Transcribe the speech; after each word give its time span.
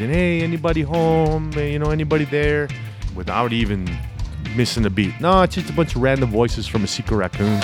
in, 0.00 0.10
hey, 0.10 0.42
anybody 0.42 0.82
home? 0.82 1.52
You 1.54 1.78
know, 1.78 1.90
anybody 1.90 2.24
there? 2.24 2.68
Without 3.14 3.52
even 3.52 3.88
missing 4.54 4.84
a 4.86 4.90
beat. 4.90 5.20
No, 5.20 5.42
it's 5.42 5.54
just 5.54 5.70
a 5.70 5.72
bunch 5.72 5.96
of 5.96 6.02
random 6.02 6.30
voices 6.30 6.66
from 6.66 6.84
a 6.84 6.86
secret 6.86 7.16
raccoon. 7.16 7.60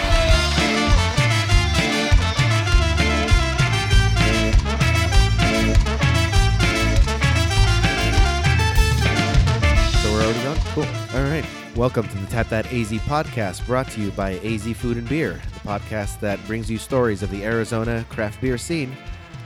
So 10.02 10.12
we're 10.12 10.22
already 10.22 10.42
gone? 10.42 10.56
Cool. 10.72 10.84
All 11.18 11.28
right. 11.28 11.44
Welcome 11.76 12.08
to 12.08 12.18
the 12.18 12.26
Tap 12.26 12.48
That 12.48 12.66
AZ 12.66 12.90
podcast 12.92 13.66
brought 13.66 13.90
to 13.90 14.00
you 14.00 14.10
by 14.12 14.38
AZ 14.44 14.64
Food 14.76 14.96
and 14.96 15.08
Beer, 15.08 15.40
the 15.52 15.60
podcast 15.60 16.20
that 16.20 16.44
brings 16.46 16.70
you 16.70 16.78
stories 16.78 17.22
of 17.22 17.30
the 17.30 17.44
Arizona 17.44 18.04
craft 18.08 18.40
beer 18.40 18.58
scene. 18.58 18.96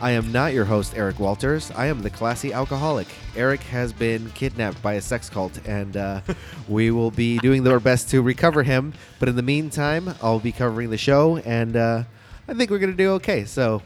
I 0.00 0.12
am 0.12 0.30
not 0.30 0.54
your 0.54 0.64
host, 0.64 0.96
Eric 0.96 1.18
Walters. 1.18 1.72
I 1.72 1.86
am 1.86 2.02
the 2.02 2.10
classy 2.10 2.52
alcoholic. 2.52 3.08
Eric 3.34 3.60
has 3.62 3.92
been 3.92 4.30
kidnapped 4.30 4.80
by 4.80 4.94
a 4.94 5.00
sex 5.00 5.28
cult, 5.28 5.58
and 5.66 5.96
uh, 5.96 6.20
we 6.68 6.92
will 6.92 7.10
be 7.10 7.38
doing 7.38 7.66
our 7.66 7.80
best 7.80 8.08
to 8.10 8.22
recover 8.22 8.62
him. 8.62 8.94
But 9.18 9.28
in 9.28 9.34
the 9.34 9.42
meantime, 9.42 10.14
I'll 10.22 10.38
be 10.38 10.52
covering 10.52 10.90
the 10.90 10.98
show, 10.98 11.38
and 11.38 11.74
uh, 11.74 12.04
I 12.46 12.54
think 12.54 12.70
we're 12.70 12.78
going 12.78 12.92
to 12.92 12.96
do 12.96 13.10
okay. 13.14 13.44
So 13.44 13.82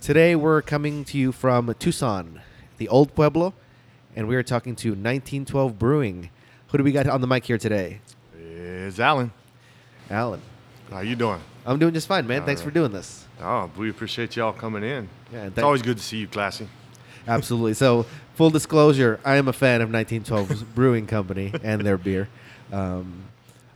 today 0.00 0.34
we're 0.34 0.62
coming 0.62 1.04
to 1.04 1.18
you 1.18 1.30
from 1.32 1.74
Tucson, 1.78 2.40
the 2.78 2.88
old 2.88 3.14
Pueblo, 3.14 3.52
and 4.16 4.28
we 4.28 4.36
are 4.36 4.42
talking 4.42 4.74
to 4.76 4.88
1912 4.92 5.78
Brewing. 5.78 6.30
Who 6.68 6.78
do 6.78 6.84
we 6.84 6.92
got 6.92 7.06
on 7.06 7.20
the 7.20 7.26
mic 7.26 7.44
here 7.44 7.58
today? 7.58 8.00
It's 8.34 8.98
Alan. 8.98 9.30
Alan. 10.08 10.40
How 10.90 11.00
you 11.00 11.16
doing? 11.16 11.40
I'm 11.66 11.78
doing 11.78 11.92
just 11.92 12.08
fine, 12.08 12.26
man. 12.26 12.46
Thanks 12.46 12.62
for 12.62 12.70
doing 12.70 12.92
this. 12.92 13.27
Oh, 13.40 13.70
we 13.76 13.90
appreciate 13.90 14.36
y'all 14.36 14.52
coming 14.52 14.82
in. 14.82 15.08
Yeah, 15.32 15.46
It's 15.46 15.58
always 15.58 15.82
good 15.82 15.96
to 15.98 16.02
see 16.02 16.18
you, 16.18 16.28
Classy. 16.28 16.68
Absolutely. 17.26 17.74
So, 17.74 18.06
full 18.34 18.50
disclosure, 18.50 19.20
I 19.24 19.36
am 19.36 19.48
a 19.48 19.52
fan 19.52 19.80
of 19.80 19.90
1912's 19.90 20.62
Brewing 20.74 21.06
Company 21.06 21.52
and 21.62 21.82
their 21.82 21.98
beer. 21.98 22.28
Um, 22.72 23.24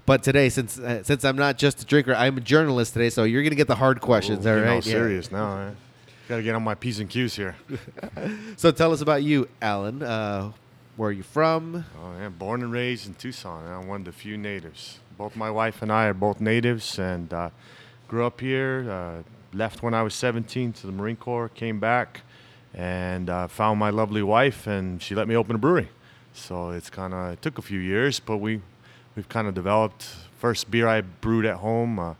but 0.04 0.22
today, 0.22 0.48
since 0.48 0.78
uh, 0.78 1.02
since 1.04 1.24
I'm 1.24 1.36
not 1.36 1.58
just 1.58 1.82
a 1.82 1.84
drinker, 1.86 2.14
I'm 2.14 2.36
a 2.38 2.40
journalist 2.40 2.92
today. 2.94 3.08
So 3.10 3.24
you're 3.24 3.42
gonna 3.44 3.54
get 3.54 3.68
the 3.68 3.76
hard 3.76 4.00
questions. 4.00 4.46
Ooh, 4.46 4.50
all 4.50 4.56
right. 4.56 4.74
Yeah. 4.84 4.92
serious 4.92 5.30
now. 5.30 5.58
Eh? 5.58 5.70
Got 6.28 6.36
to 6.38 6.42
get 6.42 6.54
on 6.54 6.62
my 6.62 6.74
p's 6.74 6.98
and 6.98 7.10
q's 7.10 7.34
here. 7.36 7.56
So 8.56 8.70
tell 8.70 8.92
us 8.92 9.00
about 9.00 9.22
you, 9.22 9.48
Alan. 9.60 10.02
Uh, 10.02 10.52
where 10.96 11.08
are 11.10 11.12
you 11.12 11.22
from? 11.22 11.84
Oh, 12.00 12.18
yeah, 12.18 12.28
born 12.28 12.62
and 12.62 12.72
raised 12.72 13.06
in 13.06 13.14
Tucson. 13.14 13.66
I'm 13.66 13.88
one 13.88 14.00
of 14.02 14.04
the 14.06 14.12
few 14.12 14.36
natives. 14.36 14.98
Both 15.18 15.36
my 15.36 15.50
wife 15.50 15.82
and 15.82 15.90
I 15.92 16.06
are 16.06 16.14
both 16.14 16.40
natives, 16.40 16.98
and 16.98 17.32
uh, 17.32 17.50
grew 18.08 18.24
up 18.24 18.40
here. 18.40 18.82
Left 19.54 19.82
when 19.82 19.94
I 19.94 20.02
was 20.02 20.14
17 20.14 20.72
to 20.74 20.86
the 20.86 20.92
Marine 20.92 21.16
Corps. 21.16 21.48
Came 21.48 21.78
back, 21.78 22.22
and 22.74 23.28
uh, 23.28 23.48
found 23.48 23.78
my 23.78 23.90
lovely 23.90 24.22
wife, 24.22 24.66
and 24.66 25.02
she 25.02 25.14
let 25.14 25.28
me 25.28 25.36
open 25.36 25.54
a 25.54 25.58
brewery. 25.58 25.88
So 26.32 26.70
it's 26.70 26.88
kind 26.88 27.12
of 27.12 27.32
it 27.32 27.42
took 27.42 27.58
a 27.58 27.62
few 27.62 27.78
years, 27.78 28.18
but 28.18 28.38
we 28.38 28.60
we've 29.14 29.28
kind 29.28 29.46
of 29.46 29.54
developed. 29.54 30.04
First 30.38 30.70
beer 30.70 30.88
I 30.88 31.02
brewed 31.02 31.44
at 31.44 31.56
home. 31.56 31.98
Uh, 31.98 32.14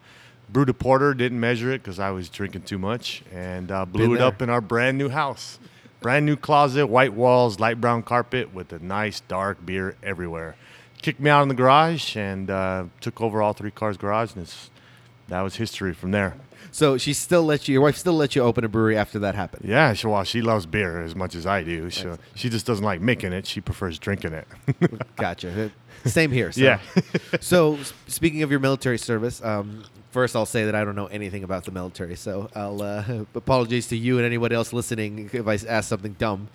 brewed 0.53 0.69
a 0.69 0.75
porter, 0.75 1.15
didn't 1.15 1.41
measure 1.41 1.73
it 1.73 1.83
because 1.83 1.99
I 1.99 2.11
was 2.11 2.29
drinking 2.29 2.63
too 2.63 2.79
much, 2.79 3.23
and 3.33 3.71
uh, 3.71 3.87
blew 3.87 4.15
it 4.15 4.21
up 4.21 4.43
in 4.43 4.51
our 4.51 4.61
brand 4.61 4.99
new 4.99 5.09
house. 5.09 5.59
Brand 6.01 6.27
new 6.27 6.37
closet, 6.37 6.89
white 6.89 7.15
walls, 7.15 7.59
light 7.59 7.81
brown 7.81 8.03
carpet 8.03 8.53
with 8.53 8.73
a 8.73 8.79
nice 8.81 9.21
dark 9.21 9.65
beer 9.65 9.97
everywhere. 10.03 10.57
Kicked 11.01 11.21
me 11.21 11.31
out 11.31 11.43
in 11.43 11.49
the 11.49 11.55
garage 11.55 12.17
and 12.17 12.51
uh, 12.51 12.85
took 13.01 13.21
over 13.21 13.41
all 13.41 13.53
three 13.53 13.71
cars' 13.71 13.97
garage, 13.97 14.35
and 14.35 14.43
it's, 14.43 14.69
that 15.29 15.41
was 15.41 15.57
history 15.57 15.95
from 15.95 16.11
there. 16.11 16.35
So 16.73 16.97
she 16.97 17.13
still 17.13 17.45
let 17.45 17.69
you. 17.69 17.75
Your 17.75 17.83
wife 17.83 17.97
still 17.97 18.15
let 18.15 18.35
you 18.35 18.43
open 18.43 18.65
a 18.65 18.69
brewery 18.69 18.97
after 18.97 19.19
that 19.21 19.35
happened. 19.35 19.69
Yeah, 19.69 19.93
she, 19.93 20.07
well, 20.07 20.25
she 20.25 20.41
loves 20.41 20.65
beer 20.65 21.03
as 21.03 21.15
much 21.15 21.35
as 21.35 21.47
I 21.47 21.63
do. 21.63 21.91
She, 21.91 22.09
she 22.35 22.49
just 22.49 22.65
doesn't 22.65 22.85
like 22.85 23.03
making 23.03 23.35
it; 23.35 23.47
she 23.47 23.61
prefers 23.61 23.99
drinking 23.99 24.33
it. 24.33 24.49
Gotcha. 25.17 25.71
Same 26.07 26.33
here. 26.33 26.51
So. 26.51 26.63
Yeah. 26.63 26.81
so 27.41 27.79
speaking 28.07 28.43
of 28.43 28.51
your 28.51 28.59
military 28.59 28.99
service, 28.99 29.45
um, 29.45 29.85
first 30.11 30.35
I'll 30.35 30.47
say 30.47 30.65
that 30.65 30.75
I 30.75 30.83
don't 30.85 30.97
know 30.97 31.07
anything 31.07 31.45
about 31.45 31.65
the 31.65 31.73
military. 31.73 32.17
So 32.17 32.51
I'll 32.55 32.81
uh, 32.81 33.05
apologies 33.35 33.89
to 33.89 33.97
you 33.97 34.17
and 34.17 34.27
anyone 34.27 34.51
else 34.51 34.73
listening 34.73 35.29
if 35.33 35.47
I 35.47 35.59
ask 35.69 35.91
something 35.91 36.15
dumb. 36.15 36.49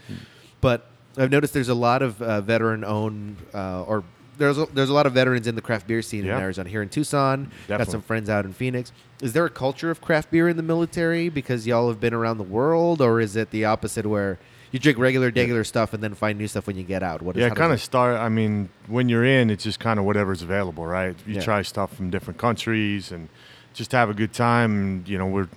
But 0.61 0.89
I've 1.15 1.31
noticed 1.31 1.53
there's 1.53 1.69
a 1.69 1.75
lot 1.75 2.01
of 2.01 2.21
uh, 2.21 2.41
veteran-owned 2.41 3.37
uh, 3.53 3.83
or 3.83 4.03
there's 4.37 4.57
a, 4.57 4.65
there's 4.73 4.89
a 4.89 4.93
lot 4.93 5.05
of 5.05 5.13
veterans 5.13 5.47
in 5.47 5.55
the 5.55 5.61
craft 5.61 5.87
beer 5.87 6.01
scene 6.01 6.25
Yeah. 6.25 6.37
in 6.37 6.43
Arizona. 6.43 6.69
Here 6.69 6.81
in 6.81 6.89
Tucson, 6.89 7.51
got 7.67 7.87
some 7.87 8.01
friends 8.01 8.29
out 8.29 8.45
in 8.45 8.53
Phoenix. 8.53 8.91
Is 9.21 9.33
there 9.33 9.45
a 9.45 9.49
culture 9.49 9.89
of 9.91 10.01
craft 10.01 10.31
beer 10.31 10.47
in 10.47 10.57
the 10.57 10.63
military 10.63 11.29
because 11.29 11.65
y'all 11.65 11.87
have 11.89 11.99
been 11.99 12.13
around 12.13 12.37
the 12.37 12.43
world, 12.43 13.01
or 13.01 13.19
is 13.19 13.35
it 13.35 13.51
the 13.51 13.65
opposite 13.65 14.05
where 14.05 14.37
you 14.71 14.79
drink 14.79 14.97
regular, 14.99 15.31
regular 15.33 15.63
stuff 15.63 15.93
and 15.93 16.03
then 16.03 16.13
find 16.13 16.37
new 16.37 16.47
stuff 16.47 16.67
when 16.67 16.75
you 16.77 16.83
get 16.83 17.01
out? 17.01 17.21
What 17.21 17.35
is 17.37 17.41
yeah, 17.41 17.49
kind 17.49 17.71
of 17.73 17.81
start. 17.81 18.17
I 18.17 18.29
mean, 18.29 18.69
when 18.87 19.09
you're 19.09 19.25
in, 19.25 19.49
it's 19.49 19.63
just 19.63 19.79
kind 19.79 19.97
of 19.97 20.05
whatever's 20.05 20.41
available, 20.41 20.85
right? 20.85 21.15
You 21.25 21.35
Yeah. 21.35 21.41
try 21.41 21.61
stuff 21.61 21.95
from 21.95 22.09
different 22.09 22.37
countries 22.37 23.11
and 23.11 23.29
just 23.73 23.91
have 23.93 24.09
a 24.09 24.13
good 24.13 24.33
time. 24.33 24.71
And, 24.79 25.07
you 25.07 25.17
know, 25.17 25.25
we're 25.27 25.47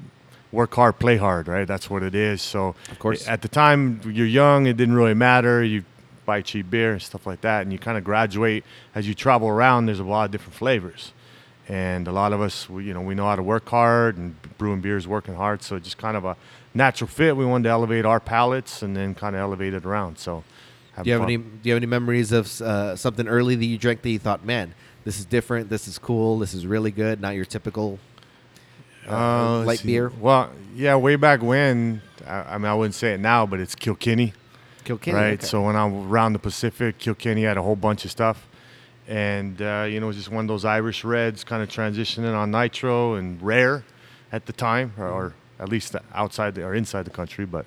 work 0.52 0.74
hard, 0.74 0.98
play 0.98 1.16
hard, 1.16 1.46
right? 1.48 1.66
That's 1.66 1.88
what 1.90 2.02
it 2.02 2.14
is. 2.14 2.42
So, 2.42 2.74
Of 2.90 2.98
course. 2.98 3.28
at 3.28 3.42
the 3.42 3.48
time 3.48 4.00
you're 4.04 4.26
young, 4.26 4.66
it 4.66 4.76
didn't 4.76 4.94
really 4.94 5.14
matter. 5.14 5.62
You 5.62 5.84
buy 6.30 6.40
cheap 6.50 6.66
beer 6.74 6.90
and 6.92 7.02
stuff 7.02 7.24
like 7.30 7.40
that, 7.48 7.58
and 7.62 7.72
you 7.74 7.78
kind 7.78 7.98
of 7.98 8.04
graduate 8.04 8.62
as 8.94 9.02
you 9.08 9.14
travel 9.14 9.48
around. 9.48 9.86
There's 9.86 10.00
a 10.00 10.04
lot 10.16 10.24
of 10.26 10.30
different 10.30 10.54
flavors. 10.54 11.12
And 11.68 12.08
a 12.08 12.12
lot 12.12 12.32
of 12.32 12.40
us, 12.40 12.68
we, 12.68 12.84
you 12.88 12.94
know, 12.94 13.00
we 13.10 13.14
know 13.14 13.26
how 13.30 13.36
to 13.36 13.42
work 13.54 13.68
hard, 13.68 14.16
and 14.16 14.34
brewing 14.58 14.80
beer 14.80 14.96
is 14.96 15.06
working 15.06 15.34
hard. 15.36 15.62
So 15.62 15.78
just 15.78 15.98
kind 15.98 16.16
of 16.16 16.24
a 16.24 16.34
natural 16.74 17.08
fit. 17.08 17.36
We 17.36 17.44
wanted 17.44 17.64
to 17.64 17.70
elevate 17.70 18.04
our 18.04 18.20
palates 18.20 18.82
and 18.82 18.96
then 18.96 19.14
kind 19.14 19.34
of 19.36 19.40
elevate 19.40 19.74
it 19.74 19.84
around. 19.84 20.18
So, 20.18 20.42
Do 20.96 21.02
you 21.08 21.12
have 21.14 21.22
fun. 21.22 21.30
any? 21.30 21.36
Do 21.38 21.60
you 21.68 21.72
have 21.74 21.82
any 21.82 21.86
memories 21.98 22.32
of 22.32 22.44
uh, 22.60 22.96
something 22.96 23.26
early 23.28 23.54
that 23.60 23.64
you 23.72 23.78
drank 23.78 24.02
that 24.02 24.10
you 24.10 24.18
thought, 24.18 24.44
man, 24.44 24.74
this 25.04 25.18
is 25.20 25.24
different, 25.24 25.68
this 25.70 25.86
is 25.86 25.96
cool, 25.98 26.38
this 26.44 26.54
is 26.54 26.66
really 26.66 26.90
good, 26.90 27.20
not 27.20 27.34
your 27.38 27.44
typical 27.56 27.98
uh, 29.08 29.14
Uh, 29.14 29.64
light 29.64 29.78
see. 29.80 29.88
beer? 29.88 30.10
Well, 30.20 30.50
yeah, 30.74 30.96
way 30.96 31.16
back 31.16 31.40
when. 31.42 32.02
I, 32.26 32.54
I 32.54 32.58
mean, 32.58 32.66
I 32.66 32.74
wouldn't 32.74 32.94
say 32.96 33.14
it 33.14 33.20
now, 33.20 33.46
but 33.46 33.60
it's 33.60 33.74
Kilkenny, 33.76 34.32
Kilkenny, 34.80 35.16
right? 35.16 35.32
okay. 35.34 35.46
So 35.46 35.62
when 35.62 35.76
I'm 35.76 36.08
around 36.08 36.32
the 36.32 36.38
Pacific, 36.38 36.98
Kilkenny 36.98 37.42
had 37.42 37.56
a 37.56 37.62
whole 37.62 37.76
bunch 37.76 38.04
of 38.04 38.10
stuff, 38.10 38.46
and 39.08 39.60
uh, 39.60 39.86
you 39.88 40.00
know, 40.00 40.06
it 40.06 40.08
was 40.08 40.16
just 40.16 40.30
one 40.30 40.44
of 40.44 40.48
those 40.48 40.64
Irish 40.64 41.04
reds, 41.04 41.44
kind 41.44 41.62
of 41.62 41.68
transitioning 41.68 42.34
on 42.34 42.50
nitro 42.50 43.14
and 43.14 43.40
rare 43.42 43.84
at 44.32 44.46
the 44.46 44.52
time, 44.52 44.92
or, 44.98 45.08
or 45.08 45.34
at 45.58 45.68
least 45.68 45.94
outside 46.14 46.54
the, 46.54 46.64
or 46.64 46.74
inside 46.74 47.04
the 47.04 47.10
country, 47.10 47.44
but 47.44 47.66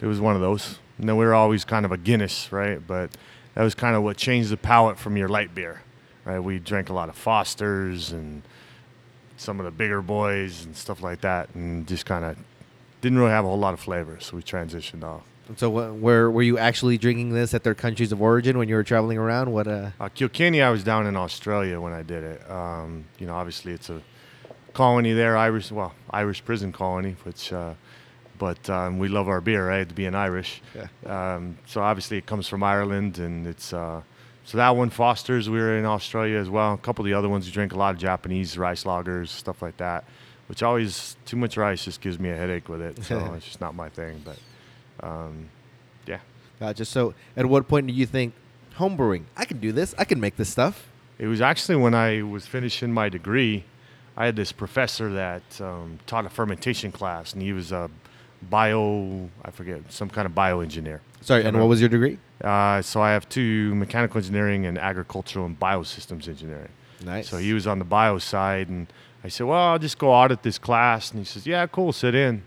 it 0.00 0.06
was 0.06 0.20
one 0.20 0.34
of 0.34 0.40
those. 0.40 0.78
And 0.98 1.08
then 1.08 1.16
we 1.16 1.24
were 1.24 1.34
always 1.34 1.64
kind 1.64 1.84
of 1.84 1.92
a 1.92 1.96
Guinness, 1.96 2.52
right? 2.52 2.84
But 2.84 3.10
that 3.54 3.62
was 3.62 3.74
kind 3.74 3.96
of 3.96 4.02
what 4.02 4.16
changed 4.16 4.50
the 4.50 4.56
palate 4.56 4.98
from 4.98 5.16
your 5.16 5.28
light 5.28 5.54
beer, 5.54 5.82
right? 6.24 6.38
We 6.38 6.58
drank 6.58 6.88
a 6.90 6.92
lot 6.92 7.08
of 7.08 7.16
Fosters 7.16 8.12
and 8.12 8.42
some 9.36 9.60
of 9.60 9.64
the 9.64 9.70
bigger 9.70 10.02
boys 10.02 10.64
and 10.64 10.76
stuff 10.76 11.02
like 11.02 11.20
that, 11.22 11.48
and 11.54 11.86
just 11.86 12.06
kind 12.06 12.24
of 12.24 12.36
didn't 13.00 13.18
really 13.18 13.30
have 13.30 13.44
a 13.44 13.48
whole 13.48 13.58
lot 13.58 13.74
of 13.74 13.80
flavor. 13.80 14.18
So 14.20 14.36
we 14.36 14.42
transitioned 14.42 15.04
off. 15.04 15.22
So 15.56 15.70
wh- 15.70 16.02
where 16.02 16.30
were 16.30 16.42
you 16.42 16.58
actually 16.58 16.98
drinking 16.98 17.30
this 17.30 17.54
at 17.54 17.62
their 17.64 17.74
countries 17.74 18.12
of 18.12 18.20
origin 18.20 18.58
when 18.58 18.68
you 18.68 18.74
were 18.74 18.84
traveling 18.84 19.18
around? 19.18 19.52
What? 19.52 19.66
Uh, 19.66 19.90
Uh, 20.00 20.08
Kilkenny, 20.08 20.62
I 20.62 20.70
was 20.70 20.84
down 20.84 21.06
in 21.06 21.16
Australia 21.16 21.80
when 21.80 21.92
I 21.92 22.02
did 22.02 22.22
it. 22.24 22.50
Um, 22.50 23.04
you 23.18 23.26
know, 23.26 23.34
obviously 23.34 23.72
it's 23.72 23.90
a 23.90 24.00
colony 24.74 25.12
there, 25.12 25.36
Irish, 25.36 25.70
well, 25.72 25.94
Irish 26.10 26.44
prison 26.44 26.72
colony, 26.72 27.16
which, 27.24 27.52
uh, 27.52 27.74
but 28.38 28.68
um, 28.70 28.98
we 28.98 29.08
love 29.08 29.26
our 29.28 29.40
beer, 29.40 29.66
right? 29.68 29.92
Being 29.94 30.14
Irish. 30.14 30.62
Yeah. 30.74 31.34
Um, 31.34 31.58
so 31.66 31.80
obviously 31.82 32.18
it 32.18 32.26
comes 32.26 32.46
from 32.46 32.62
Ireland, 32.62 33.18
and 33.18 33.46
it's 33.46 33.72
uh, 33.72 34.02
so 34.44 34.58
that 34.58 34.76
one 34.76 34.90
Foster's. 34.90 35.50
We 35.50 35.58
were 35.58 35.76
in 35.76 35.84
Australia 35.84 36.38
as 36.38 36.48
well. 36.48 36.74
A 36.74 36.78
couple 36.78 37.04
of 37.04 37.06
the 37.06 37.14
other 37.14 37.28
ones, 37.28 37.46
we 37.46 37.52
drink 37.52 37.72
a 37.72 37.76
lot 37.76 37.94
of 37.94 38.00
Japanese 38.00 38.56
rice 38.56 38.84
lagers, 38.84 39.28
stuff 39.28 39.60
like 39.62 39.76
that. 39.78 40.04
Which 40.46 40.62
always 40.62 41.16
too 41.26 41.36
much 41.36 41.56
rice 41.58 41.84
just 41.84 42.00
gives 42.00 42.18
me 42.18 42.30
a 42.30 42.36
headache 42.36 42.68
with 42.70 42.80
it, 42.80 43.02
so 43.04 43.18
it's 43.36 43.44
just 43.44 43.60
not 43.60 43.74
my 43.74 43.88
thing. 43.90 44.22
But 44.24 44.38
um, 45.02 45.48
yeah. 46.06 46.20
gotcha. 46.60 46.84
So 46.84 47.14
at 47.36 47.46
what 47.46 47.68
point 47.68 47.86
do 47.86 47.92
you 47.92 48.06
think 48.06 48.34
homebrewing? 48.76 49.24
I 49.36 49.44
can 49.44 49.58
do 49.58 49.72
this. 49.72 49.94
I 49.98 50.04
can 50.04 50.20
make 50.20 50.36
this 50.36 50.48
stuff. 50.48 50.88
It 51.18 51.26
was 51.26 51.40
actually 51.40 51.76
when 51.76 51.94
I 51.94 52.22
was 52.22 52.46
finishing 52.46 52.92
my 52.92 53.08
degree. 53.08 53.64
I 54.16 54.26
had 54.26 54.36
this 54.36 54.52
professor 54.52 55.12
that 55.12 55.60
um, 55.60 55.98
taught 56.06 56.26
a 56.26 56.28
fermentation 56.28 56.90
class, 56.90 57.32
and 57.32 57.42
he 57.42 57.52
was 57.52 57.70
a 57.72 57.90
bio, 58.42 59.28
I 59.44 59.50
forget, 59.50 59.80
some 59.88 60.08
kind 60.08 60.26
of 60.26 60.32
bioengineer. 60.32 61.00
Sorry. 61.20 61.44
And 61.44 61.58
what 61.58 61.68
was 61.68 61.80
your 61.80 61.88
degree? 61.88 62.18
Uh, 62.42 62.82
so 62.82 63.00
I 63.00 63.10
have 63.10 63.28
two 63.28 63.74
mechanical 63.74 64.18
engineering 64.18 64.66
and 64.66 64.78
agricultural 64.78 65.46
and 65.46 65.58
biosystems 65.58 66.28
engineering. 66.28 66.70
Nice. 67.04 67.28
So 67.28 67.36
he 67.36 67.52
was 67.52 67.66
on 67.66 67.78
the 67.78 67.84
bio 67.84 68.18
side, 68.18 68.68
and 68.68 68.86
I 69.22 69.28
said, 69.28 69.46
"Well, 69.46 69.58
I'll 69.58 69.78
just 69.78 69.98
go 69.98 70.12
audit 70.12 70.42
this 70.42 70.58
class." 70.58 71.10
And 71.10 71.20
he 71.20 71.24
says, 71.24 71.46
"Yeah, 71.46 71.66
cool, 71.66 71.92
sit 71.92 72.14
in." 72.14 72.42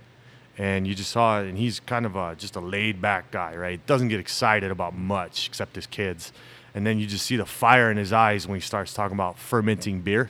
And 0.62 0.86
you 0.86 0.94
just 0.94 1.10
saw 1.10 1.42
it, 1.42 1.48
and 1.48 1.58
he's 1.58 1.80
kind 1.80 2.06
of 2.06 2.16
a, 2.16 2.36
just 2.36 2.56
a 2.56 2.60
laid 2.60 3.02
back 3.02 3.32
guy, 3.32 3.56
right? 3.56 3.84
Doesn't 3.88 4.10
get 4.10 4.20
excited 4.20 4.70
about 4.70 4.96
much 4.96 5.48
except 5.48 5.76
his 5.76 5.88
kids. 5.88 6.32
And 6.76 6.86
then 6.86 7.00
you 7.00 7.08
just 7.08 7.26
see 7.26 7.36
the 7.36 7.48
fire 7.48 7.90
in 7.90 7.98
his 7.98 8.14
eyes 8.14 8.48
when 8.48 8.58
he 8.58 8.62
starts 8.62 8.94
talking 8.94 9.16
about 9.16 9.40
fermenting 9.40 10.02
beer, 10.02 10.30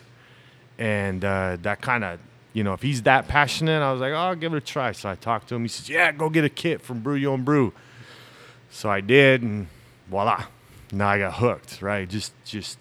and 0.79 1.25
uh, 1.25 1.57
that 1.63 1.81
kind 1.81 2.05
of, 2.05 2.17
you 2.53 2.63
know, 2.63 2.71
if 2.71 2.81
he's 2.81 3.01
that 3.01 3.27
passionate, 3.27 3.81
I 3.81 3.91
was 3.91 3.99
like, 3.99 4.13
"Oh, 4.13 4.15
I'll 4.15 4.35
give 4.35 4.53
it 4.53 4.57
a 4.57 4.61
try." 4.61 4.93
So 4.93 5.09
I 5.09 5.15
talked 5.15 5.49
to 5.49 5.55
him. 5.55 5.63
He 5.63 5.67
says, 5.67 5.89
"Yeah, 5.89 6.13
go 6.13 6.29
get 6.29 6.45
a 6.45 6.49
kit 6.49 6.81
from 6.81 7.01
Brew 7.01 7.15
Your 7.15 7.33
Own 7.33 7.43
Brew." 7.43 7.73
So 8.69 8.89
I 8.89 9.01
did, 9.01 9.41
and 9.41 9.67
voila, 10.09 10.45
now 10.93 11.09
I 11.09 11.17
got 11.17 11.33
hooked. 11.33 11.81
Right, 11.81 12.07
just 12.07 12.31
just 12.45 12.79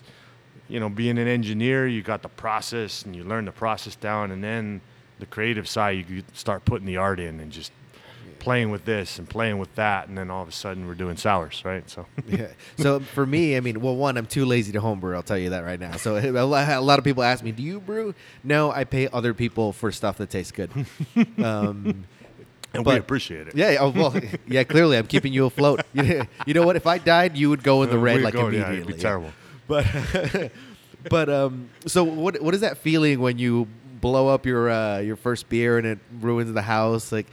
you 0.68 0.78
know, 0.78 0.88
being 0.88 1.18
an 1.18 1.26
engineer, 1.26 1.88
you 1.88 2.00
got 2.00 2.22
the 2.22 2.28
process 2.28 3.02
and 3.02 3.16
you 3.16 3.24
learn 3.24 3.44
the 3.44 3.52
process 3.52 3.96
down, 3.96 4.30
and 4.30 4.44
then 4.44 4.82
the 5.20 5.26
creative 5.26 5.68
side, 5.68 6.08
you 6.08 6.22
start 6.32 6.64
putting 6.64 6.86
the 6.86 6.96
art 6.96 7.20
in 7.20 7.38
and 7.40 7.52
just 7.52 7.72
playing 8.38 8.70
with 8.70 8.86
this 8.86 9.18
and 9.18 9.28
playing 9.28 9.58
with 9.58 9.74
that, 9.74 10.08
and 10.08 10.16
then 10.16 10.30
all 10.30 10.42
of 10.42 10.48
a 10.48 10.52
sudden 10.52 10.86
we're 10.86 10.94
doing 10.94 11.16
sours, 11.16 11.62
right? 11.64 11.88
So 11.90 12.06
yeah. 12.26 12.48
So 12.78 13.00
for 13.00 13.26
me, 13.26 13.54
I 13.56 13.60
mean, 13.60 13.80
well, 13.82 13.94
one, 13.94 14.16
I'm 14.16 14.24
too 14.26 14.46
lazy 14.46 14.72
to 14.72 14.80
homebrew. 14.80 15.14
I'll 15.14 15.22
tell 15.22 15.36
you 15.38 15.50
that 15.50 15.62
right 15.62 15.78
now. 15.78 15.96
So 15.98 16.16
a 16.16 16.80
lot 16.80 16.98
of 16.98 17.04
people 17.04 17.22
ask 17.22 17.44
me, 17.44 17.52
"Do 17.52 17.62
you 17.62 17.80
brew?" 17.80 18.14
No, 18.42 18.70
I 18.72 18.84
pay 18.84 19.08
other 19.12 19.34
people 19.34 19.72
for 19.74 19.92
stuff 19.92 20.16
that 20.18 20.30
tastes 20.30 20.52
good. 20.52 20.70
Um, 21.38 22.04
and 22.72 22.84
But- 22.84 22.94
we 22.94 22.98
appreciate 23.00 23.48
it. 23.48 23.56
yeah. 23.56 23.76
Oh, 23.80 23.90
well, 23.90 24.14
yeah. 24.46 24.62
Clearly, 24.64 24.96
I'm 24.96 25.06
keeping 25.08 25.32
you 25.32 25.44
afloat. 25.46 25.80
You 25.92 26.54
know 26.54 26.62
what? 26.62 26.76
If 26.76 26.86
I 26.86 26.98
died, 26.98 27.36
you 27.36 27.50
would 27.50 27.62
go 27.64 27.82
in 27.82 27.90
the 27.90 27.96
Uh, 27.96 28.00
red 28.00 28.16
we'd 28.18 28.22
like 28.24 28.34
go- 28.34 28.48
yeah, 28.48 28.68
immediately. 28.68 28.78
it'd 28.78 28.96
be 28.96 29.02
terrible. 29.02 29.32
But 29.66 29.86
but 31.10 31.28
um, 31.28 31.68
so 31.86 32.04
what 32.04 32.40
what 32.40 32.54
is 32.54 32.60
that 32.60 32.78
feeling 32.78 33.20
when 33.20 33.38
you 33.38 33.66
blow 34.00 34.28
up 34.28 34.46
your 34.46 34.70
uh, 34.70 34.98
your 34.98 35.16
first 35.16 35.48
beer 35.48 35.78
and 35.78 35.86
it 35.86 35.98
ruins 36.20 36.52
the 36.52 36.62
house? 36.62 37.12
Like, 37.12 37.26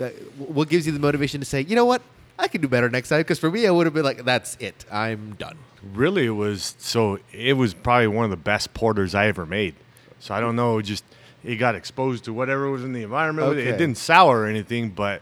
uh, 0.00 0.08
what 0.38 0.68
gives 0.68 0.86
you 0.86 0.92
the 0.92 0.98
motivation 0.98 1.40
to 1.40 1.46
say, 1.46 1.60
you 1.62 1.76
know 1.76 1.84
what, 1.84 2.02
I 2.38 2.48
can 2.48 2.60
do 2.60 2.68
better 2.68 2.88
next 2.90 3.08
time? 3.08 3.20
Because 3.20 3.38
for 3.38 3.50
me, 3.50 3.66
I 3.66 3.70
would 3.70 3.86
have 3.86 3.94
been 3.94 4.04
like, 4.04 4.24
that's 4.24 4.56
it, 4.60 4.84
I'm 4.90 5.34
done. 5.34 5.56
Really, 5.92 6.26
it 6.26 6.30
was 6.30 6.74
so. 6.78 7.18
It 7.32 7.56
was 7.56 7.74
probably 7.74 8.06
one 8.08 8.24
of 8.24 8.30
the 8.30 8.36
best 8.38 8.72
porters 8.74 9.14
I 9.14 9.26
ever 9.26 9.44
made. 9.46 9.74
So 10.18 10.34
I 10.34 10.40
don't 10.40 10.56
know, 10.56 10.80
just 10.80 11.04
it 11.44 11.56
got 11.56 11.74
exposed 11.74 12.24
to 12.24 12.32
whatever 12.32 12.70
was 12.70 12.82
in 12.84 12.92
the 12.94 13.02
environment. 13.02 13.46
It- 13.48 13.60
Okay. 13.60 13.68
It 13.68 13.76
didn't 13.78 13.98
sour 13.98 14.40
or 14.40 14.46
anything, 14.46 14.90
but 14.90 15.20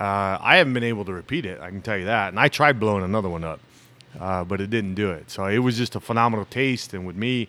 uh, 0.00 0.36
I 0.40 0.56
haven't 0.56 0.74
been 0.74 0.82
able 0.82 1.04
to 1.04 1.12
repeat 1.12 1.46
it. 1.46 1.60
I 1.60 1.68
can 1.68 1.80
tell 1.80 1.96
you 1.96 2.06
that. 2.06 2.30
And 2.30 2.40
I 2.40 2.48
tried 2.48 2.80
blowing 2.80 3.04
another 3.04 3.28
one 3.28 3.44
up, 3.44 3.60
uh, 4.18 4.42
but 4.42 4.60
it 4.60 4.68
didn't 4.70 4.94
do 4.96 5.10
it. 5.12 5.30
So 5.30 5.44
it 5.46 5.58
was 5.58 5.76
just 5.76 5.94
a 5.94 6.00
phenomenal 6.00 6.44
taste. 6.46 6.92
And 6.92 7.06
with 7.06 7.14
me, 7.16 7.46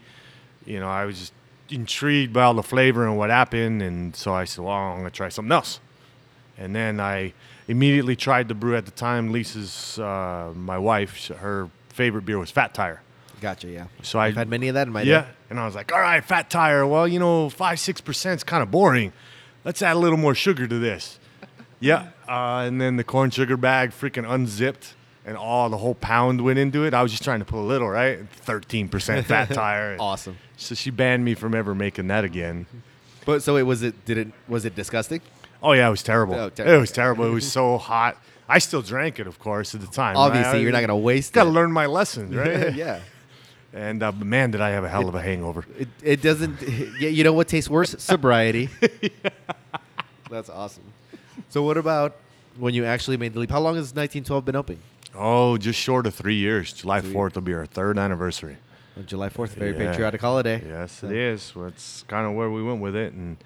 you 0.67 0.79
know, 0.79 0.87
I 0.89 1.05
was 1.05 1.17
just 1.17 1.33
intrigued 1.71 2.33
by 2.33 2.43
all 2.43 2.53
the 2.53 2.63
flavor 2.63 3.07
and 3.07 3.17
what 3.17 3.29
happened. 3.29 3.81
And 3.81 4.15
so 4.15 4.33
I 4.33 4.45
said, 4.45 4.63
well, 4.63 4.73
I'm 4.73 4.97
gonna 4.97 5.09
try 5.09 5.29
something 5.29 5.51
else. 5.51 5.79
And 6.57 6.75
then 6.75 6.99
I 6.99 7.33
immediately 7.67 8.15
tried 8.15 8.47
the 8.47 8.53
brew 8.53 8.75
at 8.75 8.85
the 8.85 8.91
time. 8.91 9.31
Lisa's, 9.31 9.97
uh, 9.99 10.51
my 10.55 10.77
wife, 10.77 11.27
her 11.27 11.69
favorite 11.89 12.25
beer 12.25 12.37
was 12.37 12.51
Fat 12.51 12.73
Tire. 12.73 13.01
Gotcha. 13.41 13.67
Yeah. 13.67 13.87
So 14.03 14.19
I 14.19 14.27
I've 14.27 14.35
had 14.35 14.47
many 14.47 14.67
of 14.67 14.75
that 14.75 14.85
in 14.87 14.93
my 14.93 15.01
yeah, 15.01 15.21
day. 15.21 15.27
and 15.49 15.59
I 15.59 15.65
was 15.65 15.73
like, 15.73 15.91
all 15.91 15.99
right, 15.99 16.23
Fat 16.23 16.49
Tire. 16.51 16.85
Well, 16.85 17.07
you 17.07 17.19
know, 17.19 17.49
five 17.49 17.79
six 17.79 17.99
percent 17.99 18.37
is 18.37 18.43
kind 18.43 18.61
of 18.61 18.69
boring. 18.69 19.13
Let's 19.65 19.81
add 19.81 19.95
a 19.95 19.99
little 19.99 20.17
more 20.17 20.35
sugar 20.35 20.67
to 20.67 20.79
this. 20.79 21.19
yeah, 21.79 22.09
uh, 22.29 22.63
and 22.67 22.79
then 22.79 22.97
the 22.97 23.03
corn 23.03 23.31
sugar 23.31 23.57
bag 23.57 23.91
freaking 23.91 24.29
unzipped, 24.29 24.93
and 25.25 25.37
all 25.37 25.69
the 25.69 25.77
whole 25.77 25.95
pound 25.95 26.41
went 26.41 26.57
into 26.59 26.83
it. 26.85 26.93
I 26.93 27.03
was 27.03 27.11
just 27.11 27.23
trying 27.23 27.39
to 27.39 27.45
put 27.45 27.59
a 27.59 27.61
little, 27.67 27.89
right? 27.89 28.19
Thirteen 28.29 28.89
percent 28.89 29.25
Fat 29.27 29.49
Tire. 29.53 29.97
Awesome. 29.99 30.37
So 30.57 30.75
she 30.75 30.89
banned 30.91 31.23
me 31.25 31.33
from 31.35 31.53
ever 31.55 31.73
making 31.75 32.07
that 32.07 32.23
again. 32.23 32.65
But 33.25 33.43
so 33.43 33.55
it 33.57 33.63
was 33.63 33.83
it 33.83 34.05
did 34.05 34.17
it 34.17 34.27
was 34.47 34.65
it 34.65 34.75
disgusting? 34.75 35.21
Oh 35.63 35.73
yeah, 35.73 35.87
it 35.87 35.91
was 35.91 36.03
terrible. 36.03 36.35
Oh, 36.35 36.47
it 36.55 36.79
was 36.79 36.91
terrible. 36.91 37.25
It 37.25 37.31
was 37.33 37.51
so 37.59 37.77
hot. 37.77 38.17
I 38.49 38.57
still 38.59 38.81
drank 38.81 39.19
it, 39.19 39.27
of 39.27 39.39
course, 39.39 39.73
at 39.75 39.81
the 39.81 39.87
time. 39.87 40.17
Obviously, 40.17 40.53
right? 40.53 40.61
you're 40.61 40.71
not 40.71 40.81
gonna 40.81 40.97
waste 40.97 41.33
Got 41.33 41.43
to 41.43 41.49
it. 41.49 41.53
learn 41.53 41.71
my 41.71 41.85
lesson, 41.85 42.35
right? 42.35 42.73
yeah. 42.73 42.99
And 43.73 44.03
uh, 44.03 44.11
man, 44.11 44.51
did 44.51 44.59
I 44.59 44.71
have 44.71 44.83
a 44.83 44.89
hell 44.89 45.07
of 45.07 45.15
a 45.15 45.21
hangover. 45.21 45.63
It, 45.79 45.87
it 46.03 46.21
doesn't. 46.21 46.61
Yeah, 46.99 47.07
you 47.09 47.23
know 47.23 47.31
what 47.31 47.47
tastes 47.47 47.69
worse? 47.69 47.95
Sobriety. 47.99 48.69
That's 50.29 50.49
awesome. 50.49 50.83
So 51.49 51.63
what 51.63 51.77
about 51.77 52.17
when 52.57 52.73
you 52.73 52.83
actually 52.85 53.17
made 53.17 53.33
the 53.33 53.39
leap? 53.39 53.51
How 53.51 53.59
long 53.59 53.75
has 53.75 53.93
1912 53.95 54.43
been 54.45 54.55
open? 54.55 54.79
Oh, 55.15 55.57
just 55.57 55.79
short 55.79 56.05
of 56.07 56.15
three 56.15 56.35
years. 56.35 56.73
July 56.73 57.01
Sweet. 57.01 57.13
4th 57.13 57.35
will 57.35 57.41
be 57.41 57.53
our 57.53 57.65
third 57.65 57.97
anniversary. 57.97 58.57
On 58.97 59.05
July 59.05 59.29
4th, 59.29 59.49
very 59.55 59.71
Yeah. 59.71 59.89
patriotic 59.91 60.21
holiday. 60.21 60.63
Yes, 60.67 61.03
it 61.03 61.11
is. 61.11 61.53
Well, 61.55 61.67
it's 61.67 62.03
kind 62.07 62.25
of 62.27 62.33
where 62.33 62.49
we 62.49 62.63
went 62.63 62.81
with 62.81 62.95
it. 62.95 63.13
And 63.13 63.37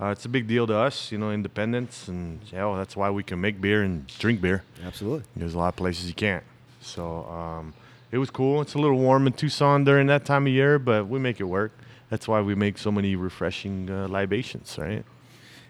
uh, 0.00 0.06
it's 0.06 0.24
a 0.24 0.28
big 0.28 0.46
deal 0.46 0.66
to 0.66 0.74
us, 0.76 1.12
you 1.12 1.18
know, 1.18 1.30
independence. 1.30 2.08
And 2.08 2.40
yeah, 2.50 2.64
well, 2.66 2.76
that's 2.76 2.96
why 2.96 3.10
we 3.10 3.22
can 3.22 3.40
make 3.40 3.60
beer 3.60 3.82
and 3.82 4.06
drink 4.18 4.40
beer. 4.40 4.62
Absolutely. 4.84 5.24
There's 5.36 5.54
a 5.54 5.58
lot 5.58 5.68
of 5.68 5.76
places 5.76 6.06
you 6.08 6.14
can't. 6.14 6.44
So 6.80 7.24
um, 7.26 7.74
it 8.10 8.18
was 8.18 8.30
cool. 8.30 8.60
It's 8.60 8.74
a 8.74 8.78
little 8.78 8.98
warm 8.98 9.26
in 9.26 9.32
Tucson 9.34 9.84
during 9.84 10.06
that 10.08 10.24
time 10.24 10.46
of 10.46 10.52
year, 10.52 10.78
but 10.78 11.08
we 11.08 11.18
make 11.18 11.40
it 11.40 11.44
work. 11.44 11.72
That's 12.10 12.28
why 12.28 12.40
we 12.42 12.54
make 12.54 12.76
so 12.76 12.90
many 12.92 13.16
refreshing 13.16 13.88
uh, 13.90 14.08
libations, 14.08 14.76
right? 14.78 15.04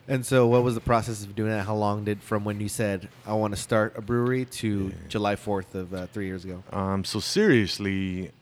And 0.09 0.27
so, 0.27 0.47
what 0.49 0.65
was 0.65 0.75
the 0.75 0.81
process 0.81 1.23
of 1.23 1.35
doing 1.37 1.51
that? 1.51 1.65
How 1.65 1.77
long 1.77 2.05
did 2.05 2.23
from 2.23 2.45
when 2.45 2.61
you 2.61 2.69
said 2.69 3.09
I 3.27 3.35
want 3.35 3.55
to 3.55 3.61
start 3.61 3.95
a 3.97 4.03
brewery 4.03 4.45
to 4.47 4.93
July 5.09 5.37
4th 5.37 5.75
of 5.75 5.95
uh, 5.95 6.07
three 6.09 6.27
years 6.27 6.45
ago? 6.45 6.63
Um, 6.73 7.05
so 7.05 7.21
seriously, 7.21 8.33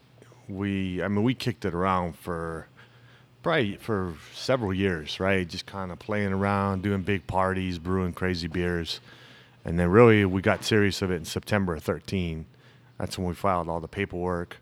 we 0.48 1.02
I 1.02 1.08
mean 1.08 1.22
we 1.22 1.34
kicked 1.34 1.64
it 1.64 1.74
around 1.74 2.16
for 2.18 2.66
probably 3.42 3.76
for 3.76 4.14
several 4.34 4.72
years, 4.72 5.20
right? 5.20 5.46
Just 5.46 5.66
kind 5.66 5.92
of 5.92 5.98
playing 5.98 6.32
around, 6.32 6.82
doing 6.82 7.02
big 7.02 7.26
parties, 7.26 7.78
brewing 7.78 8.12
crazy 8.12 8.48
beers, 8.48 9.00
and 9.64 9.78
then 9.78 9.88
really 9.88 10.24
we 10.24 10.42
got 10.42 10.64
serious 10.64 11.02
of 11.02 11.10
it 11.10 11.16
in 11.16 11.24
September 11.24 11.74
of 11.74 11.82
13. 11.82 12.46
That's 12.98 13.18
when 13.18 13.28
we 13.28 13.34
filed 13.34 13.68
all 13.68 13.80
the 13.80 13.88
paperwork 13.88 14.58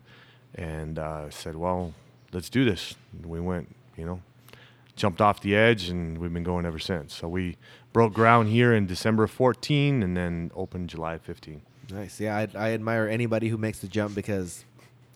and 0.55 0.97
uh, 0.97 1.29
said, 1.29 1.55
well, 1.55 1.93
let's 2.31 2.49
do 2.49 2.63
this. 2.65 2.95
We 3.23 3.39
went, 3.39 3.75
you 3.97 4.05
know, 4.05 4.21
jumped 4.99 5.21
off 5.21 5.41
the 5.41 5.55
edge, 5.55 5.89
and 5.89 6.17
we've 6.17 6.33
been 6.33 6.43
going 6.43 6.65
ever 6.65 6.77
since. 6.79 7.15
So 7.15 7.27
we 7.27 7.57
broke 7.93 8.13
ground 8.13 8.49
here 8.49 8.73
in 8.73 8.85
December 8.85 9.23
of 9.23 9.31
14, 9.31 10.03
and 10.03 10.15
then 10.15 10.51
opened 10.55 10.89
July 10.89 11.17
15. 11.17 11.61
Nice. 11.91 12.19
Yeah, 12.19 12.37
I, 12.37 12.47
I 12.55 12.71
admire 12.73 13.07
anybody 13.07 13.47
who 13.47 13.57
makes 13.57 13.79
the 13.79 13.87
jump 13.87 14.13
because 14.13 14.63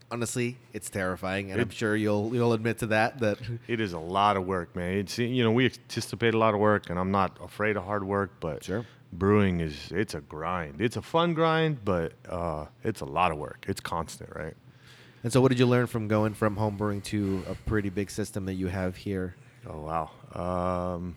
honestly, 0.10 0.58
it's 0.74 0.90
terrifying, 0.90 1.52
and 1.52 1.62
I'm 1.62 1.70
sure 1.70 1.96
you'll 1.96 2.34
you'll 2.34 2.54
admit 2.54 2.80
to 2.80 2.88
that. 2.88 3.20
That 3.20 3.38
It 3.68 3.80
is 3.80 3.94
a 3.94 4.00
lot 4.00 4.38
of 4.38 4.46
work, 4.46 4.76
man. 4.76 4.98
It's 4.98 5.20
you 5.20 5.44
know 5.44 5.52
we 5.52 5.66
anticipate 5.66 6.34
a 6.34 6.38
lot 6.38 6.54
of 6.56 6.60
work, 6.60 6.90
and 6.90 6.98
I'm 6.98 7.12
not 7.12 7.38
afraid 7.44 7.78
of 7.78 7.84
hard 7.84 8.04
work, 8.04 8.32
but 8.40 8.64
Sure. 8.64 8.86
brewing 9.12 9.60
is 9.60 9.92
it's 9.92 10.16
a 10.16 10.22
grind. 10.22 10.82
It's 10.82 10.98
a 10.98 11.02
fun 11.02 11.34
grind, 11.36 11.84
but 11.86 12.14
uh, 12.28 12.66
it's 12.84 13.02
a 13.02 13.06
lot 13.06 13.32
of 13.32 13.38
work. 13.38 13.66
It's 13.68 13.82
constant, 13.82 14.32
right? 14.36 14.56
And 15.24 15.32
so, 15.32 15.42
what 15.42 15.50
did 15.50 15.60
you 15.60 15.68
learn 15.68 15.86
from 15.88 16.08
going 16.08 16.34
from 16.34 16.58
home 16.58 16.76
brewing 16.76 17.02
to 17.04 17.44
a 17.48 17.56
pretty 17.70 17.90
big 17.90 18.10
system 18.10 18.46
that 18.46 18.56
you 18.56 18.68
have 18.68 18.96
here? 18.96 19.36
Oh 19.68 19.82
wow. 19.82 20.94
Um, 20.96 21.16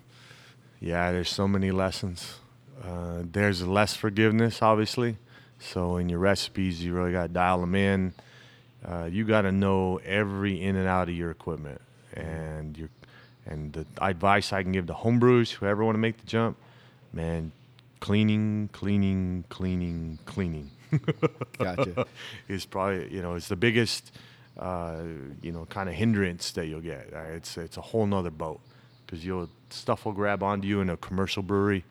yeah, 0.81 1.13
there's 1.13 1.31
so 1.31 1.49
many 1.49 1.71
lessons. 1.71 2.39
Uh, 2.83 3.23
there's 3.25 3.67
less 3.67 3.97
forgiveness, 3.97 4.63
obviously. 4.63 5.17
So 5.59 5.97
in 5.97 6.09
your 6.09 6.19
recipes, 6.19 6.85
you 6.85 6.93
really 6.93 7.13
got 7.13 7.23
to 7.23 7.29
dial 7.29 7.61
them 7.61 7.75
in. 7.75 8.15
Uh, 8.85 9.09
you 9.11 9.25
got 9.25 9.43
to 9.43 9.53
know 9.53 9.97
every 10.05 10.63
in 10.63 10.77
and 10.77 10.87
out 10.87 11.09
of 11.09 11.15
your 11.15 11.31
equipment, 11.31 11.81
and 12.13 12.77
your 12.77 12.89
and 13.47 13.73
the 13.73 13.87
advice 14.01 14.53
I 14.53 14.63
can 14.63 14.73
give 14.73 14.87
to 14.87 14.93
homebrewers, 14.93 15.51
whoever 15.51 15.85
want 15.85 15.95
to 15.95 16.01
make 16.01 16.19
the 16.19 16.27
jump, 16.27 16.57
man, 17.13 17.53
cleaning, 18.01 18.69
cleaning, 18.73 19.45
cleaning, 19.49 20.19
cleaning. 20.27 20.71
Gotcha. 21.59 22.07
is 22.49 22.65
probably 22.67 23.13
you 23.13 23.23
know 23.23 23.35
it's 23.35 23.49
the 23.49 23.57
biggest 23.57 24.13
uh, 24.59 25.03
you 25.43 25.53
know 25.53 25.67
kind 25.67 25.89
of 25.89 25.95
hindrance 25.95 26.51
that 26.53 26.67
you'll 26.67 26.81
get. 26.81 27.13
Uh, 27.15 27.21
it's 27.35 27.57
it's 27.57 27.77
a 27.77 27.81
whole 27.81 28.07
nother 28.07 28.31
boat 28.31 28.61
because 29.05 29.25
you'll 29.25 29.49
stuff 29.71 30.05
will 30.05 30.13
grab 30.13 30.43
onto 30.43 30.67
you 30.69 30.81
in 30.81 30.91
a 30.91 30.97
commercial 30.97 31.43
brewery 31.43 31.85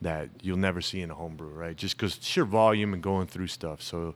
that 0.00 0.28
you'll 0.42 0.56
never 0.56 0.80
see 0.80 1.00
in 1.00 1.10
a 1.10 1.14
home 1.14 1.36
brew, 1.36 1.48
right? 1.48 1.76
Just 1.76 1.96
because 1.96 2.18
sheer 2.22 2.44
volume 2.44 2.94
and 2.94 3.02
going 3.02 3.26
through 3.26 3.48
stuff. 3.48 3.82
So. 3.82 4.14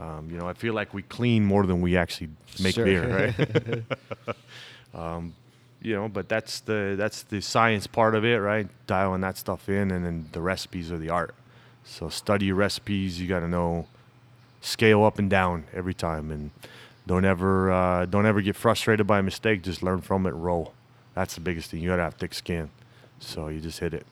Um, 0.00 0.30
you 0.30 0.38
know, 0.38 0.46
I 0.46 0.52
feel 0.52 0.74
like 0.74 0.94
we 0.94 1.02
clean 1.02 1.44
more 1.44 1.66
than 1.66 1.80
we 1.80 1.96
actually 1.96 2.28
make 2.62 2.76
Sure. 2.76 2.84
beer, 2.84 3.34
right? 3.36 3.84
um, 4.94 5.34
you 5.82 5.94
know, 5.94 6.08
but 6.08 6.28
that's 6.28 6.60
the 6.60 6.94
that's 6.96 7.22
the 7.24 7.40
science 7.40 7.86
part 7.86 8.14
of 8.14 8.24
it, 8.24 8.36
right? 8.36 8.68
Dialing 8.86 9.20
that 9.22 9.36
stuff 9.36 9.68
in, 9.68 9.90
and 9.90 10.04
then 10.04 10.28
the 10.32 10.40
recipes 10.40 10.92
are 10.92 10.98
the 10.98 11.10
art. 11.10 11.34
So 11.84 12.08
study 12.08 12.46
your 12.46 12.54
recipes. 12.56 13.20
You 13.20 13.26
got 13.26 13.40
to 13.40 13.48
know 13.48 13.86
scale 14.60 15.04
up 15.04 15.18
and 15.18 15.28
down 15.30 15.64
every 15.72 15.94
time, 15.94 16.30
and 16.30 16.50
don't 17.08 17.24
ever 17.24 17.72
uh, 17.72 18.06
don't 18.06 18.26
ever 18.26 18.40
get 18.42 18.54
frustrated 18.54 19.06
by 19.06 19.18
a 19.18 19.22
mistake. 19.22 19.62
Just 19.62 19.82
learn 19.82 20.02
from 20.02 20.26
it, 20.26 20.30
roll. 20.30 20.74
That's 21.14 21.34
the 21.34 21.40
biggest 21.40 21.70
thing. 21.70 21.80
You 21.80 21.88
got 21.88 21.96
to 21.96 22.02
have 22.02 22.14
thick 22.14 22.34
skin, 22.34 22.70
so 23.18 23.48
you 23.48 23.60
just 23.60 23.80
hit 23.80 23.94
it. 23.94 24.06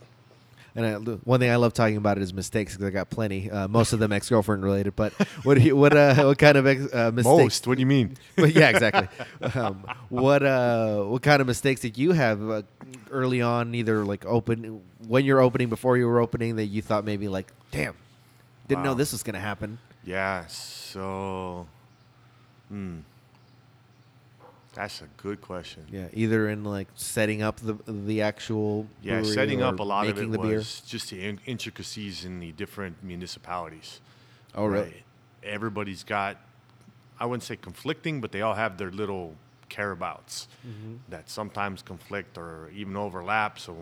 And 0.75 0.85
I, 0.85 0.95
one 0.95 1.41
thing 1.41 1.51
I 1.51 1.57
love 1.57 1.73
talking 1.73 1.97
about 1.97 2.19
is 2.19 2.35
mistakes 2.35 2.75
because 2.75 2.87
I 2.87 2.91
got 2.91 3.09
plenty. 3.09 3.51
Uh, 3.51 3.69
most 3.69 3.93
of 3.93 3.99
them 3.99 4.13
ex 4.13 4.29
girlfriend 4.29 4.63
related. 4.65 4.97
But 4.97 5.13
what 5.43 5.61
you, 5.61 5.77
what 5.77 5.95
uh, 5.97 6.25
what 6.25 6.39
kind 6.39 6.57
of 6.57 6.67
ex, 6.67 6.93
uh, 6.93 7.11
mistakes? 7.13 7.39
Most. 7.39 7.67
What 7.67 7.77
do 7.77 7.81
you 7.81 7.87
mean? 7.87 8.17
But 8.37 8.55
yeah, 8.55 8.71
exactly. 8.71 9.09
um, 9.55 9.87
what 10.09 10.43
uh, 10.43 11.03
what 11.05 11.23
kind 11.23 11.41
of 11.41 11.47
mistakes 11.47 11.83
did 11.83 11.99
you 11.99 12.13
have 12.13 12.49
uh, 12.49 12.63
early 13.11 13.43
on? 13.43 13.75
Either 13.75 14.05
like 14.05 14.25
open 14.25 14.83
when 15.07 15.25
you're 15.25 15.41
opening, 15.41 15.69
before 15.69 15.99
you 15.99 16.07
were 16.07 16.21
opening, 16.21 16.57
that 16.57 16.67
you 16.67 16.81
thought 16.83 17.05
maybe 17.05 17.29
like, 17.29 17.53
damn, 17.71 17.95
didn't 18.69 18.85
know 18.85 18.95
this 18.95 19.13
was 19.13 19.23
gonna 19.23 19.39
happen. 19.39 19.79
Yeah. 20.05 20.47
So, 20.47 21.67
hmm. 22.69 22.99
That's 24.75 25.01
a 25.01 25.07
good 25.17 25.41
question. 25.41 25.87
Yeah, 25.91 26.09
either 26.13 26.51
in 26.51 26.63
like 26.63 26.89
setting 26.97 27.41
up 27.41 27.57
the 27.61 27.79
the 27.89 28.21
actual 28.21 28.87
Yeah, 29.03 29.23
setting 29.23 29.63
up 29.63 29.79
a 29.81 29.83
lot 29.83 30.07
of 30.07 30.19
it 30.19 30.31
the 30.31 30.39
beer. 30.39 30.57
was 30.59 30.81
just 30.83 31.09
the 31.11 31.25
in- 31.25 31.41
intricacies 31.47 32.27
in 32.27 32.41
the 32.41 32.53
different 32.53 33.03
municipalities. 33.03 34.01
Oh, 34.55 34.67
really? 34.67 34.85
Right. 34.85 35.03
Everybody's 35.45 36.05
got, 36.05 36.37
I 37.19 37.25
wouldn't 37.25 37.43
say 37.45 37.57
conflicting, 37.57 38.21
but 38.21 38.33
they 38.33 38.43
all 38.43 38.55
have 38.55 38.77
their 38.77 38.91
little 38.91 39.35
careabouts 39.71 40.47
Mm-hmm. 40.67 40.97
that 41.09 41.31
sometimes 41.31 41.81
conflict 41.83 42.37
or 42.37 42.69
even 42.75 42.97
overlap. 42.97 43.59
So 43.59 43.75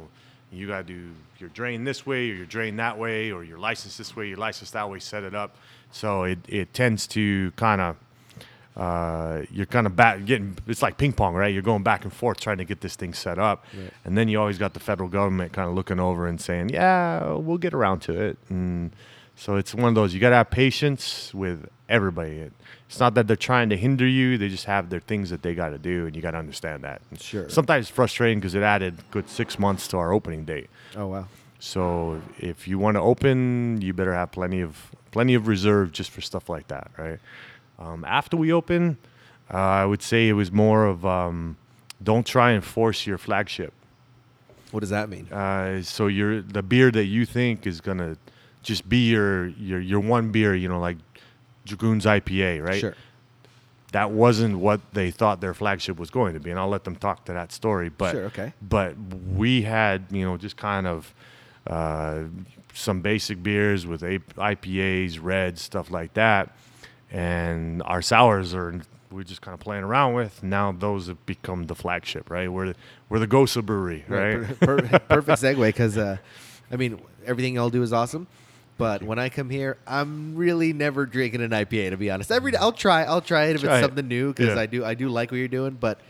you 0.52 0.68
got 0.68 0.86
to 0.86 0.92
do 0.92 1.10
your 1.40 1.48
drain 1.48 1.82
this 1.82 2.06
way 2.06 2.30
or 2.30 2.34
your 2.34 2.46
drain 2.46 2.76
that 2.76 2.98
way 2.98 3.32
or 3.32 3.42
your 3.42 3.58
license 3.58 3.96
this 3.96 4.14
way, 4.14 4.28
your 4.28 4.38
license 4.38 4.70
that 4.72 4.88
way, 4.88 5.00
set 5.00 5.24
it 5.24 5.34
up. 5.34 5.56
So 5.90 6.22
it, 6.22 6.38
it 6.48 6.72
tends 6.72 7.08
to 7.08 7.50
kind 7.56 7.80
of, 7.80 7.96
uh, 8.76 9.42
you're 9.52 9.66
kind 9.66 9.86
of 9.86 9.94
back 9.94 10.24
getting, 10.24 10.56
it's 10.66 10.82
like 10.82 10.96
ping 10.98 11.12
pong, 11.12 11.34
right? 11.34 11.52
You're 11.52 11.62
going 11.62 11.82
back 11.82 12.04
and 12.04 12.12
forth 12.12 12.40
trying 12.40 12.58
to 12.58 12.64
get 12.64 12.80
this 12.80 12.96
thing 12.96 13.14
set 13.14 13.38
up. 13.38 13.64
Right. 13.76 13.92
And 14.04 14.18
then 14.18 14.28
you 14.28 14.40
always 14.40 14.58
got 14.58 14.74
the 14.74 14.80
federal 14.80 15.08
government 15.08 15.52
kind 15.52 15.68
of 15.68 15.74
looking 15.74 16.00
over 16.00 16.26
and 16.26 16.40
saying, 16.40 16.70
yeah, 16.70 17.32
we'll 17.34 17.58
get 17.58 17.72
around 17.74 18.00
to 18.00 18.20
it. 18.20 18.36
And 18.48 18.90
so 19.36 19.56
it's 19.56 19.74
one 19.74 19.88
of 19.88 19.94
those, 19.94 20.12
you 20.14 20.20
got 20.20 20.30
to 20.30 20.36
have 20.36 20.50
patience 20.50 21.32
with 21.34 21.68
everybody. 21.88 22.38
It- 22.38 22.52
It's 22.88 23.00
not 23.00 23.14
that 23.14 23.26
they're 23.26 23.36
trying 23.36 23.70
to 23.70 23.76
hinder 23.76 24.06
you, 24.06 24.38
they 24.38 24.48
just 24.48 24.66
have 24.66 24.90
their 24.90 25.00
things 25.00 25.30
that 25.30 25.42
they 25.42 25.54
got 25.54 25.70
to 25.70 25.78
do, 25.78 26.06
and 26.06 26.14
you 26.14 26.22
got 26.22 26.32
to 26.32 26.38
understand 26.38 26.84
that. 26.84 27.00
And 27.10 27.20
Sure. 27.20 27.48
Sometimes 27.48 27.86
it's 27.88 27.94
frustrating 27.94 28.38
because 28.38 28.54
it 28.54 28.62
added 28.62 28.94
good 29.10 29.28
six 29.28 29.58
months 29.58 29.88
to 29.88 29.96
our 29.98 30.12
opening 30.12 30.44
date. 30.44 30.68
Oh 30.96 31.06
wow. 31.08 31.26
So 31.58 32.20
if 32.38 32.68
you 32.68 32.78
want 32.78 32.96
to 32.96 33.00
open, 33.00 33.80
you 33.80 33.92
better 33.94 34.14
have 34.14 34.30
plenty 34.32 34.60
of 34.60 34.90
plenty 35.10 35.34
of 35.34 35.46
reserve 35.48 35.92
just 35.92 36.10
for 36.10 36.20
stuff 36.20 36.48
like 36.48 36.68
that, 36.68 36.90
right? 36.98 37.18
Um, 37.78 38.04
after 38.04 38.36
we 38.36 38.52
open, 38.52 38.98
uh, 39.52 39.56
I 39.56 39.84
would 39.84 40.02
say 40.02 40.28
it 40.28 40.34
was 40.34 40.50
more 40.52 40.86
of 40.86 41.04
um, 41.04 41.56
don't 42.02 42.26
try 42.26 42.52
and 42.52 42.64
force 42.64 43.06
your 43.06 43.18
flagship. 43.18 43.72
What 44.70 44.80
does 44.80 44.90
that 44.90 45.08
mean? 45.08 45.32
Uh, 45.32 45.82
so 45.82 46.06
your 46.08 46.42
the 46.42 46.62
beer 46.62 46.90
that 46.90 47.04
you 47.04 47.24
think 47.26 47.66
is 47.66 47.80
gonna 47.80 48.16
just 48.62 48.88
be 48.88 49.08
your 49.08 49.46
your 49.48 49.80
your 49.80 50.00
one 50.00 50.30
beer, 50.30 50.54
you 50.54 50.68
know, 50.68 50.80
like 50.80 50.96
Dragoon's 51.64 52.04
IPA, 52.04 52.64
right? 52.64 52.80
Sure. 52.80 52.94
That 53.92 54.10
wasn't 54.10 54.58
what 54.58 54.80
they 54.92 55.12
thought 55.12 55.40
their 55.40 55.54
flagship 55.54 56.00
was 56.00 56.10
going 56.10 56.34
to 56.34 56.40
be, 56.40 56.50
and 56.50 56.58
I'll 56.58 56.68
let 56.68 56.82
them 56.82 56.96
talk 56.96 57.24
to 57.26 57.32
that 57.32 57.52
story. 57.52 57.88
But 57.90 58.10
Sure, 58.10 58.24
okay. 58.24 58.52
but 58.60 58.96
we 59.36 59.62
had 59.62 60.06
you 60.10 60.24
know 60.24 60.36
just 60.36 60.56
kind 60.56 60.88
of 60.88 61.14
uh, 61.68 62.24
some 62.72 63.00
basic 63.02 63.40
beers 63.42 63.86
with 63.86 64.02
IPAs, 64.02 65.18
reds, 65.22 65.62
stuff 65.62 65.92
like 65.92 66.14
that, 66.14 66.50
and 67.14 67.82
our 67.84 68.02
sours 68.02 68.54
are 68.54 68.80
we're 69.10 69.22
just 69.22 69.40
kind 69.40 69.54
of 69.54 69.60
playing 69.60 69.84
around 69.84 70.14
with. 70.14 70.42
Now 70.42 70.72
those 70.72 71.06
have 71.06 71.24
become 71.24 71.66
the 71.66 71.74
flagship, 71.76 72.28
right? 72.30 72.50
We're 72.50 72.74
we're 73.08 73.20
the 73.20 73.28
Gosa 73.28 73.64
Brewery, 73.64 74.04
right? 74.08 74.42
per- 74.60 74.82
per- 74.82 74.98
perfect 75.08 75.40
segue 75.42 75.64
because 75.66 75.96
uh, 75.96 76.16
I 76.70 76.76
mean 76.76 77.00
everything 77.24 77.54
y'all 77.54 77.70
do 77.70 77.82
is 77.82 77.92
awesome. 77.92 78.26
But 78.76 79.04
when 79.04 79.20
I 79.20 79.28
come 79.28 79.50
here, 79.50 79.76
I'm 79.86 80.34
really 80.34 80.72
never 80.72 81.06
drinking 81.06 81.42
an 81.42 81.52
IPA. 81.52 81.90
To 81.90 81.96
be 81.96 82.10
honest, 82.10 82.32
every 82.32 82.50
day 82.50 82.58
I'll 82.58 82.72
try. 82.72 83.04
I'll 83.04 83.20
try 83.20 83.44
it 83.44 83.54
if 83.54 83.60
Try 83.62 83.76
it's 83.78 83.84
it. 83.84 83.88
something 83.88 84.08
new 84.08 84.32
because 84.32 84.56
Yeah. 84.56 84.60
I 84.60 84.66
do. 84.66 84.84
I 84.84 84.94
do 84.94 85.08
like 85.08 85.30
what 85.30 85.36
you're 85.36 85.46
doing. 85.46 85.76
But 85.78 86.00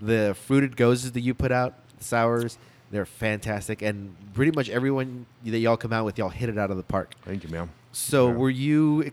the 0.00 0.34
fruited 0.46 0.74
gozes 0.74 1.12
that 1.12 1.20
you 1.20 1.34
put 1.34 1.52
out, 1.52 1.74
sours, 2.00 2.56
they're 2.90 3.04
fantastic, 3.04 3.82
and 3.82 4.14
pretty 4.32 4.52
much 4.52 4.70
everyone 4.70 5.26
that 5.44 5.58
y'all 5.58 5.76
come 5.76 5.92
out 5.92 6.06
with, 6.06 6.16
y'all 6.16 6.30
hit 6.30 6.48
it 6.48 6.56
out 6.56 6.70
of 6.70 6.78
the 6.78 6.82
park. 6.82 7.12
Thank 7.26 7.44
you, 7.44 7.50
ma'am. 7.50 7.68
So 7.92 8.28
Yeah. 8.28 8.34
were 8.36 8.50
you? 8.50 9.12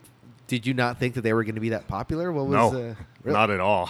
Did 0.52 0.68
you 0.68 0.74
not 0.74 0.98
think 0.98 1.14
that 1.14 1.22
they 1.22 1.32
were 1.32 1.46
going 1.46 1.56
to 1.56 1.62
be 1.62 1.70
that 1.70 1.88
popular? 1.88 2.30
What 2.30 2.48
was? 2.48 2.74
no, 2.74 2.90
uh, 2.90 2.96
really? 3.24 3.34
not 3.38 3.50
at 3.50 3.62
all. 3.62 3.90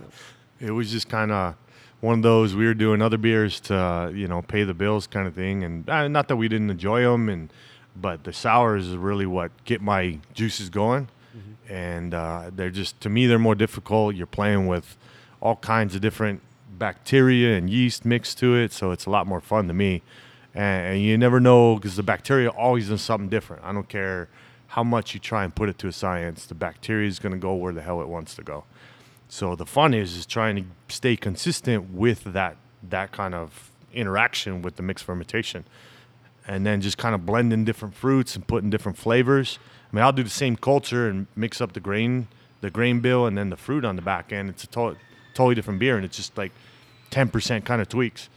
it 0.60 0.70
was 0.70 0.90
just 0.90 1.10
kind 1.10 1.30
of 1.30 1.56
one 2.00 2.20
of 2.20 2.22
those 2.22 2.54
we 2.54 2.64
were 2.64 2.72
doing 2.72 3.02
other 3.02 3.18
beers 3.18 3.60
to 3.60 3.76
uh, 3.76 4.08
you 4.08 4.26
know 4.26 4.40
pay 4.40 4.64
the 4.64 4.72
bills 4.72 5.06
kind 5.06 5.28
of 5.28 5.34
thing, 5.34 5.62
and 5.62 5.86
uh, 5.90 6.08
not 6.08 6.28
that 6.28 6.36
we 6.36 6.48
didn't 6.48 6.70
enjoy 6.70 7.02
them, 7.02 7.28
and 7.28 7.52
but 7.94 8.24
the 8.24 8.32
sours 8.32 8.86
is 8.86 8.96
really 8.96 9.26
what 9.26 9.50
get 9.66 9.82
my 9.82 10.18
juices 10.32 10.70
going, 10.70 11.08
Mm-hmm. 11.36 11.72
and 11.72 12.14
uh, 12.14 12.50
they're 12.56 12.70
just 12.70 12.98
to 13.02 13.10
me 13.10 13.26
they're 13.26 13.38
more 13.38 13.54
difficult. 13.54 14.14
You're 14.14 14.26
playing 14.26 14.68
with 14.68 14.96
all 15.42 15.56
kinds 15.56 15.94
of 15.94 16.00
different 16.00 16.40
bacteria 16.78 17.58
and 17.58 17.68
yeast 17.68 18.06
mixed 18.06 18.38
to 18.38 18.56
it, 18.56 18.72
so 18.72 18.90
it's 18.90 19.04
a 19.04 19.10
lot 19.10 19.26
more 19.26 19.42
fun 19.42 19.68
to 19.68 19.74
me. 19.74 20.00
And, 20.54 20.94
and 20.94 21.02
you 21.02 21.18
never 21.18 21.40
know 21.40 21.74
because 21.74 21.96
the 21.96 22.02
bacteria 22.02 22.48
always 22.48 22.88
does 22.88 23.02
something 23.02 23.28
different. 23.28 23.62
I 23.64 23.72
don't 23.74 23.86
care 23.86 24.30
how 24.70 24.84
much 24.84 25.14
you 25.14 25.20
try 25.20 25.42
and 25.42 25.52
put 25.52 25.68
it 25.68 25.78
to 25.78 25.88
a 25.88 25.92
science, 25.92 26.46
the 26.46 26.54
bacteria 26.54 27.08
is 27.08 27.18
going 27.18 27.32
to 27.32 27.38
go 27.38 27.54
where 27.54 27.72
the 27.72 27.82
hell 27.82 28.00
it 28.00 28.08
wants 28.08 28.36
to 28.36 28.42
go. 28.42 28.62
So 29.28 29.56
the 29.56 29.66
fun 29.66 29.94
is 29.94 30.16
is 30.16 30.26
trying 30.26 30.56
to 30.56 30.64
stay 30.88 31.16
consistent 31.16 31.90
with 31.92 32.24
that 32.32 32.56
that 32.88 33.10
kind 33.10 33.34
of 33.34 33.72
interaction 33.92 34.62
with 34.62 34.76
the 34.76 34.82
mixed 34.82 35.04
fermentation, 35.04 35.64
and 36.46 36.64
then 36.64 36.80
just 36.80 36.98
kind 36.98 37.16
of 37.16 37.26
blending 37.26 37.64
different 37.64 37.94
fruits 37.94 38.36
and 38.36 38.46
putting 38.46 38.70
different 38.70 38.96
flavors. 38.96 39.58
I 39.92 39.96
mean, 39.96 40.04
I'll 40.04 40.12
do 40.12 40.22
the 40.22 40.30
same 40.30 40.56
culture 40.56 41.08
and 41.08 41.26
mix 41.34 41.60
up 41.60 41.72
the 41.72 41.80
grain, 41.80 42.28
the 42.60 42.70
grain 42.70 43.00
bill, 43.00 43.26
and 43.26 43.36
then 43.36 43.50
the 43.50 43.56
fruit 43.56 43.84
on 43.84 43.96
the 43.96 44.02
back 44.02 44.32
end. 44.32 44.50
It's 44.50 44.62
a 44.64 44.68
to- 44.68 44.96
totally 45.34 45.56
different 45.56 45.80
beer, 45.80 45.96
and 45.96 46.04
it's 46.04 46.16
just 46.16 46.38
like 46.38 46.52
ten 47.10 47.28
percent 47.28 47.64
kind 47.64 47.82
of 47.82 47.88
tweaks. 47.88 48.28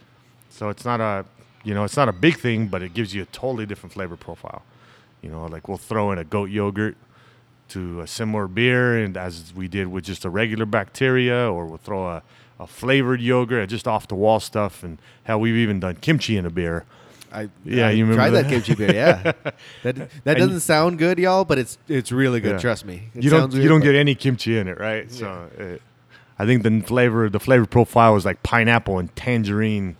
So 0.50 0.68
it's 0.68 0.84
not 0.84 1.00
a 1.00 1.26
you 1.62 1.74
know 1.74 1.84
it's 1.84 1.96
not 1.96 2.08
a 2.08 2.12
big 2.12 2.38
thing, 2.38 2.66
but 2.66 2.82
it 2.82 2.92
gives 2.92 3.14
you 3.14 3.22
a 3.22 3.26
totally 3.26 3.66
different 3.66 3.92
flavor 3.92 4.16
profile. 4.16 4.62
You 5.24 5.30
know, 5.30 5.46
like 5.46 5.68
we'll 5.68 5.78
throw 5.78 6.12
in 6.12 6.18
a 6.18 6.24
goat 6.24 6.50
yogurt 6.50 6.96
to 7.70 8.00
a 8.02 8.06
similar 8.06 8.46
beer, 8.46 8.98
and 9.02 9.16
as 9.16 9.52
we 9.56 9.68
did 9.68 9.86
with 9.88 10.04
just 10.04 10.24
a 10.26 10.30
regular 10.30 10.66
bacteria, 10.66 11.50
or 11.50 11.64
we'll 11.64 11.78
throw 11.78 12.06
a, 12.06 12.22
a 12.60 12.66
flavored 12.66 13.22
yogurt, 13.22 13.70
just 13.70 13.88
off 13.88 14.06
the 14.06 14.14
wall 14.14 14.38
stuff, 14.38 14.82
and 14.82 14.98
hell, 15.22 15.40
we've 15.40 15.56
even 15.56 15.80
done 15.80 15.96
kimchi 15.96 16.36
in 16.36 16.44
a 16.44 16.50
beer. 16.50 16.84
I, 17.32 17.48
Yeah, 17.64 17.88
I 17.88 17.90
you 17.92 18.04
remember 18.04 18.16
tried 18.16 18.30
that 18.30 18.42
that? 18.44 18.50
kimchi 18.50 18.74
beer. 18.74 18.94
Yeah, 18.94 19.32
that 19.82 20.10
that 20.24 20.36
doesn't 20.36 20.60
sound 20.60 20.98
good, 20.98 21.18
y'all, 21.18 21.44
but 21.46 21.58
it's 21.58 21.78
it's 21.88 22.12
really 22.12 22.40
good. 22.40 22.52
Yeah. 22.52 22.58
Trust 22.58 22.84
me. 22.84 23.08
It 23.14 23.24
you 23.24 23.30
don't 23.30 23.50
sounds 23.50 23.56
you 23.56 23.68
don't 23.68 23.80
get 23.80 23.94
any 23.94 24.14
kimchi 24.14 24.58
in 24.58 24.68
it, 24.68 24.78
right? 24.78 25.10
So 25.10 25.48
uh, 25.58 25.64
I 26.38 26.44
think 26.46 26.62
the 26.64 26.80
flavor 26.82 27.30
the 27.30 27.40
flavor 27.40 27.64
profile 27.66 28.12
was 28.12 28.24
like 28.26 28.42
pineapple 28.42 28.98
and 28.98 29.14
tangerine, 29.16 29.96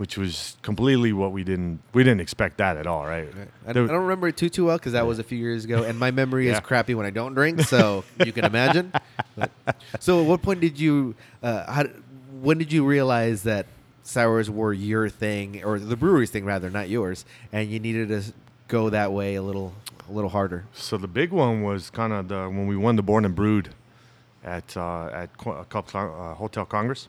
which 0.00 0.16
was 0.16 0.56
completely 0.62 1.12
what 1.12 1.30
we 1.30 1.44
didn't 1.44 1.78
we 1.92 2.02
didn't 2.02 2.22
expect 2.22 2.56
that 2.56 2.78
at 2.78 2.86
all, 2.86 3.04
right? 3.04 3.28
I, 3.66 3.68
I 3.68 3.72
don't 3.74 3.90
remember 3.90 4.28
it 4.28 4.36
too 4.38 4.48
too 4.48 4.64
well 4.64 4.78
because 4.78 4.92
that 4.92 5.06
was 5.06 5.18
a 5.18 5.22
few 5.22 5.36
years 5.36 5.66
ago, 5.66 5.82
and 5.82 5.98
my 5.98 6.10
memory 6.10 6.48
is 6.48 6.58
crappy 6.60 6.94
when 6.94 7.04
I 7.04 7.10
don't 7.10 7.34
drink. 7.34 7.60
So 7.60 8.02
you 8.24 8.32
can 8.32 8.46
imagine. 8.46 8.94
But- 9.36 9.50
so, 9.98 10.22
at 10.22 10.26
what 10.26 10.40
point 10.40 10.62
did 10.62 10.80
you? 10.80 11.16
Uh, 11.42 11.70
how, 11.70 11.84
when 12.40 12.56
did 12.56 12.72
you 12.72 12.86
realize 12.86 13.42
that 13.42 13.66
sours 14.02 14.48
were 14.48 14.72
your 14.72 15.10
thing, 15.10 15.62
or 15.62 15.78
the 15.78 15.96
brewery's 15.96 16.30
thing 16.30 16.46
rather, 16.46 16.70
not 16.70 16.88
yours, 16.88 17.26
and 17.52 17.68
you 17.70 17.78
needed 17.78 18.08
to 18.08 18.32
go 18.68 18.88
that 18.88 19.12
way 19.12 19.34
a 19.34 19.42
little, 19.42 19.74
a 20.08 20.12
little 20.12 20.30
harder? 20.30 20.64
So 20.72 20.96
the 20.96 21.08
big 21.08 21.30
one 21.30 21.62
was 21.62 21.90
kind 21.90 22.14
of 22.14 22.28
the 22.28 22.48
when 22.48 22.66
we 22.66 22.74
won 22.74 22.96
the 22.96 23.02
Born 23.02 23.26
and 23.26 23.34
Brewed 23.34 23.74
at 24.42 24.74
uh, 24.78 25.08
at 25.08 25.28
uh, 25.44 25.50
uh, 25.50 26.34
Hotel 26.36 26.64
Congress. 26.64 27.08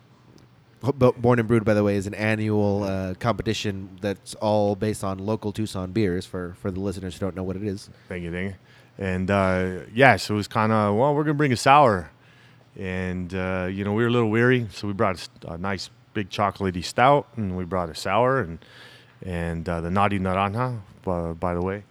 Born 0.82 1.38
and 1.38 1.48
Brewed, 1.48 1.64
by 1.64 1.76
the 1.76 1.84
way, 1.84 1.96
is 1.96 2.08
an 2.08 2.16
annual 2.16 2.84
uh, 2.84 3.14
competition 3.20 3.98
that's 4.02 4.34
all 4.36 4.76
based 4.76 5.04
on 5.04 5.20
local 5.20 5.52
Tucson 5.52 5.92
beers. 5.92 6.26
For 6.26 6.56
for 6.60 6.72
the 6.72 6.80
listeners 6.80 7.14
who 7.16 7.20
don't 7.20 7.36
know 7.36 7.44
what 7.44 7.56
it 7.56 7.64
is. 7.64 7.90
Thank 8.10 8.24
you, 8.24 8.32
thank 8.32 8.52
you. 8.52 8.56
And 8.98 9.30
uh, 9.30 9.82
yeah, 9.94 10.16
so 10.16 10.34
it 10.34 10.38
was 10.38 10.48
kind 10.48 10.72
of 10.72 10.96
well, 10.96 11.14
we're 11.14 11.24
gonna 11.24 11.36
bring 11.36 11.52
a 11.54 11.58
sour, 11.58 12.12
and 12.78 13.34
uh, 13.34 13.68
you 13.72 13.84
know 13.84 13.94
we 13.94 14.04
were 14.04 14.10
a 14.10 14.12
little 14.12 14.30
weary, 14.30 14.68
so 14.72 14.88
we 14.88 14.94
brought 14.94 15.28
a 15.48 15.58
nice 15.58 15.90
big 16.14 16.30
chocolatey 16.30 16.84
stout, 16.84 17.28
and 17.36 17.56
we 17.56 17.64
brought 17.64 17.90
a 17.90 17.96
sour, 17.96 18.40
and 18.40 18.60
and 19.24 19.70
uh, 19.70 19.82
the 19.82 19.92
Naughty 19.92 20.20
Naranja, 20.20 20.80
uh, 21.06 21.34
by 21.34 21.54
the 21.54 21.62
way, 21.62 21.84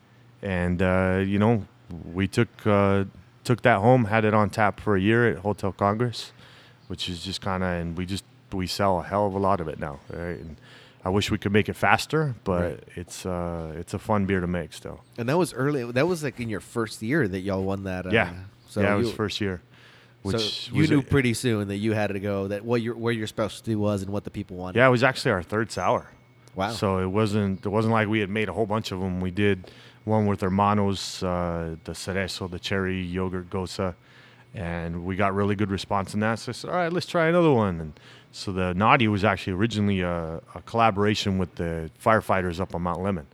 and 0.42 0.82
uh, 0.82 1.23
you 1.25 1.38
know 1.38 1.64
we 2.12 2.26
took 2.26 2.49
uh, 2.66 3.04
took 3.44 3.62
that 3.62 3.78
home, 3.78 4.06
had 4.06 4.25
it 4.25 4.35
on 4.35 4.50
tap 4.50 4.80
for 4.80 4.97
a 4.97 5.00
year 5.00 5.28
at 5.28 5.38
Hotel 5.38 5.73
Congress, 5.73 6.32
which 6.88 7.09
is 7.09 7.23
just 7.23 7.40
kind 7.40 7.62
of, 7.62 7.70
and 7.70 7.97
we 7.97 8.06
just 8.06 8.25
we 8.54 8.66
sell 8.66 9.00
a 9.00 9.02
hell 9.02 9.26
of 9.26 9.35
a 9.35 9.38
lot 9.38 9.61
of 9.61 9.69
it 9.69 9.78
now. 9.78 10.00
Right? 10.11 10.38
And 10.38 10.57
I 11.04 11.09
wish 11.09 11.30
we 11.30 11.38
could 11.38 11.52
make 11.52 11.69
it 11.69 11.75
faster, 11.76 12.35
but 12.45 12.62
Right. 12.62 12.85
it's 12.97 13.25
uh, 13.25 13.73
it's 13.78 13.95
a 13.95 13.99
fun 13.99 14.26
beer 14.26 14.40
to 14.40 14.47
make 14.47 14.73
still. 14.73 15.00
And 15.19 15.28
that 15.28 15.38
was 15.38 15.54
early. 15.54 15.90
That 15.92 16.07
was 16.07 16.23
like 16.23 16.38
in 16.40 16.49
your 16.49 16.61
first 16.61 17.00
year 17.02 17.26
that 17.28 17.40
y'all 17.40 17.62
won 17.64 17.85
that. 17.85 18.07
Uh, 18.07 18.11
yeah, 18.11 18.33
So 18.69 18.80
yeah, 18.83 18.95
it 18.95 18.99
you, 18.99 19.04
was 19.07 19.12
first 19.12 19.40
year. 19.40 19.62
Which 20.23 20.66
so 20.69 20.75
you 20.76 20.87
knew 20.87 20.99
a- 20.99 21.02
pretty 21.02 21.33
soon 21.33 21.69
that 21.69 21.76
you 21.78 21.92
had 21.95 22.09
to 22.09 22.21
go. 22.21 22.49
That 22.49 22.62
what 22.64 22.83
your 22.83 22.95
where 22.97 23.12
your 23.14 23.26
specialty 23.26 23.75
was 23.75 24.02
and 24.02 24.12
what 24.12 24.25
the 24.25 24.30
people 24.30 24.59
wanted. 24.59 24.78
Yeah, 24.78 24.88
it 24.88 24.90
was 24.90 25.02
actually 25.02 25.30
our 25.33 25.42
third 25.42 25.73
sour. 25.73 26.11
Wow. 26.54 26.73
So 26.73 26.99
it 26.99 27.07
wasn't 27.07 27.64
it 27.64 27.71
wasn't 27.71 27.92
like 27.95 28.09
we 28.09 28.21
had 28.21 28.28
made 28.28 28.50
a 28.50 28.52
whole 28.52 28.66
bunch 28.66 28.92
of 28.92 29.00
them. 29.00 29.21
We 29.23 29.30
did 29.30 29.71
one 30.04 30.26
with 30.26 30.42
Hermanos, 30.42 31.23
uh, 31.23 31.76
the 31.85 31.92
cerezo, 31.92 32.50
the 32.50 32.59
cherry 32.59 33.00
yogurt 33.00 33.49
gosa, 33.49 33.95
and 34.54 35.04
we 35.04 35.16
got 35.16 35.35
really 35.35 35.54
good 35.54 35.71
response 35.71 36.12
in 36.12 36.21
that. 36.21 36.38
So 36.40 36.50
I 36.50 36.52
said, 36.52 36.71
all 36.71 36.76
right, 36.76 36.92
let's 36.92 37.07
try 37.07 37.28
another 37.28 37.52
one. 37.52 37.80
And 37.80 38.00
so 38.32 38.52
the 38.52 38.75
Naughty 38.75 39.08
was 39.08 39.25
actually 39.25 39.54
originally 39.54 40.00
a, 40.02 40.40
a 40.54 40.62
collaboration 40.66 41.38
with 41.38 41.54
the 41.56 41.90
firefighters 42.02 42.60
up 42.60 42.75
on 42.75 42.82
Mount 42.82 43.00
Lemmon 43.00 43.26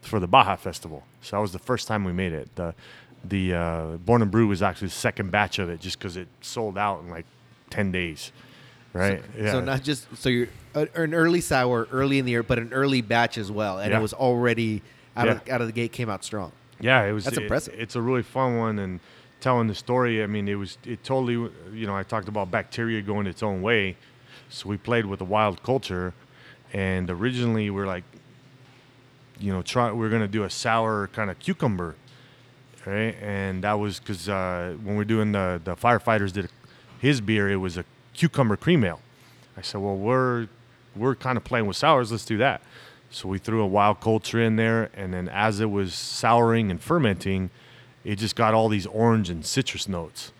for 0.00 0.18
the 0.18 0.26
Baja 0.26 0.56
Festival. 0.56 1.04
So 1.20 1.36
that 1.36 1.40
was 1.42 1.52
the 1.52 1.58
first 1.58 1.86
time 1.88 2.04
we 2.04 2.12
made 2.12 2.32
it. 2.32 2.54
The 2.56 2.74
the 3.24 3.54
uh, 3.54 3.86
Born 3.98 4.20
and 4.22 4.30
Brew 4.32 4.48
was 4.48 4.62
actually 4.62 4.88
the 4.88 4.94
second 4.94 5.30
batch 5.30 5.60
of 5.60 5.68
it, 5.68 5.80
just 5.80 5.98
because 5.98 6.16
it 6.16 6.26
sold 6.40 6.76
out 6.76 7.02
in 7.02 7.10
like 7.10 7.24
ten 7.70 7.92
days. 7.92 8.32
right? 8.92 9.22
So, 9.38 9.46
so 9.46 9.60
not 9.60 9.82
just 9.84 10.06
so 10.16 10.28
you're 10.28 10.48
uh, 10.74 10.86
an 10.96 11.14
early 11.14 11.40
sour 11.40 11.86
early 11.92 12.18
in 12.18 12.24
the 12.24 12.32
year, 12.32 12.42
but 12.42 12.58
an 12.58 12.72
early 12.72 13.00
batch 13.00 13.38
as 13.38 13.50
well, 13.50 13.78
and 13.78 13.92
Yeah. 13.92 13.98
it 13.98 14.02
was 14.02 14.12
already 14.12 14.82
out 15.16 15.28
of 15.28 15.48
out 15.48 15.60
of 15.60 15.66
the 15.68 15.72
gate 15.72 15.92
came 15.92 16.10
out 16.10 16.24
strong. 16.24 16.50
Yeah, 16.80 17.04
it 17.04 17.12
was. 17.12 17.24
That's 17.24 17.36
it- 17.36 17.42
impressive. 17.44 17.74
It's 17.78 17.94
a 17.94 18.02
really 18.02 18.22
fun 18.24 18.58
one, 18.58 18.78
and 18.80 18.98
telling 19.40 19.68
the 19.68 19.74
story. 19.76 20.22
I 20.22 20.26
mean, 20.26 20.48
it 20.48 20.56
was 20.56 20.78
it 20.84 21.04
totally. 21.04 21.34
You 21.72 21.86
know, 21.86 21.96
I 21.96 22.02
talked 22.02 22.26
about 22.26 22.50
bacteria 22.50 23.00
going 23.02 23.28
its 23.28 23.42
own 23.44 23.62
way, 23.62 23.96
so 24.48 24.68
we 24.68 24.76
played 24.76 25.06
with 25.06 25.18
the 25.18 25.24
wild 25.24 25.62
culture, 25.62 26.14
and 26.72 27.10
originally 27.10 27.70
we're 27.70 27.86
like, 27.86 28.04
you 29.38 29.52
know, 29.52 29.62
try 29.62 29.90
we're 29.92 30.10
gonna 30.10 30.28
do 30.28 30.44
a 30.44 30.50
sour 30.50 31.08
kind 31.08 31.30
of 31.30 31.38
cucumber, 31.38 31.96
right? 32.86 33.16
And 33.20 33.64
that 33.64 33.74
was 33.74 33.98
because 33.98 34.28
uh, 34.28 34.76
when 34.82 34.96
we're 34.96 35.04
doing 35.04 35.32
the 35.32 35.60
the 35.62 35.74
firefighters 35.74 36.32
did 36.32 36.48
his 36.98 37.20
beer, 37.20 37.50
it 37.50 37.56
was 37.56 37.76
a 37.76 37.84
cucumber 38.14 38.56
cream 38.56 38.84
ale. 38.84 39.00
I 39.56 39.62
said, 39.62 39.80
well, 39.80 39.96
we're 39.96 40.48
we're 40.94 41.14
kind 41.14 41.36
of 41.36 41.44
playing 41.44 41.66
with 41.66 41.76
sours. 41.76 42.12
Let's 42.12 42.24
do 42.24 42.38
that. 42.38 42.62
So 43.10 43.28
we 43.28 43.38
threw 43.38 43.60
a 43.60 43.66
wild 43.66 44.00
culture 44.00 44.40
in 44.40 44.56
there, 44.56 44.90
and 44.94 45.12
then 45.12 45.28
as 45.28 45.60
it 45.60 45.70
was 45.70 45.94
souring 45.94 46.70
and 46.70 46.80
fermenting, 46.80 47.50
it 48.04 48.16
just 48.16 48.36
got 48.36 48.54
all 48.54 48.68
these 48.68 48.86
orange 48.86 49.28
and 49.28 49.44
citrus 49.44 49.86
notes. 49.86 50.32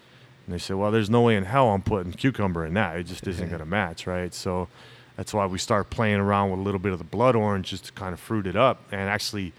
And 0.52 0.60
they 0.60 0.62
said, 0.62 0.76
well, 0.76 0.90
there's 0.90 1.08
no 1.08 1.22
way 1.22 1.34
in 1.36 1.44
hell 1.44 1.70
I'm 1.70 1.80
putting 1.80 2.12
cucumber 2.12 2.66
in 2.66 2.74
that. 2.74 2.98
It 2.98 3.04
just 3.04 3.26
isn't 3.26 3.48
going 3.48 3.60
to 3.60 3.64
match, 3.64 4.06
right? 4.06 4.34
So 4.34 4.68
that's 5.16 5.32
why 5.32 5.46
we 5.46 5.56
start 5.56 5.88
playing 5.88 6.20
around 6.20 6.50
with 6.50 6.60
a 6.60 6.62
little 6.62 6.78
bit 6.78 6.92
of 6.92 6.98
the 6.98 7.04
blood 7.04 7.34
orange 7.34 7.70
just 7.70 7.86
to 7.86 7.92
kind 7.92 8.12
of 8.12 8.20
fruit 8.20 8.46
it 8.46 8.54
up 8.54 8.82
and 8.92 9.00
actually 9.08 9.54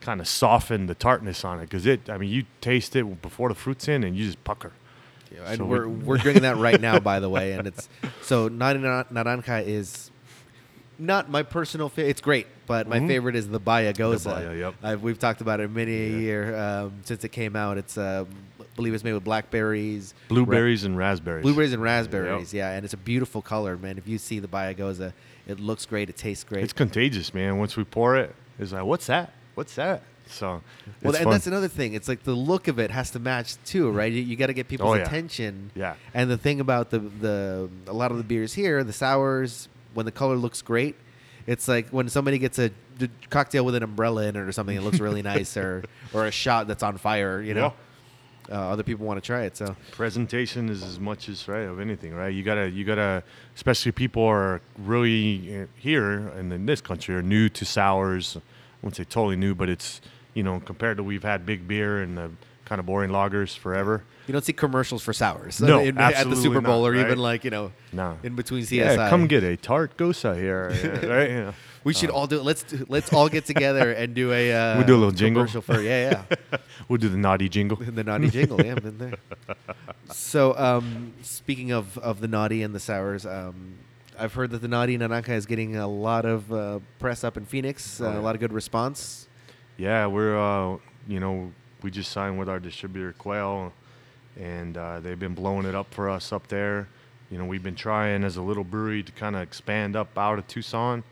kind 0.00 0.20
of 0.20 0.28
soften 0.28 0.86
the 0.86 0.94
tartness 0.94 1.44
on 1.44 1.58
it. 1.58 1.62
Because 1.62 1.84
it, 1.84 2.08
I 2.08 2.16
mean, 2.16 2.30
you 2.30 2.44
taste 2.60 2.94
it 2.94 3.20
before 3.22 3.48
the 3.48 3.56
fruit's 3.56 3.88
in, 3.88 4.04
and 4.04 4.16
you 4.16 4.24
just 4.26 4.44
pucker. 4.44 4.70
Yeah, 5.34 5.40
and 5.48 5.56
So 5.58 5.64
we're 5.64 5.88
we- 5.88 6.04
we're 6.04 6.18
drinking 6.18 6.44
that 6.44 6.58
right 6.58 6.80
now, 6.80 7.00
by 7.00 7.18
the 7.18 7.28
way, 7.28 7.54
and 7.54 7.66
it's 7.66 7.88
so 8.22 8.48
Naranja 8.48 9.66
is 9.66 10.12
not 10.98 11.30
my 11.30 11.42
personal 11.42 11.88
favorite. 11.88 12.10
It's 12.10 12.20
great, 12.20 12.46
but 12.66 12.88
my 12.88 12.98
Mhm. 13.00 13.06
favorite 13.08 13.36
is 13.36 13.48
the 13.48 13.60
Bayagosa. 13.60 14.22
The 14.24 14.30
Baya, 14.30 14.54
yep. 14.56 14.74
I've, 14.82 15.02
we've 15.02 15.18
talked 15.18 15.40
about 15.40 15.60
it 15.60 15.70
many 15.70 15.92
a 15.92 16.08
Yeah. 16.10 16.16
year 16.18 16.56
um, 16.56 16.92
since 17.04 17.22
it 17.24 17.30
came 17.30 17.54
out. 17.56 17.78
It's 17.78 17.96
I 17.98 18.24
believe 18.76 18.92
it's 18.94 19.04
made 19.04 19.14
with 19.14 19.24
blackberries, 19.24 20.14
Blueberries 20.28 20.84
and 20.84 20.96
raspberries. 20.98 21.42
blueberries 21.42 21.72
and 21.72 21.82
raspberries. 21.82 22.52
Yeah, 22.52 22.70
and 22.72 22.84
it's 22.84 22.94
a 22.94 22.98
beautiful 22.98 23.40
color, 23.42 23.76
man. 23.76 23.96
If 23.98 24.06
you 24.08 24.18
see 24.18 24.38
the 24.38 24.48
Bayagosa, 24.48 25.12
it 25.46 25.60
looks 25.60 25.86
great. 25.86 26.08
It 26.10 26.16
tastes 26.16 26.44
great. 26.44 26.62
It's 26.64 26.72
contagious, 26.72 27.32
man. 27.32 27.58
Once 27.58 27.76
we 27.76 27.84
pour 27.84 28.16
it, 28.16 28.34
it's 28.58 28.72
like, 28.72 28.84
what's 28.84 29.06
that? 29.06 29.32
What's 29.54 29.74
that? 29.76 30.02
So, 30.28 30.60
well, 31.04 31.14
and 31.14 31.22
fun. 31.22 31.30
that's 31.32 31.46
another 31.46 31.68
thing. 31.68 31.94
It's 31.94 32.08
like 32.08 32.24
the 32.24 32.34
look 32.34 32.66
of 32.66 32.80
it 32.80 32.90
has 32.90 33.12
to 33.12 33.20
match 33.20 33.54
too, 33.64 33.90
right? 33.90 34.12
You, 34.12 34.22
you 34.22 34.34
got 34.34 34.48
to 34.48 34.52
get 34.54 34.66
people's 34.66 34.90
Oh, 34.90 34.94
yeah. 34.94 35.04
attention. 35.04 35.70
Yeah. 35.76 35.94
And 36.12 36.28
the 36.28 36.36
thing 36.36 36.58
about 36.58 36.90
the 36.90 36.98
the 36.98 37.68
a 37.86 37.92
lot 37.92 38.10
of 38.10 38.16
the 38.18 38.24
beers 38.24 38.52
here, 38.54 38.82
the 38.82 38.92
sours, 38.92 39.68
when 39.96 40.06
the 40.06 40.12
color 40.12 40.36
looks 40.36 40.62
great, 40.62 40.94
it's 41.46 41.68
like 41.68 41.88
when 41.88 42.08
somebody 42.08 42.38
gets 42.38 42.58
a 42.58 42.70
d- 42.98 43.08
cocktail 43.30 43.64
with 43.64 43.74
an 43.74 43.82
umbrella 43.82 44.26
in 44.26 44.36
it 44.36 44.40
or 44.40 44.52
something, 44.52 44.76
it 44.76 44.82
looks 44.82 45.00
really 45.00 45.22
nice, 45.34 45.56
or 45.56 45.82
or 46.12 46.26
a 46.26 46.30
shot 46.30 46.68
that's 46.68 46.82
on 46.82 46.98
fire. 46.98 47.40
You 47.40 47.54
know, 47.54 47.72
uh, 48.50 48.54
other 48.54 48.82
people 48.82 49.06
want 49.06 49.22
to 49.22 49.26
try 49.26 49.42
it. 49.42 49.56
So 49.56 49.74
presentation 49.92 50.68
is 50.68 50.82
as 50.82 51.00
much 51.00 51.28
as 51.28 51.48
right 51.48 51.62
of 51.62 51.80
anything, 51.80 52.14
right? 52.14 52.32
You 52.32 52.42
gotta, 52.42 52.68
you 52.70 52.84
gotta, 52.84 53.22
especially 53.54 53.92
people 53.92 54.24
are 54.24 54.60
really 54.78 55.62
uh, 55.62 55.66
here 55.76 56.28
and 56.28 56.52
in 56.52 56.66
this 56.66 56.80
country 56.80 57.14
are 57.14 57.22
new 57.22 57.48
to 57.50 57.64
sours. 57.64 58.36
I 58.36 58.40
wouldn't 58.82 58.96
say 58.96 59.04
totally 59.04 59.36
new, 59.36 59.54
but 59.54 59.68
it's 59.68 60.00
you 60.34 60.42
know 60.42 60.60
compared 60.60 60.98
to 60.98 61.02
we've 61.02 61.24
had 61.24 61.46
big 61.46 61.66
beer 61.66 62.02
and 62.02 62.16
the 62.18 62.30
kind 62.66 62.78
of 62.80 62.84
boring 62.86 63.10
lagers 63.10 63.56
forever. 63.56 64.02
you 64.26 64.32
don't 64.32 64.44
see 64.44 64.52
commercials 64.52 65.02
for 65.02 65.12
sours. 65.14 65.60
No, 65.60 65.78
in- 65.88 65.96
at 65.96 66.28
the 66.28 66.36
Super 66.36 66.60
Bowl 66.60 66.82
not, 66.82 66.88
or 66.88 66.94
even 66.94 67.08
right? 67.08 67.18
like 67.18 67.44
you 67.44 67.50
know 67.50 67.72
No. 67.92 68.18
in 68.22 68.34
between 68.36 68.62
CSI. 68.64 68.96
Yeah, 68.96 69.08
come 69.08 69.26
get 69.26 69.42
a 69.42 69.56
tart 69.56 69.96
gosa 69.96 70.36
here, 70.36 70.70
yeah, 70.74 71.06
right? 71.16 71.30
Yeah. 71.30 71.52
We 71.84 71.94
should 71.94 72.10
all 72.10 72.26
do. 72.26 72.42
Let's 72.42 72.64
let's 72.88 73.12
all 73.12 73.28
get 73.28 73.46
together 73.46 73.92
and 73.92 74.12
do 74.14 74.32
a. 74.32 74.52
Uh, 74.56 74.76
We'll 74.78 74.86
do 74.86 74.96
a 74.96 75.02
little 75.02 75.12
jingle. 75.22 75.42
commercial 75.44 75.62
for 75.62 75.80
yeah 75.80 76.10
yeah. 76.28 76.58
We'll 76.88 76.98
do 76.98 77.08
the 77.08 77.16
naughty 77.16 77.48
jingle. 77.48 77.76
the 77.78 78.02
naughty 78.04 78.28
jingle. 78.28 78.60
Yeah, 78.60 78.72
I've 78.76 78.82
been 78.82 78.98
there. 78.98 79.14
So, 80.10 80.56
um, 80.58 81.12
speaking 81.22 81.72
of, 81.72 81.96
of 81.98 82.20
the 82.20 82.28
naughty 82.28 82.62
and 82.62 82.74
the 82.74 82.80
sours, 82.80 83.24
um, 83.26 83.74
I've 84.18 84.34
heard 84.34 84.50
that 84.50 84.62
the 84.62 84.68
naughty 84.68 84.96
Naranja 84.98 85.30
is 85.30 85.46
getting 85.46 85.76
a 85.76 85.86
lot 85.88 86.24
of 86.24 86.52
uh, 86.52 86.78
press 86.98 87.22
up 87.24 87.36
in 87.36 87.44
Phoenix, 87.44 88.00
Oh, 88.00 88.06
uh, 88.06 88.18
a 88.18 88.22
lot 88.22 88.34
of 88.34 88.40
good 88.40 88.52
response. 88.52 89.28
Yeah, 89.76 90.06
we're 90.06 90.36
uh, 90.38 90.78
you 91.06 91.20
know 91.20 91.52
we 91.86 91.90
just 91.92 92.10
signed 92.10 92.36
with 92.36 92.48
our 92.48 92.58
distributor 92.58 93.12
Quail, 93.12 93.72
and 94.36 94.76
uh, 94.76 94.98
they've 94.98 95.20
been 95.20 95.34
blowing 95.36 95.66
it 95.66 95.76
up 95.76 95.94
for 95.94 96.10
us 96.10 96.32
up 96.32 96.48
there. 96.48 96.88
You 97.30 97.38
know, 97.38 97.44
we've 97.44 97.62
been 97.62 97.76
trying 97.76 98.24
as 98.24 98.38
a 98.38 98.42
little 98.42 98.64
brewery 98.64 99.04
to 99.04 99.12
kind 99.12 99.36
of 99.36 99.42
expand 99.42 99.94
up 99.94 100.18
out 100.18 100.40
of 100.40 100.48
Tucson. 100.48 101.04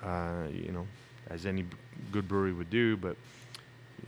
Uh, 0.00 0.44
you 0.52 0.70
know, 0.70 0.86
as 1.28 1.44
any 1.44 1.64
good 2.12 2.28
brewery 2.28 2.52
would 2.52 2.70
do, 2.70 2.96
but 2.96 3.16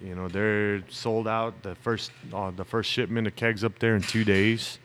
you 0.01 0.15
know 0.15 0.29
they're 0.29 0.89
sold 0.89 1.27
out 1.27 1.65
the 1.65 1.75
first 1.75 2.13
uh, 2.33 2.53
the 2.53 2.65
first 2.65 2.89
shipment 2.89 3.27
of 3.27 3.35
kegs 3.35 3.65
up 3.65 3.77
there 3.81 3.97
in 3.97 4.03
two 4.03 4.23
days. 4.23 4.79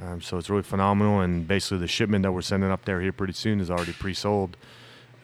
Um, 0.00 0.22
so 0.22 0.38
it's 0.38 0.48
really 0.48 0.62
phenomenal, 0.62 1.22
and 1.22 1.48
basically 1.48 1.78
the 1.78 1.88
shipment 1.88 2.22
that 2.22 2.30
we're 2.30 2.42
sending 2.42 2.70
up 2.70 2.84
there 2.84 3.00
here 3.00 3.12
pretty 3.12 3.32
soon 3.32 3.58
is 3.58 3.68
already 3.68 3.94
pre-sold. 3.94 4.56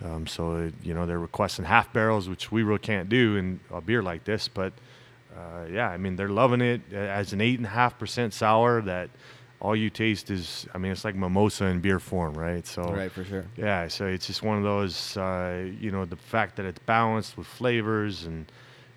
Um, 0.04 0.26
so 0.26 0.56
it, 0.56 0.74
you 0.82 0.94
know 0.94 1.06
they're 1.06 1.20
requesting 1.20 1.64
half 1.64 1.92
barrels, 1.92 2.28
which 2.28 2.50
we 2.50 2.64
really 2.64 2.80
can't 2.80 3.08
do 3.08 3.36
in 3.36 3.60
a 3.72 3.80
beer 3.80 4.02
like 4.02 4.24
this. 4.24 4.48
But 4.48 4.72
uh, 5.38 5.66
yeah, 5.70 5.88
I 5.88 5.96
mean 5.96 6.16
they're 6.16 6.28
loving 6.28 6.60
it 6.60 6.80
as 6.92 7.32
an 7.32 7.40
eight 7.40 7.58
and 7.58 7.66
a 7.66 7.70
half 7.70 7.98
percent 7.98 8.34
sour. 8.34 8.82
That 8.82 9.10
all 9.60 9.74
you 9.74 9.90
taste 9.90 10.30
is, 10.30 10.66
I 10.74 10.78
mean, 10.78 10.92
it's 10.92 11.04
like 11.04 11.14
mimosa 11.16 11.64
in 11.66 11.80
beer 11.80 11.98
form, 12.00 12.34
right? 12.34 12.64
So 12.66 12.82
Right, 12.82 13.10
for 13.10 13.24
sure. 13.24 13.44
yeah, 13.56 13.88
so 13.88 14.06
it's 14.06 14.26
just 14.26 14.40
one 14.42 14.56
of 14.56 14.62
those, 14.62 15.16
uh, 15.16 15.68
you 15.80 15.90
know, 15.90 16.04
the 16.04 16.14
fact 16.16 16.56
that 16.56 16.64
it's 16.66 16.78
balanced 16.86 17.36
with 17.36 17.48
flavors 17.48 18.24
and, 18.24 18.46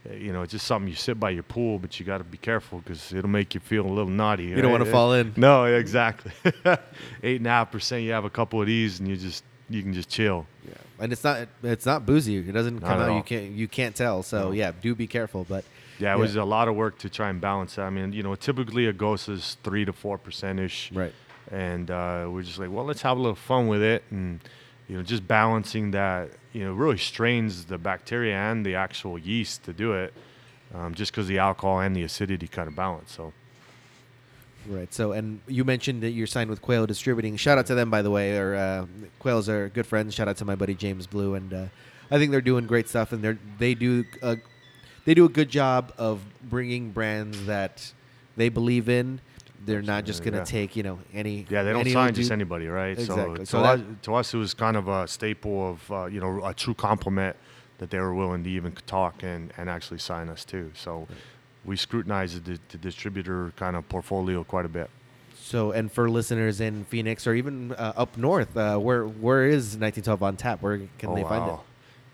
uh, 0.07 0.13
you 0.13 0.31
know, 0.31 0.43
it's 0.43 0.51
just 0.51 0.67
something 0.67 0.87
you 0.87 0.93
sit 0.95 1.19
by 1.19 1.31
your 1.31 1.41
pool, 1.41 1.79
but 1.79 1.99
you 1.99 2.05
got 2.05 2.19
to 2.19 2.23
be 2.23 2.37
careful 2.37 2.77
because 2.79 3.11
it'll 3.11 3.27
make 3.29 3.55
you 3.55 3.59
feel 3.59 3.85
a 3.87 3.89
little 3.89 4.11
naughty. 4.11 4.43
You 4.45 4.61
don't 4.61 4.71
wanna 4.71 4.85
fall 4.85 5.13
in. 5.13 5.33
No, 5.37 5.65
exactly. 5.65 6.31
Eight 7.23 7.37
and 7.37 7.47
a 7.47 7.49
half 7.49 7.71
percent. 7.71 8.03
You 8.03 8.11
have 8.11 8.25
a 8.25 8.29
couple 8.29 8.61
of 8.61 8.67
these, 8.67 8.99
and 8.99 9.07
you 9.09 9.15
just 9.17 9.43
you 9.67 9.81
can 9.81 9.93
just 9.93 10.09
chill. 10.09 10.45
Yeah, 10.67 10.73
and 10.99 11.11
it's 11.11 11.23
not 11.23 11.47
it's 11.63 11.85
not 11.87 12.05
boozy. 12.05 12.37
It 12.37 12.51
doesn't 12.51 12.81
Not 12.81 12.87
come 12.87 12.99
out. 13.01 13.15
You 13.15 13.23
can't 13.23 13.51
you 13.51 13.67
can't 13.67 13.95
tell. 13.95 14.21
So 14.21 14.45
No. 14.45 14.51
yeah, 14.51 14.73
do 14.79 14.93
be 14.95 15.07
careful. 15.07 15.43
But 15.49 15.65
Yeah, 16.01 16.15
it 16.15 16.19
was 16.19 16.35
a 16.35 16.43
lot 16.43 16.67
of 16.67 16.75
work 16.75 16.97
to 16.99 17.09
try 17.09 17.29
and 17.29 17.39
balance 17.39 17.75
that. 17.75 17.83
I 17.83 17.89
mean, 17.89 18.13
you 18.13 18.23
know, 18.23 18.35
typically 18.35 18.87
a 18.87 18.93
gose 18.93 19.29
is 19.29 19.57
three 19.63 19.85
to 19.85 19.93
four 19.93 20.17
percent 20.17 20.59
ish. 20.59 20.91
right. 20.91 21.13
and 21.51 21.89
uh, 21.91 22.27
we're 22.29 22.43
just 22.43 22.59
like, 22.59 22.71
well, 22.71 22.85
let's 22.85 23.01
have 23.01 23.17
a 23.17 23.21
little 23.21 23.35
fun 23.35 23.67
with 23.67 23.81
it, 23.81 24.03
and 24.11 24.39
you 24.87 24.97
know, 24.97 25.03
just 25.03 25.27
balancing 25.27 25.91
that, 25.91 26.29
you 26.53 26.63
know, 26.65 26.73
really 26.73 26.97
strains 26.97 27.65
the 27.65 27.77
bacteria 27.77 28.35
and 28.35 28.65
the 28.65 28.75
actual 28.75 29.17
yeast 29.17 29.63
to 29.63 29.73
do 29.73 29.93
it, 29.93 30.13
um, 30.73 30.93
just 30.93 31.11
because 31.11 31.27
the 31.27 31.39
alcohol 31.39 31.79
and 31.79 31.95
the 31.95 32.03
acidity 32.03 32.47
kind 32.47 32.67
of 32.67 32.75
balance. 32.75 33.11
So 33.13 33.31
Right. 34.67 34.93
So, 34.93 35.11
and 35.11 35.41
you 35.47 35.63
mentioned 35.63 36.03
that 36.03 36.11
you're 36.11 36.27
signed 36.27 36.49
with 36.49 36.61
Quail 36.61 36.85
Distributing. 36.85 37.35
Shout 37.35 37.57
out 37.57 37.65
to 37.67 37.75
them, 37.75 37.89
by 37.89 38.01
the 38.01 38.11
way. 38.11 38.37
Or 38.37 38.55
uh, 38.55 38.85
Quails 39.19 39.49
are 39.49 39.69
good 39.69 39.87
friends. 39.87 40.13
Shout 40.13 40.27
out 40.27 40.37
to 40.37 40.45
my 40.45 40.55
buddy 40.55 40.75
James 40.75 41.07
Blue, 41.07 41.35
and 41.35 41.53
uh, 41.53 41.65
I 42.11 42.19
think 42.19 42.31
they're 42.31 42.41
doing 42.41 42.67
great 42.67 42.87
stuff, 42.87 43.11
and 43.11 43.23
they 43.23 43.37
they 43.57 43.73
do 43.73 44.05
a, 44.21 44.37
they 45.05 45.13
do 45.13 45.25
a 45.25 45.29
good 45.29 45.49
job 45.49 45.93
of 45.97 46.21
bringing 46.43 46.91
brands 46.91 47.45
that 47.45 47.91
they 48.37 48.49
believe 48.49 48.89
in. 48.89 49.19
They're 49.63 49.81
not 49.81 50.05
just 50.05 50.23
going 50.23 50.33
to 50.33 50.39
yeah. 50.39 50.45
take 50.45 50.75
you 50.75 50.81
know 50.83 50.99
any 51.13 51.45
yeah, 51.49 51.61
they 51.63 51.71
don't 51.71 51.87
sign 51.87 52.15
just 52.15 52.31
anybody, 52.31 52.67
right? 52.67 52.97
Exactly. 52.97 53.45
So, 53.45 53.45
So 53.45 53.59
to, 53.59 53.65
us, 53.65 53.79
that- 53.79 54.03
to 54.03 54.15
us, 54.15 54.33
it 54.33 54.37
was 54.37 54.53
kind 54.53 54.75
of 54.75 54.87
a 54.87 55.07
staple 55.07 55.71
of 55.71 55.91
uh, 55.91 56.05
you 56.05 56.19
know 56.19 56.43
a 56.43 56.53
true 56.53 56.73
compliment 56.73 57.35
that 57.77 57.89
they 57.89 57.99
were 57.99 58.13
willing 58.13 58.43
to 58.43 58.49
even 58.49 58.73
talk 58.85 59.23
and, 59.23 59.51
and 59.57 59.67
actually 59.67 59.97
sign 59.97 60.29
us 60.29 60.45
too. 60.45 60.71
So 60.75 61.07
we 61.65 61.75
scrutinized 61.75 62.45
the, 62.45 62.59
the 62.69 62.77
distributor 62.77 63.53
kind 63.55 63.75
of 63.75 63.89
portfolio 63.89 64.43
quite 64.43 64.65
a 64.65 64.69
bit. 64.69 64.89
So, 65.35 65.71
and 65.71 65.91
for 65.91 66.07
listeners 66.07 66.61
in 66.61 66.85
Phoenix 66.85 67.25
or 67.25 67.33
even 67.33 67.73
uh, 67.73 67.93
up 67.97 68.17
north, 68.17 68.55
uh, 68.55 68.77
where 68.77 69.05
where 69.05 69.45
is 69.45 69.77
1912 69.77 70.23
on 70.23 70.37
tap? 70.37 70.61
Where 70.61 70.77
can 70.97 71.09
oh, 71.09 71.15
they 71.15 71.23
find 71.23 71.51
it? 71.51 71.59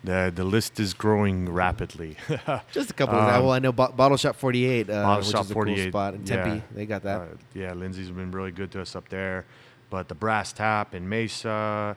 The 0.04 0.32
the 0.34 0.44
list 0.44 0.80
is 0.80 0.94
growing 0.94 1.52
rapidly. 1.52 2.18
Just 2.72 2.92
a 2.92 2.94
couple. 2.94 3.16
of 3.18 3.34
Um, 3.34 3.44
Well, 3.44 3.52
I 3.52 3.60
know 3.60 3.72
Bo- 3.72 3.92
Bottle 3.92 4.18
Shop 4.18 4.36
48, 4.36 4.90
uh, 4.90 4.94
Bottle 5.04 5.18
which 5.18 5.28
Shop 5.32 5.46
is 5.46 5.52
a 5.52 5.54
48, 5.54 5.76
cool 5.84 5.92
spot 5.92 6.14
in 6.14 6.24
Tempe. 6.24 6.50
yeah. 6.56 6.62
They 6.72 6.86
got 6.86 7.04
that. 7.04 7.22
Uh, 7.22 7.26
yeah, 7.54 7.74
Lindsay's 7.74 8.10
been 8.12 8.32
really 8.32 8.52
good 8.52 8.72
to 8.72 8.82
us 8.82 8.96
up 8.96 9.10
there. 9.10 9.46
But 9.90 10.08
the 10.08 10.16
Brass 10.16 10.54
Tap 10.54 10.94
in 10.94 11.08
Mesa, 11.10 11.96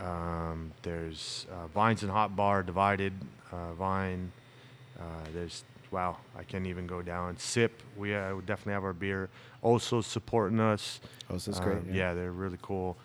um, 0.00 0.72
there's 0.82 1.46
uh, 1.52 1.66
Vines 1.68 2.02
and 2.02 2.10
Hot 2.10 2.34
Bar 2.34 2.62
divided. 2.62 3.12
Uh, 3.52 3.74
Vine, 3.74 4.32
uh, 4.98 5.02
there's 5.34 5.64
wow, 5.90 6.16
I 6.38 6.44
can't 6.44 6.66
even 6.66 6.86
go 6.86 7.02
down. 7.02 7.36
Sip, 7.36 7.82
we 7.98 8.14
uh, 8.14 8.34
we 8.34 8.40
definitely 8.42 8.72
have 8.74 8.84
our 8.84 8.92
beer. 8.94 9.28
Also 9.60 10.00
supporting 10.00 10.58
us. 10.58 11.00
Oh, 11.30 11.36
so 11.38 11.50
that's 11.50 11.62
great, 11.62 11.76
Um, 11.78 11.84
yeah. 11.88 11.94
yeah. 11.94 12.14
they're 12.14 12.32
really 12.32 12.58
cool. 12.62 12.96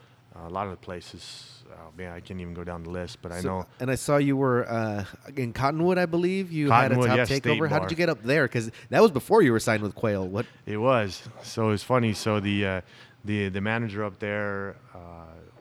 A 0.45 0.49
lot 0.49 0.65
of 0.67 0.71
the 0.71 0.77
places, 0.77 1.63
oh, 1.71 1.91
man, 1.97 2.13
I 2.13 2.19
can't 2.19 2.39
even 2.39 2.53
go 2.53 2.63
down 2.63 2.83
the 2.83 2.89
list, 2.89 3.21
but 3.21 3.31
I 3.31 3.41
know. 3.41 3.65
And 3.79 3.89
I 3.89 3.95
saw 3.95 4.17
you 4.17 4.37
were 4.37 4.69
uh, 4.69 5.03
in 5.35 5.51
Cottonwood, 5.51 5.97
I 5.97 6.05
believe. 6.05 6.51
You 6.51 6.67
Cottonwood, 6.69 7.09
had 7.09 7.19
a 7.19 7.25
top 7.25 7.35
takeover. 7.43 7.69
How 7.69 7.79
did 7.79 7.91
you 7.91 7.97
get 7.97 8.09
up 8.09 8.23
there? 8.23 8.45
Because 8.45 8.71
that 8.89 9.01
was 9.01 9.11
before 9.11 9.41
you 9.41 9.51
were 9.51 9.59
signed 9.59 9.83
with 9.83 9.95
Quail. 9.95 10.27
What? 10.27 10.45
It 10.65 10.77
was. 10.77 11.23
So 11.41 11.71
it's 11.71 11.83
funny. 11.83 12.13
So 12.13 12.39
the 12.39 12.65
uh, 12.65 12.81
the 13.25 13.49
the 13.49 13.61
manager 13.61 14.03
up 14.03 14.19
there 14.19 14.75
uh, 14.93 14.99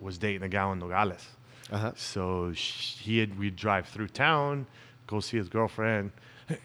was 0.01 0.19
dating 0.19 0.43
a 0.43 0.49
gal 0.49 0.73
in 0.73 0.79
Nogales. 0.79 1.27
Uh-huh. 1.73 1.93
So 1.97 2.53
sh- 2.53 2.99
he 3.01 3.19
had 3.19 3.39
we'd 3.39 3.57
drive 3.57 3.89
through 3.89 4.09
town, 4.09 4.67
go 5.07 5.19
see 5.21 5.37
his 5.37 5.49
girlfriend, 5.49 6.13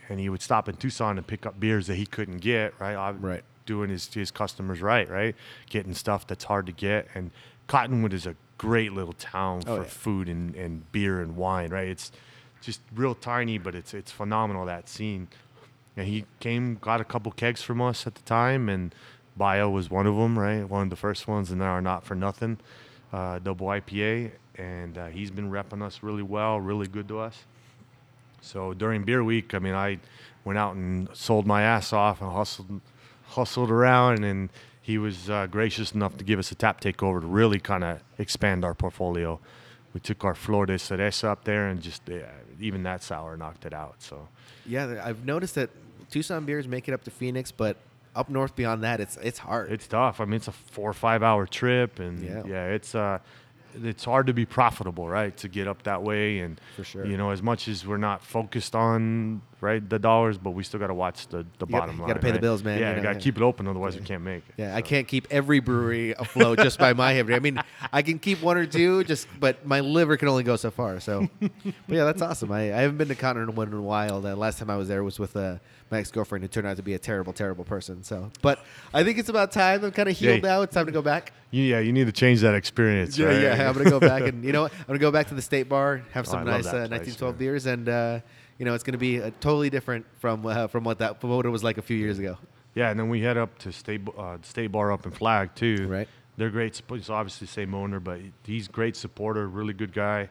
and 0.09 0.19
he 0.19 0.29
would 0.29 0.41
stop 0.41 0.69
in 0.69 0.75
Tucson 0.75 1.17
and 1.17 1.25
pick 1.25 1.45
up 1.45 1.59
beers 1.59 1.87
that 1.87 1.95
he 1.95 2.05
couldn't 2.05 2.37
get. 2.37 2.73
Right, 2.79 2.95
Ob- 2.95 3.23
Right. 3.23 3.43
Doing 3.65 3.89
his 3.89 4.11
his 4.13 4.31
customers 4.31 4.81
right, 4.81 5.07
right, 5.09 5.35
getting 5.69 5.93
stuff 5.93 6.27
that's 6.27 6.43
hard 6.43 6.65
to 6.65 6.71
get. 6.71 7.07
And 7.15 7.31
Cottonwood 7.71 8.11
is 8.11 8.25
a 8.25 8.35
great 8.57 8.91
little 8.91 9.13
town 9.13 9.63
Oh, 9.65 9.77
for 9.77 9.81
yeah. 9.83 9.87
food 9.87 10.27
and, 10.27 10.53
and 10.55 10.91
beer 10.91 11.21
and 11.21 11.37
wine. 11.37 11.69
Right, 11.69 11.87
it's 11.87 12.11
just 12.61 12.81
real 12.93 13.15
tiny, 13.15 13.57
but 13.57 13.75
it's 13.75 13.93
it's 13.93 14.11
phenomenal 14.11 14.65
that 14.65 14.89
scene. 14.89 15.29
And 15.95 16.05
he 16.05 16.25
came, 16.41 16.75
got 16.81 16.99
a 16.99 17.05
couple 17.05 17.31
kegs 17.31 17.61
from 17.61 17.81
us 17.81 18.05
at 18.05 18.15
the 18.15 18.21
time, 18.23 18.67
and 18.67 18.93
Bio 19.37 19.69
was 19.69 19.89
one 19.89 20.05
of 20.05 20.15
them, 20.17 20.37
right? 20.37 20.63
One 20.63 20.83
of 20.83 20.89
the 20.89 20.95
first 20.97 21.29
ones, 21.29 21.49
and 21.49 21.61
they 21.61 21.65
are 21.65 21.81
not 21.81 22.03
for 22.03 22.13
nothing, 22.15 22.57
uh, 23.13 23.39
double 23.39 23.67
IPA, 23.67 24.31
and 24.55 24.97
uh, 24.97 25.05
he's 25.07 25.31
been 25.31 25.49
repping 25.49 25.81
us 25.81 26.03
really 26.03 26.23
well, 26.23 26.59
really 26.59 26.87
good 26.87 27.07
to 27.07 27.19
us. 27.19 27.43
So 28.41 28.73
during 28.73 29.03
beer 29.03 29.23
week, 29.23 29.53
I 29.53 29.59
mean, 29.59 29.73
I 29.75 29.99
went 30.43 30.59
out 30.59 30.75
and 30.75 31.07
sold 31.13 31.45
my 31.45 31.61
ass 31.61 31.93
off 31.93 32.21
and 32.21 32.31
hustled, 32.31 32.81
hustled 33.27 33.71
around, 33.71 34.23
and 34.25 34.49
he 34.81 34.97
was 34.97 35.29
uh, 35.29 35.47
gracious 35.47 35.91
enough 35.93 36.17
to 36.17 36.23
give 36.23 36.39
us 36.39 36.51
a 36.51 36.55
tap 36.55 36.81
takeover 36.81 37.21
to 37.21 37.27
really 37.27 37.59
kind 37.59 37.83
of 37.83 37.99
expand 38.17 38.65
our 38.65 38.73
portfolio. 38.73 39.39
We 39.93 39.99
took 39.99 40.23
our 40.23 40.35
Flor 40.35 40.65
de 40.65 40.77
Cereza 40.77 41.25
up 41.29 41.43
there, 41.43 41.67
and 41.67 41.81
just 41.81 42.09
uh, 42.09 42.19
even 42.59 42.83
that 42.83 43.03
sour 43.03 43.37
knocked 43.37 43.65
it 43.65 43.73
out. 43.73 43.95
So. 43.99 44.27
Yeah, 44.65 45.01
I've 45.03 45.25
noticed 45.25 45.55
that 45.55 45.69
Tucson 46.09 46.45
beers 46.45 46.67
make 46.67 46.87
it 46.87 46.93
up 46.93 47.03
to 47.03 47.11
Phoenix, 47.11 47.51
but 47.51 47.77
up 48.15 48.29
north 48.29 48.55
beyond 48.55 48.83
that, 48.83 48.99
it's 48.99 49.17
it's 49.17 49.39
hard. 49.39 49.71
It's 49.71 49.87
tough. 49.87 50.19
I 50.19 50.25
mean, 50.25 50.35
it's 50.35 50.47
a 50.47 50.51
four 50.51 50.89
or 50.89 50.93
five 50.93 51.23
hour 51.23 51.45
trip, 51.45 51.99
and 51.99 52.23
Yeah. 52.23 52.43
yeah, 52.47 52.65
it's 52.67 52.95
uh, 52.95 53.19
it's 53.83 54.03
hard 54.03 54.27
to 54.27 54.33
be 54.33 54.45
profitable, 54.45 55.07
right? 55.07 55.35
To 55.37 55.47
get 55.47 55.67
up 55.67 55.83
that 55.83 56.01
way, 56.03 56.39
and 56.39 56.59
For 56.75 56.83
sure. 56.83 57.05
you 57.05 57.17
know, 57.17 57.29
as 57.31 57.41
much 57.41 57.67
as 57.67 57.85
we're 57.85 57.97
not 57.97 58.23
focused 58.23 58.75
on 58.75 59.41
right 59.61 59.87
the 59.89 59.99
dollars, 59.99 60.37
but 60.37 60.51
we 60.51 60.63
still 60.63 60.79
got 60.79 60.87
to 60.87 60.93
watch 60.93 61.27
the 61.27 61.45
the 61.59 61.65
gotta- 61.65 61.71
bottom 61.71 61.95
you 61.95 62.01
line. 62.01 62.07
gotta 62.09 62.19
pay 62.19 62.31
the 62.31 62.39
bills, 62.39 62.63
man, 62.63 62.79
Yeah, 62.79 62.89
you 62.89 62.95
you 62.95 62.97
know, 62.97 63.03
got 63.03 63.09
to 63.13 63.19
yeah. 63.19 63.23
keep 63.23 63.37
it 63.37 63.43
open, 63.43 63.67
otherwise 63.67 63.95
we 63.95 64.01
can't 64.03 64.23
make 64.23 64.43
it. 64.49 64.55
Yeah, 64.57 64.75
I 64.75 64.81
can't 64.81 65.07
keep 65.07 65.27
every 65.31 65.59
brewery 65.59 66.11
afloat 66.19 66.57
just 66.59 66.79
by 66.79 66.93
my 66.93 67.13
head. 67.13 67.31
I 67.31 67.39
mean, 67.39 67.61
I 67.93 68.01
can 68.01 68.19
keep 68.19 68.41
one 68.41 68.57
or 68.57 68.65
two, 68.65 69.03
just 69.03 69.27
but 69.39 69.65
my 69.65 69.79
liver 69.79 70.17
can 70.17 70.27
only 70.27 70.43
go 70.43 70.55
so 70.55 70.71
far. 70.71 70.99
So, 70.99 71.29
but 71.39 71.51
yeah, 71.87 72.03
that's 72.05 72.21
awesome. 72.21 72.51
I, 72.51 72.73
I 72.73 72.81
haven't 72.81 72.97
been 72.97 73.07
to 73.09 73.15
Continental 73.15 73.61
in 73.61 73.73
a 73.73 73.81
while. 73.81 74.19
The 74.21 74.35
last 74.35 74.59
time 74.59 74.69
I 74.69 74.75
was 74.77 74.87
there 74.87 75.03
was 75.03 75.19
with 75.19 75.35
uh, 75.37 75.57
my 75.91 75.99
ex 75.99 76.09
girlfriend, 76.11 76.43
who 76.43 76.47
turned 76.47 76.65
out 76.67 76.77
to 76.77 76.83
be 76.83 76.93
a 76.95 76.99
terrible, 76.99 77.31
terrible 77.33 77.63
person. 77.63 78.03
So, 78.03 78.31
but 78.41 78.63
I 78.93 79.03
think 79.03 79.19
it's 79.19 79.29
about 79.29 79.51
time. 79.51 79.83
I'm 79.85 79.91
kind 79.91 80.09
of 80.09 80.17
healed 80.17 80.41
Yeah. 80.43 80.49
now. 80.49 80.61
It's 80.63 80.73
time 80.73 80.87
to 80.87 80.91
go 80.91 81.01
back. 81.01 81.33
Yeah, 81.51 81.79
you 81.79 81.91
need 81.91 82.05
to 82.05 82.13
change 82.13 82.39
that 82.41 82.55
experience. 82.55 83.17
Yeah, 83.17 83.27
right? 83.27 83.41
yeah. 83.41 83.69
I'm 83.69 83.75
gonna 83.77 83.89
go 83.89 83.99
back 83.99 84.23
and 84.23 84.43
you 84.45 84.53
know 84.53 84.63
what? 84.63 84.71
I'm 84.73 84.85
gonna 84.87 84.99
go 84.99 85.11
back 85.11 85.27
to 85.27 85.35
the 85.35 85.41
state 85.41 85.67
bar, 85.69 86.01
have 86.13 86.25
Oh, 86.27 86.31
some 86.31 86.45
love 86.45 86.63
nice 86.63 86.67
uh, 86.67 86.87
1912 86.89 87.35
yeah. 87.35 87.37
beers, 87.37 87.65
and 87.65 87.89
uh, 87.89 88.19
you 88.61 88.65
know 88.65 88.75
it's 88.75 88.83
gonna 88.83 88.99
be 88.99 89.19
uh, 89.19 89.31
totally 89.39 89.71
different 89.71 90.05
from 90.19 90.45
uh, 90.45 90.67
from 90.67 90.83
what 90.83 90.99
that 90.99 91.19
from 91.19 91.31
what 91.31 91.47
it 91.47 91.49
was 91.49 91.63
like 91.63 91.79
a 91.79 91.81
few 91.81 91.97
years 91.97 92.19
ago. 92.19 92.37
Yeah, 92.75 92.91
and 92.91 92.99
then 92.99 93.09
we 93.09 93.19
head 93.19 93.35
up 93.35 93.57
to 93.59 93.71
State 93.71 94.01
uh, 94.15 94.37
State 94.43 94.71
Bar 94.71 94.91
up 94.91 95.03
in 95.03 95.11
Flag 95.11 95.55
too. 95.55 95.87
Right. 95.87 96.07
They're 96.37 96.51
great. 96.51 96.79
It's 96.91 97.09
obviously 97.09 97.47
the 97.47 97.51
same 97.53 97.73
owner, 97.73 97.99
but 97.99 98.19
he's 98.45 98.67
great 98.67 98.95
supporter, 98.95 99.47
really 99.47 99.73
good 99.73 99.93
guy. 99.93 100.29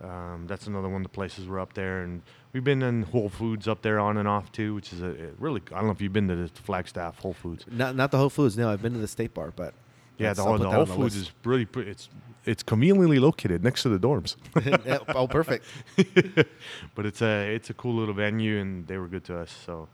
Um, 0.00 0.44
that's 0.46 0.68
another 0.68 0.88
one 0.88 1.00
of 1.00 1.02
the 1.02 1.14
places 1.14 1.48
we're 1.48 1.58
up 1.58 1.72
there, 1.72 2.02
and 2.02 2.22
we've 2.52 2.62
been 2.62 2.80
in 2.80 3.02
Whole 3.02 3.28
Foods 3.28 3.66
up 3.66 3.82
there 3.82 3.98
on 3.98 4.18
and 4.18 4.28
off 4.28 4.52
too, 4.52 4.76
which 4.76 4.92
is 4.92 5.02
a, 5.02 5.08
a 5.08 5.30
really. 5.40 5.60
I 5.72 5.78
don't 5.78 5.86
know 5.86 5.92
if 5.92 6.00
you've 6.00 6.12
been 6.12 6.28
to 6.28 6.36
the 6.36 6.48
Flagstaff 6.48 7.18
Whole 7.18 7.34
Foods. 7.34 7.64
Not 7.68 7.96
not 7.96 8.12
the 8.12 8.18
Whole 8.18 8.30
Foods. 8.30 8.56
No, 8.56 8.70
I've 8.70 8.82
been 8.82 8.92
to 8.92 9.00
the 9.00 9.08
state 9.08 9.34
bar, 9.34 9.52
but 9.54 9.74
Yeah, 10.18 10.32
the 10.32 10.42
I'll 10.42 10.48
whole, 10.48 10.58
put 10.58 10.62
the 10.64 10.70
Whole 10.70 10.86
Foods 10.86 11.16
is 11.16 11.30
really 11.44 11.64
pretty. 11.64 11.90
It's 11.90 12.08
it's 12.44 12.62
conveniently 12.62 13.18
located 13.18 13.64
next 13.64 13.82
to 13.82 13.88
the 13.88 13.98
dorms. 13.98 14.36
Oh, 15.14 15.26
perfect. 15.26 15.64
but 16.94 17.06
it's 17.06 17.22
a 17.22 17.54
it's 17.54 17.70
a 17.70 17.74
cool 17.74 17.94
little 17.94 18.14
venue, 18.14 18.58
and 18.58 18.86
they 18.86 18.98
were 18.98 19.08
good 19.08 19.24
to 19.24 19.38
us. 19.38 19.50
So, 19.66 19.88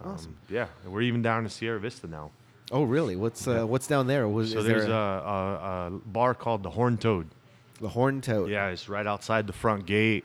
um, 0.00 0.12
Awesome. 0.12 0.36
Yeah, 0.48 0.66
and 0.84 0.92
we're 0.92 1.02
even 1.02 1.22
down 1.22 1.44
to 1.44 1.50
Sierra 1.50 1.78
Vista 1.78 2.06
now. 2.06 2.30
Oh, 2.72 2.84
really? 2.84 3.16
What's 3.16 3.46
uh, 3.46 3.64
what's 3.66 3.86
down 3.86 4.06
there? 4.06 4.28
Was, 4.28 4.52
So 4.52 4.60
is 4.60 4.64
there's 4.66 4.86
there 4.86 4.92
a, 4.92 4.96
a, 4.96 5.86
a 5.86 5.90
bar 6.06 6.34
called 6.34 6.62
the 6.62 6.70
Horn 6.70 6.96
Toad. 6.98 7.28
the 7.80 7.88
Horn 7.88 8.20
Toad? 8.20 8.48
Yeah, 8.50 8.68
it's 8.68 8.88
right 8.88 9.06
outside 9.06 9.46
the 9.46 9.52
front 9.52 9.86
gate. 9.86 10.24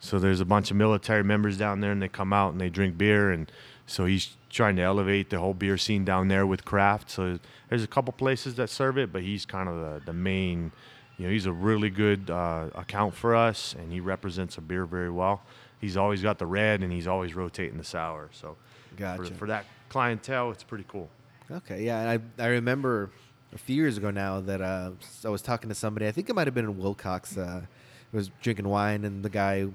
So 0.00 0.18
there's 0.18 0.40
a 0.40 0.44
bunch 0.44 0.70
of 0.70 0.76
military 0.76 1.24
members 1.24 1.56
down 1.56 1.80
there, 1.80 1.92
and 1.92 2.02
they 2.02 2.08
come 2.08 2.32
out 2.32 2.52
and 2.52 2.60
they 2.60 2.68
drink 2.68 2.98
beer, 2.98 3.30
and 3.30 3.50
so 3.86 4.04
he's 4.06 4.36
trying 4.54 4.76
to 4.76 4.82
elevate 4.82 5.30
the 5.30 5.38
whole 5.38 5.52
beer 5.52 5.76
scene 5.76 6.04
down 6.04 6.28
there 6.28 6.46
with 6.46 6.64
craft. 6.64 7.10
So 7.10 7.38
there's 7.68 7.82
a 7.82 7.88
couple 7.88 8.12
places 8.12 8.54
that 8.54 8.70
serve 8.70 8.96
it, 8.96 9.12
but 9.12 9.22
he's 9.22 9.44
kind 9.44 9.68
of 9.68 9.76
the, 9.76 10.06
the 10.06 10.12
main. 10.12 10.72
You 11.18 11.26
know, 11.26 11.32
he's 11.32 11.46
a 11.46 11.52
really 11.52 11.90
good 11.90 12.30
uh, 12.30 12.70
account 12.74 13.14
for 13.14 13.36
us, 13.36 13.74
and 13.78 13.92
he 13.92 14.00
represents 14.00 14.56
a 14.56 14.60
beer 14.60 14.84
very 14.84 15.10
well. 15.10 15.42
He's 15.80 15.96
always 15.96 16.22
got 16.22 16.38
the 16.38 16.46
red, 16.46 16.82
and 16.82 16.92
he's 16.92 17.06
always 17.06 17.34
rotating 17.34 17.78
the 17.78 17.84
sour. 17.84 18.30
So 18.32 18.56
Gotcha. 18.96 19.24
for, 19.24 19.34
for 19.34 19.46
that 19.48 19.66
clientele, 19.90 20.50
it's 20.50 20.64
pretty 20.64 20.86
cool. 20.88 21.08
Okay, 21.50 21.84
yeah, 21.84 22.00
and 22.00 22.22
I 22.38 22.42
I 22.42 22.46
remember 22.48 23.10
a 23.52 23.58
few 23.58 23.76
years 23.76 23.98
ago 23.98 24.10
now 24.10 24.40
that 24.40 24.60
uh, 24.60 24.90
I 25.24 25.28
was 25.28 25.42
talking 25.42 25.68
to 25.68 25.74
somebody. 25.74 26.06
I 26.06 26.12
think 26.12 26.30
it 26.30 26.34
might 26.34 26.46
have 26.46 26.54
been 26.54 26.64
in 26.64 26.74
Willcox. 26.74 27.36
Uh, 27.36 27.66
was 28.14 28.30
drinking 28.40 28.68
wine, 28.68 29.04
and 29.04 29.24
the 29.24 29.28
guy 29.28 29.66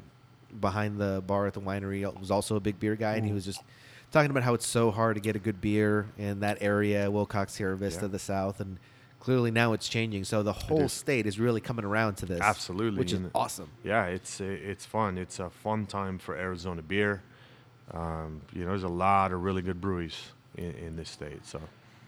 behind 0.60 1.00
the 1.00 1.22
bar 1.28 1.46
at 1.46 1.54
the 1.54 1.62
winery 1.62 2.02
was 2.20 2.32
also 2.32 2.56
a 2.56 2.60
big 2.60 2.80
beer 2.80 2.96
guy, 2.96 3.16
and 3.16 3.26
he 3.26 3.34
was 3.34 3.46
just 3.46 3.62
talking 4.12 4.32
about 4.32 4.44
how 4.44 4.54
it's 4.54 4.68
so 4.68 4.92
hard 4.92 5.16
to 5.16 5.22
get 5.22 5.36
a 5.36 5.40
good 5.40 5.62
beer 5.62 6.08
in 6.18 6.40
that 6.42 6.58
area, 6.62 7.08
Willcox, 7.10 7.52
Sierra 7.52 7.78
Vista, 7.78 8.02
Yeah. 8.06 8.08
the 8.08 8.20
South, 8.20 8.60
and 8.60 8.78
clearly 9.20 9.52
now 9.52 9.74
it's 9.74 9.88
changing. 9.88 10.24
So 10.24 10.44
the 10.44 10.54
whole 10.54 10.84
is. 10.84 10.94
state 10.94 11.26
is 11.28 11.40
really 11.40 11.62
coming 11.62 11.86
around 11.86 12.16
to 12.18 12.26
this, 12.26 12.42
Absolutely, 12.42 13.00
which 13.00 13.12
is 13.14 13.20
and- 13.20 13.32
awesome. 13.36 13.70
Yeah, 13.84 14.06
it's 14.06 14.40
it's 14.42 14.86
fun. 14.86 15.18
It's 15.18 15.40
a 15.40 15.50
fun 15.50 15.86
time 15.86 16.18
for 16.20 16.36
Arizona 16.36 16.82
beer. 16.82 17.22
Um, 17.92 18.42
you 18.54 18.62
know, 18.64 18.70
there's 18.70 18.84
a 18.84 18.88
lot 18.88 19.32
of 19.32 19.42
really 19.44 19.62
good 19.62 19.82
breweries 19.82 20.32
in, 20.56 20.72
in 20.76 20.96
this 20.96 21.10
state. 21.10 21.46
So 21.46 21.60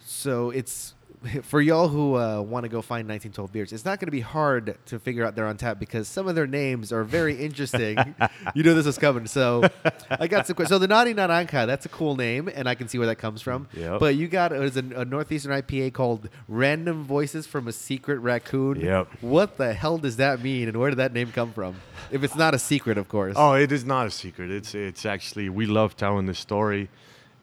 So 0.06 0.50
it's 0.52 0.94
for 1.44 1.62
y'all 1.62 1.88
who 1.88 2.16
uh, 2.18 2.42
want 2.42 2.64
to 2.64 2.70
go 2.70 2.82
find 2.82 3.08
1912 3.08 3.52
beers. 3.52 3.72
It's 3.74 3.86
not 3.86 4.00
going 4.00 4.08
to 4.08 4.12
be 4.12 4.22
hard 4.22 4.76
to 4.88 4.98
figure 4.98 5.24
out 5.24 5.36
they're 5.36 5.46
on 5.46 5.56
tap 5.56 5.78
because 5.80 6.08
some 6.08 6.28
of 6.28 6.34
their 6.34 6.48
names 6.48 6.92
are 6.92 7.04
very 7.04 7.36
interesting. 7.36 7.96
you 8.56 8.64
know 8.64 8.74
this 8.74 8.88
is 8.88 8.98
coming. 8.98 9.28
So 9.28 9.70
I 10.10 10.28
got 10.28 10.48
some. 10.48 10.56
que- 10.56 10.66
So 10.66 10.80
the 10.80 10.88
Naughty 10.88 11.14
Naranja, 11.14 11.68
that's 11.68 11.86
a 11.86 11.90
cool 11.90 12.16
name, 12.16 12.50
and 12.54 12.68
I 12.68 12.74
can 12.74 12.88
see 12.88 12.98
where 12.98 13.06
that 13.06 13.18
comes 13.18 13.40
from. 13.42 13.68
Yep. 13.74 14.00
But 14.00 14.16
you 14.16 14.28
got 14.28 14.52
it 14.52 14.60
was 14.60 14.78
a, 14.78 14.84
a 14.96 15.06
northeastern 15.06 15.52
IPA 15.52 15.94
called 15.94 16.28
Random 16.48 17.04
Voices 17.04 17.46
from 17.46 17.68
a 17.68 17.72
Secret 17.72 18.18
Raccoon. 18.20 18.80
Yep. 18.82 19.08
What 19.22 19.58
the 19.58 19.74
hell 19.74 20.00
does 20.00 20.16
that 20.18 20.42
mean, 20.42 20.70
and 20.70 20.78
where 20.78 20.90
did 20.90 20.98
that 20.98 21.14
name 21.14 21.32
come 21.32 21.54
from? 21.54 21.76
If 22.10 22.24
it's 22.24 22.36
not 22.36 22.56
a 22.56 22.60
secret, 22.60 22.98
of 22.98 23.08
course. 23.10 23.36
Oh, 23.38 23.54
it 23.54 23.72
is 23.72 23.86
not 23.86 24.08
a 24.08 24.12
secret. 24.12 24.50
It's 24.50 24.74
it's 24.74 25.06
actually 25.06 25.50
we 25.50 25.68
love 25.68 25.96
telling 25.96 26.26
this 26.26 26.40
story, 26.40 26.90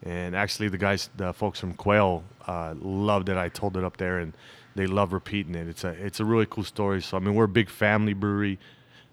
and 0.03 0.35
actually 0.35 0.67
the 0.67 0.77
guys, 0.77 1.09
the 1.15 1.31
folks 1.33 1.61
from 1.61 1.73
Quail, 1.73 2.23
uh, 2.49 2.73
loved 2.81 3.27
that 3.27 3.37
I 3.37 3.49
told 3.49 3.77
it 3.77 3.83
up 3.83 3.97
there, 3.97 4.17
and 4.19 4.33
they 4.75 4.87
love 4.87 5.13
repeating 5.13 5.55
it. 5.55 5.67
It's 5.67 5.83
a 5.83 5.89
it's 6.07 6.19
a 6.19 6.25
really 6.25 6.45
cool 6.49 6.63
story. 6.63 7.01
So 7.01 7.17
I 7.17 7.19
mean, 7.19 7.35
we're 7.35 7.45
a 7.53 7.55
big 7.61 7.69
family 7.69 8.13
brewery. 8.13 8.57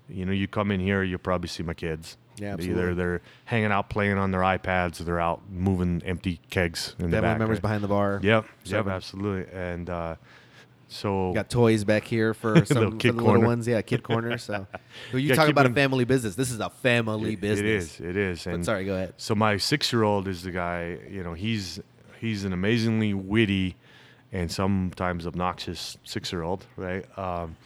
You 0.08 0.24
know, 0.26 0.32
you 0.32 0.46
come 0.48 0.70
in 0.70 0.80
here, 0.80 1.02
you'll 1.02 1.18
probably 1.30 1.48
see 1.48 1.62
my 1.64 1.74
kids. 1.74 2.16
Yeah, 2.38 2.48
Either 2.52 2.62
absolutely. 2.62 2.94
they're 2.94 3.22
hanging 3.46 3.72
out 3.72 3.88
playing 3.90 4.18
on 4.18 4.30
their 4.30 4.42
iPads, 4.42 5.00
or 5.00 5.04
they're 5.04 5.20
out 5.20 5.40
moving 5.50 6.02
empty 6.04 6.38
kegs 6.50 6.94
in 6.98 7.06
the 7.10 7.16
Family 7.16 7.28
back. 7.28 7.38
members 7.38 7.56
right? 7.56 7.62
behind 7.62 7.82
the 7.84 7.88
bar. 7.88 8.20
Yep, 8.22 8.44
yep, 8.66 8.86
absolutely. 8.86 9.50
And 9.58 9.88
uh, 9.90 10.14
so 10.88 11.32
Got 11.34 11.50
toys 11.50 11.82
back 11.84 12.04
here 12.04 12.34
for 12.34 12.64
some 12.66 12.76
Little 12.76 12.90
for 12.92 12.96
kid 12.98 13.12
the 13.12 13.16
little 13.16 13.32
corner. 13.32 13.46
ones. 13.46 13.66
Yeah, 13.66 13.80
kid 13.82 14.02
corner. 14.02 14.38
So 14.38 14.66
Well, 15.12 15.18
you 15.20 15.34
talk 15.34 15.48
about 15.48 15.66
a 15.66 15.70
family 15.70 16.04
business. 16.04 16.34
This 16.36 16.50
is 16.52 16.60
a 16.60 16.70
family 16.70 17.32
It- 17.32 17.40
business. 17.40 17.98
It 17.98 18.06
is. 18.06 18.10
It 18.10 18.16
is. 18.16 18.44
But 18.44 18.54
And 18.54 18.64
sorry, 18.64 18.84
go 18.84 18.94
ahead. 18.94 19.14
So 19.16 19.34
my 19.34 19.56
six-year-old 19.56 20.28
is 20.28 20.42
the 20.44 20.52
guy. 20.52 20.98
You 21.10 21.24
know, 21.24 21.32
he's 21.32 21.80
he's 22.20 22.44
an 22.44 22.52
amazingly 22.52 23.14
witty 23.14 23.76
and 24.32 24.50
sometimes 24.50 25.26
obnoxious 25.26 25.98
six-year-old, 26.04 26.66
right? 26.76 27.06
Um, 27.18 27.56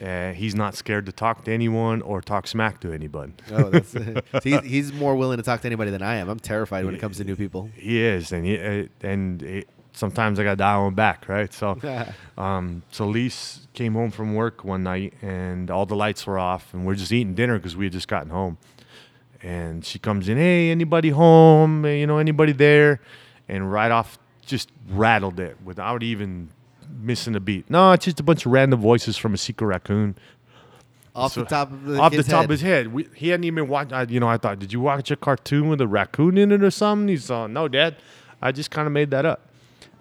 and 0.00 0.36
he's 0.36 0.54
not 0.54 0.74
scared 0.74 1.06
to 1.06 1.12
talk 1.12 1.44
to 1.44 1.52
anyone 1.52 2.02
or 2.02 2.20
talk 2.20 2.46
smack 2.46 2.80
to 2.80 2.92
anybody. 2.92 3.32
Oh, 3.52 3.70
that's 3.70 3.88
so 3.90 4.22
he's, 4.42 4.60
he's 4.60 4.92
more 4.92 5.14
willing 5.14 5.36
to 5.36 5.42
talk 5.42 5.60
to 5.60 5.66
anybody 5.66 5.90
than 5.90 6.02
I 6.02 6.16
am. 6.16 6.28
I'm 6.28 6.40
terrified 6.40 6.84
when 6.84 6.94
it 6.94 7.00
comes 7.00 7.18
to 7.18 7.24
new 7.24 7.36
people. 7.36 7.70
He 7.76 8.02
is, 8.02 8.32
and 8.32 8.44
he 8.44 8.58
uh, 8.58 8.86
and 9.02 9.42
it, 9.42 9.68
sometimes 9.92 10.38
I 10.38 10.44
got 10.44 10.50
to 10.50 10.56
dial 10.56 10.86
him 10.86 10.94
back, 10.94 11.28
right? 11.28 11.52
So, 11.52 11.78
um, 12.38 12.82
so 12.90 13.06
Lise 13.06 13.66
came 13.74 13.94
home 13.94 14.10
from 14.10 14.34
work 14.34 14.64
one 14.64 14.82
night, 14.82 15.14
and 15.22 15.70
all 15.70 15.86
the 15.86 15.96
lights 15.96 16.26
were 16.26 16.38
off, 16.38 16.72
and 16.74 16.86
we're 16.86 16.94
just 16.94 17.12
eating 17.12 17.34
dinner 17.34 17.58
because 17.58 17.76
we 17.76 17.86
had 17.86 17.92
just 17.92 18.08
gotten 18.08 18.30
home. 18.30 18.58
And 19.42 19.84
she 19.84 19.98
comes 19.98 20.28
in, 20.28 20.36
hey, 20.36 20.70
anybody 20.70 21.10
home? 21.10 21.86
You 21.86 22.06
know, 22.06 22.18
anybody 22.18 22.52
there? 22.52 23.00
And 23.50 23.70
right 23.70 23.90
off, 23.90 24.18
just 24.46 24.70
rattled 24.88 25.40
it 25.40 25.56
without 25.64 26.02
even 26.02 26.48
missing 27.00 27.34
a 27.36 27.40
beat. 27.40 27.68
No, 27.68 27.92
it's 27.92 28.04
just 28.04 28.20
a 28.20 28.22
bunch 28.22 28.46
of 28.46 28.52
random 28.52 28.80
voices 28.80 29.16
from 29.16 29.34
a 29.34 29.36
secret 29.36 29.66
raccoon 29.66 30.14
Off 31.14 31.32
So- 31.32 31.40
the 31.42 31.46
top 31.48 31.72
of 31.72 31.84
the 31.84 31.98
off 31.98 32.12
the 32.12 32.22
top 32.22 32.32
head. 32.42 32.44
of 32.44 32.50
his 32.50 32.60
head. 32.60 32.92
We, 32.92 33.08
he 33.16 33.28
hadn't 33.30 33.44
even 33.44 33.66
watched. 33.66 33.92
I, 33.92 34.02
you 34.04 34.20
know, 34.20 34.28
I 34.28 34.36
thought, 34.36 34.60
did 34.60 34.72
you 34.72 34.80
watch 34.80 35.10
a 35.10 35.16
cartoon 35.16 35.68
with 35.68 35.80
a 35.80 35.88
raccoon 35.88 36.38
in 36.38 36.52
it 36.52 36.62
or 36.62 36.70
something? 36.70 37.08
He's 37.08 37.28
uh, 37.30 37.48
no, 37.48 37.66
Dad. 37.66 37.96
I 38.40 38.52
just 38.52 38.70
kind 38.70 38.86
of 38.86 38.92
made 38.92 39.10
that 39.10 39.26
up. 39.26 39.48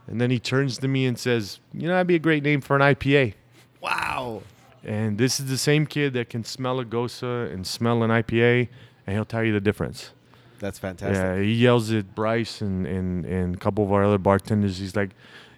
And 0.07 0.21
then 0.21 0.29
he 0.31 0.39
turns 0.39 0.77
to 0.77 0.87
me 0.87 1.05
and 1.07 1.17
says, 1.17 1.59
"You 1.73 1.87
know, 1.87 1.93
that'd 1.95 2.07
be 2.07 2.15
a 2.15 2.19
great 2.19 2.43
name 2.43 2.61
for 2.61 2.75
an 2.75 2.81
IPA." 2.83 3.33
Wow. 3.81 4.43
And 4.83 5.17
this 5.17 5.39
is 5.39 5.47
the 5.47 5.57
same 5.57 5.85
kid 5.87 6.13
that 6.13 6.29
can 6.29 6.43
smell 6.43 6.79
a 6.79 6.85
Gosa 6.85 7.51
and 7.53 7.65
smell 7.67 8.01
an 8.03 8.11
IPA, 8.11 8.69
and 9.07 9.15
he'll 9.15 9.25
tell 9.25 9.43
you 9.43 9.51
the 9.51 9.59
difference. 9.59 10.11
That's 10.59 10.79
fantastic. 10.79 11.15
Yeah, 11.15 11.41
he 11.41 11.53
yells 11.53 11.91
at 11.91 12.13
Bryce 12.15 12.61
and, 12.61 12.85
and, 12.85 13.25
and 13.25 13.55
a 13.55 13.57
couple 13.57 13.83
of 13.83 13.91
our 13.91 14.03
other 14.03 14.17
bartenders. 14.17 14.77
He's 14.77 14.95
like, 14.95 15.11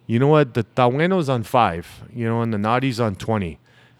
you 0.07 0.19
know 0.19 0.27
what? 0.27 0.53
The 0.53 0.63
Tabueno's 0.63 1.29
on 1.29 1.43
five, 1.43 1.87
you 2.13 2.25
know, 2.25 2.41
and 2.41 2.53
the 2.53 2.57
Naughty's 2.57 2.99
on 2.99 3.15
20. 3.15 3.59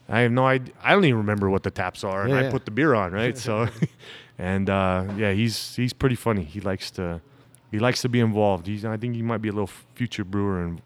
I 0.09 0.19
have 0.21 0.31
no 0.31 0.45
idea. 0.45 0.73
I 0.83 0.93
don't 0.93 1.05
even 1.05 1.17
remember 1.17 1.49
what 1.49 1.63
the 1.63 1.71
taps 1.71 2.03
are. 2.03 2.23
and 2.23 2.31
Yeah, 2.31 2.47
I 2.47 2.51
put 2.51 2.65
the 2.65 2.71
beer 2.71 2.93
on, 2.93 3.13
right? 3.13 3.37
so, 3.47 3.67
and 4.37 4.69
uh, 4.69 5.05
yeah, 5.15 5.31
he's 5.31 5.75
he's 5.75 5.93
pretty 5.93 6.15
funny. 6.15 6.43
He 6.43 6.59
likes 6.59 6.91
to 6.91 7.21
he 7.71 7.79
likes 7.79 8.01
to 8.01 8.09
be 8.09 8.19
involved. 8.19 8.67
He's 8.67 8.83
I 8.83 8.97
think 8.97 9.15
he 9.15 9.21
might 9.21 9.41
be 9.41 9.49
a 9.49 9.53
little 9.53 9.71
future 9.95 10.25
brewer 10.25 10.61
and 10.61 10.81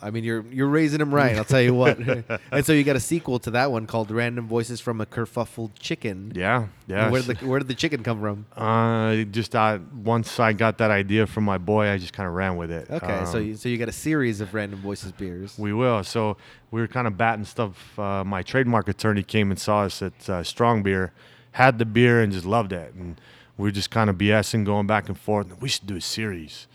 I 0.00 0.10
mean, 0.10 0.24
you're 0.24 0.44
you're 0.50 0.68
raising 0.68 1.00
him 1.00 1.12
right. 1.14 1.36
I'll 1.36 1.44
tell 1.44 1.60
you 1.60 1.74
what. 1.74 1.98
and 2.52 2.64
so 2.64 2.72
you 2.72 2.84
got 2.84 2.96
a 2.96 3.00
sequel 3.00 3.38
to 3.40 3.50
that 3.52 3.72
one 3.72 3.86
called 3.86 4.10
"Random 4.10 4.46
Voices 4.46 4.80
from 4.80 5.00
a 5.00 5.06
Kerfuffled 5.06 5.70
Chicken." 5.78 6.32
yeah, 6.34 6.66
yeah. 6.86 7.10
Where 7.10 7.22
did 7.22 7.36
the 7.36 7.46
where 7.46 7.58
did 7.58 7.68
the 7.68 7.74
chicken 7.74 8.02
come 8.02 8.20
from? 8.20 8.46
uh, 8.56 9.24
just 9.30 9.56
uh, 9.56 9.78
once 10.04 10.38
I 10.38 10.52
got 10.52 10.78
that 10.78 10.90
idea 10.90 11.26
from 11.26 11.44
my 11.44 11.58
boy, 11.58 11.88
I 11.90 11.98
just 11.98 12.12
kind 12.12 12.28
of 12.28 12.34
ran 12.34 12.56
with 12.56 12.70
it. 12.70 12.88
Okay, 12.90 13.24
so 13.24 13.38
Um, 13.38 13.46
you, 13.46 13.54
so 13.56 13.68
you 13.68 13.76
got 13.78 13.88
a 13.88 13.92
series 13.92 14.40
of 14.40 14.54
Random 14.54 14.80
Voices 14.80 15.12
beers. 15.12 15.58
We 15.58 15.72
will. 15.72 16.04
So 16.04 16.36
we 16.70 16.80
were 16.80 16.88
kind 16.88 17.06
of 17.06 17.16
batting 17.16 17.44
stuff. 17.44 17.98
Uh, 17.98 18.22
my 18.24 18.42
trademark 18.42 18.88
attorney 18.88 19.22
came 19.22 19.50
and 19.50 19.58
saw 19.58 19.82
us 19.82 20.00
at 20.02 20.28
uh, 20.30 20.42
Strong 20.42 20.84
Beer, 20.84 21.12
had 21.52 21.78
the 21.78 21.84
beer 21.84 22.20
and 22.22 22.32
just 22.32 22.46
loved 22.46 22.72
it, 22.72 22.94
and 22.94 23.20
we 23.58 23.64
were 23.68 23.72
just 23.72 23.90
kind 23.90 24.08
of 24.08 24.16
BSing, 24.16 24.64
going 24.64 24.86
back 24.86 25.08
and 25.08 25.18
forth. 25.18 25.60
We 25.60 25.68
should 25.68 25.86
do 25.86 25.96
a 25.96 26.00
series, 26.00 26.66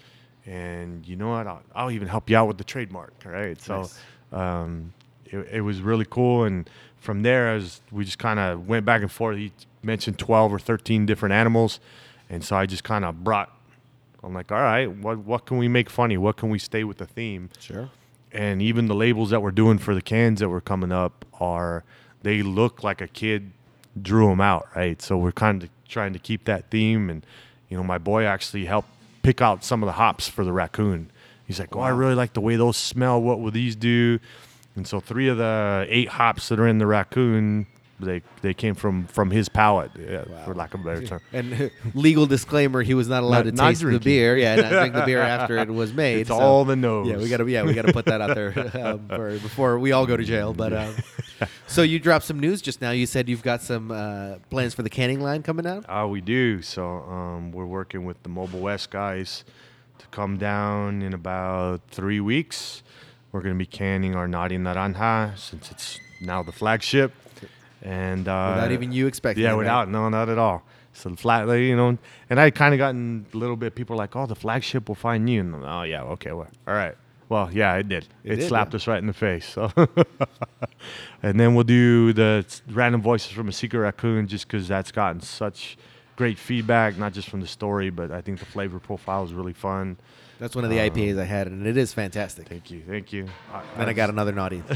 and 0.47 1.05
you 1.07 1.15
know 1.15 1.29
what? 1.29 1.45
I'll, 1.45 1.61
I'll 1.75 1.91
even 1.91 2.07
help 2.07 2.29
you 2.29 2.37
out 2.37 2.47
with 2.47 2.57
the 2.57 2.63
trademark. 2.63 3.13
All 3.25 3.31
right. 3.31 3.61
So 3.61 3.81
Nice. 3.81 3.99
um, 4.31 4.93
it, 5.25 5.47
it 5.51 5.61
was 5.61 5.81
really 5.81 6.05
cool, 6.09 6.43
and 6.45 6.67
from 6.99 7.21
there, 7.21 7.53
as 7.53 7.81
we 7.91 8.05
just 8.05 8.17
kind 8.19 8.39
of 8.39 8.67
went 8.67 8.85
back 8.85 9.01
and 9.01 9.11
forth. 9.11 9.37
He 9.37 9.51
mentioned 9.83 10.17
twelve 10.17 10.51
or 10.53 10.59
thirteen 10.59 11.05
different 11.05 11.33
animals, 11.33 11.79
and 12.29 12.43
so 12.43 12.55
I 12.55 12.65
just 12.65 12.83
kind 12.83 13.05
of 13.05 13.23
brought. 13.23 13.51
I'm 14.23 14.33
like, 14.33 14.51
all 14.51 14.57
right, 14.61 14.87
what 14.89 15.19
what 15.19 15.45
can 15.45 15.57
we 15.57 15.67
make 15.67 15.89
funny? 15.89 16.17
What 16.17 16.37
can 16.37 16.49
we 16.49 16.59
stay 16.59 16.83
with 16.83 16.97
the 16.97 17.05
theme? 17.05 17.49
Sure. 17.59 17.89
and 18.31 18.61
even 18.61 18.87
the 18.87 18.95
labels 18.95 19.29
that 19.29 19.41
we're 19.41 19.51
doing 19.51 19.77
for 19.77 19.93
the 19.95 20.01
cans 20.01 20.39
that 20.39 20.49
were 20.49 20.59
coming 20.61 20.91
up 20.91 21.23
are 21.39 21.83
they 22.23 22.41
look 22.41 22.83
like 22.83 22.99
a 22.99 23.07
kid 23.07 23.51
drew 24.01 24.27
them 24.27 24.41
out 24.41 24.67
right 24.75 25.01
so 25.01 25.17
we're 25.17 25.31
kind 25.31 25.63
of 25.63 25.69
trying 25.87 26.11
to 26.13 26.19
keep 26.19 26.43
that 26.43 26.69
theme 26.69 27.09
and 27.09 27.25
you 27.69 27.77
know 27.77 27.83
my 27.83 27.97
boy 27.97 28.25
actually 28.25 28.65
helped 28.65 28.89
pick 29.27 29.41
out 29.41 29.61
some 29.61 29.83
of 29.83 29.87
the 29.87 29.91
hops 29.91 30.29
for 30.29 30.45
the 30.45 30.53
raccoon 30.53 31.11
he's 31.45 31.59
like 31.59 31.75
oh 31.75 31.81
i 31.81 31.89
really 31.89 32.15
like 32.15 32.31
the 32.31 32.39
way 32.39 32.55
those 32.55 32.77
smell 32.77 33.21
what 33.21 33.41
will 33.41 33.51
these 33.51 33.75
do 33.75 34.17
and 34.77 34.87
so 34.87 35.01
three 35.01 35.27
of 35.27 35.35
the 35.35 35.85
eight 35.89 36.07
hops 36.07 36.47
that 36.47 36.57
are 36.61 36.67
in 36.67 36.77
the 36.77 36.87
raccoon 36.87 37.67
they 37.99 38.21
they 38.41 38.53
came 38.53 38.73
from 38.73 39.05
from 39.07 39.29
his 39.31 39.49
palate 39.49 39.91
yeah, 39.99 40.23
for 40.45 40.53
lack 40.53 40.73
of 40.73 40.79
a 40.79 40.83
better 40.83 41.05
term 41.05 41.19
And 41.33 41.71
legal 41.93 42.25
disclaimer: 42.25 42.83
he 42.83 42.93
was 42.93 43.07
not 43.09 43.23
allowed 43.23 43.47
Not- 43.47 43.55
to 43.55 43.79
taste 43.81 43.81
the 43.81 43.99
beer. 43.99 44.37
Yeah, 44.37 44.55
not 44.55 44.69
drink 44.71 44.93
the 44.93 45.01
beer 45.01 45.19
after 45.37 45.57
it 45.57 45.67
was 45.69 45.91
made. 45.93 46.19
it's 46.21 46.29
so- 46.29 46.39
all 46.39 46.63
the 46.63 46.75
nose 46.75 47.07
Yeah, 47.07 47.17
we 47.17 47.27
gotta 47.27 47.49
yeah 47.49 47.63
we 47.63 47.73
gotta 47.73 47.91
put 47.91 48.05
that 48.05 48.21
out 48.21 48.35
there 48.35 48.53
um, 48.85 49.07
for, 49.09 49.31
before 49.31 49.79
we 49.79 49.91
all 49.93 50.05
go 50.05 50.15
to 50.15 50.23
jail. 50.23 50.53
But 50.53 50.73
um, 50.73 50.93
so 51.67 51.81
you 51.81 51.99
dropped 51.99 52.25
some 52.25 52.39
news 52.39 52.61
just 52.61 52.81
now. 52.81 52.91
You 52.91 53.05
said 53.05 53.29
you've 53.29 53.43
got 53.43 53.61
some 53.61 53.91
uh, 53.91 54.35
plans 54.49 54.73
for 54.73 54.83
the 54.83 54.89
canning 54.89 55.21
line 55.21 55.43
coming 55.43 55.67
out. 55.67 55.85
Uh, 55.87 56.07
we 56.07 56.21
do. 56.21 56.61
So 56.61 56.85
um, 56.85 57.51
we're 57.51 57.65
working 57.65 58.05
with 58.05 58.21
the 58.23 58.29
Mobile 58.29 58.59
West 58.59 58.89
guys 58.89 59.43
to 59.99 60.07
come 60.07 60.37
down 60.37 61.01
in 61.01 61.13
about 61.13 61.81
three 61.89 62.19
weeks. 62.19 62.83
We're 63.31 63.41
going 63.41 63.55
to 63.55 63.59
be 63.59 63.65
canning 63.65 64.15
our 64.15 64.27
Naughty 64.27 64.57
Naranja 64.57 65.37
since 65.37 65.69
it's 65.71 65.99
now 66.21 66.41
the 66.43 66.51
flagship. 66.51 67.13
And 67.83 68.27
uh, 68.27 68.53
Without 68.55 68.71
even 68.71 68.91
you 68.91 69.07
expecting 69.07 69.43
yeah, 69.43 69.51
it, 69.51 69.53
right? 69.53 69.59
without 69.59 69.89
no, 69.89 70.09
not 70.09 70.29
at 70.29 70.37
all. 70.37 70.63
So 70.93 71.09
the 71.09 71.27
like, 71.27 71.59
you 71.59 71.75
know, 71.75 71.97
and 72.29 72.39
I 72.39 72.49
kind 72.49 72.73
of 72.73 72.79
gotten 72.79 73.27
a 73.31 73.37
little 73.37 73.55
bit. 73.55 73.75
People 73.75 73.95
are 73.95 73.97
like, 73.97 74.15
oh, 74.15 74.25
the 74.25 74.35
flagship 74.35 74.87
will 74.87 74.95
find 74.95 75.29
you. 75.29 75.41
And 75.41 75.55
I'm, 75.55 75.63
oh 75.63 75.83
yeah, 75.83 76.01
okay, 76.03 76.31
well, 76.31 76.47
all 76.67 76.73
right. 76.73 76.95
Well, 77.29 77.49
yeah, 77.51 77.75
it 77.75 77.89
did. 77.89 78.07
It 78.23 78.33
It, 78.33 78.35
did, 78.37 78.47
slapped 78.47 78.73
yeah. 78.73 78.77
us 78.77 78.87
right 78.87 78.99
in 78.99 79.07
the 79.07 79.13
face. 79.13 79.45
So, 79.45 79.71
and 81.23 81.39
then 81.39 81.55
we'll 81.55 81.63
do 81.65 82.13
the 82.13 82.45
random 82.69 83.01
voices 83.01 83.31
from 83.31 83.49
a 83.49 83.51
secret 83.51 83.79
raccoon, 83.79 84.27
just 84.27 84.47
because 84.47 84.67
that's 84.67 84.91
gotten 84.91 85.21
such 85.21 85.77
great 86.15 86.37
feedback, 86.37 86.97
not 86.97 87.13
just 87.13 87.29
from 87.29 87.41
the 87.41 87.47
story, 87.47 87.89
but 87.89 88.11
I 88.11 88.21
think 88.21 88.39
the 88.39 88.45
flavor 88.45 88.79
profile 88.79 89.23
is 89.23 89.33
really 89.33 89.53
fun. 89.53 89.97
That's 90.39 90.55
one 90.55 90.63
of 90.63 90.69
the 90.69 90.77
IPAs 90.77 91.19
I 91.19 91.25
had, 91.25 91.47
and 91.47 91.65
it 91.67 91.77
is 91.77 91.93
fantastic. 91.93 92.47
Thank 92.47 92.71
you, 92.71 92.81
thank 92.87 93.11
you. 93.11 93.27
Then 93.77 93.89
I 93.89 93.93
got 93.93 94.09
another 94.09 94.31
naughty. 94.31 94.63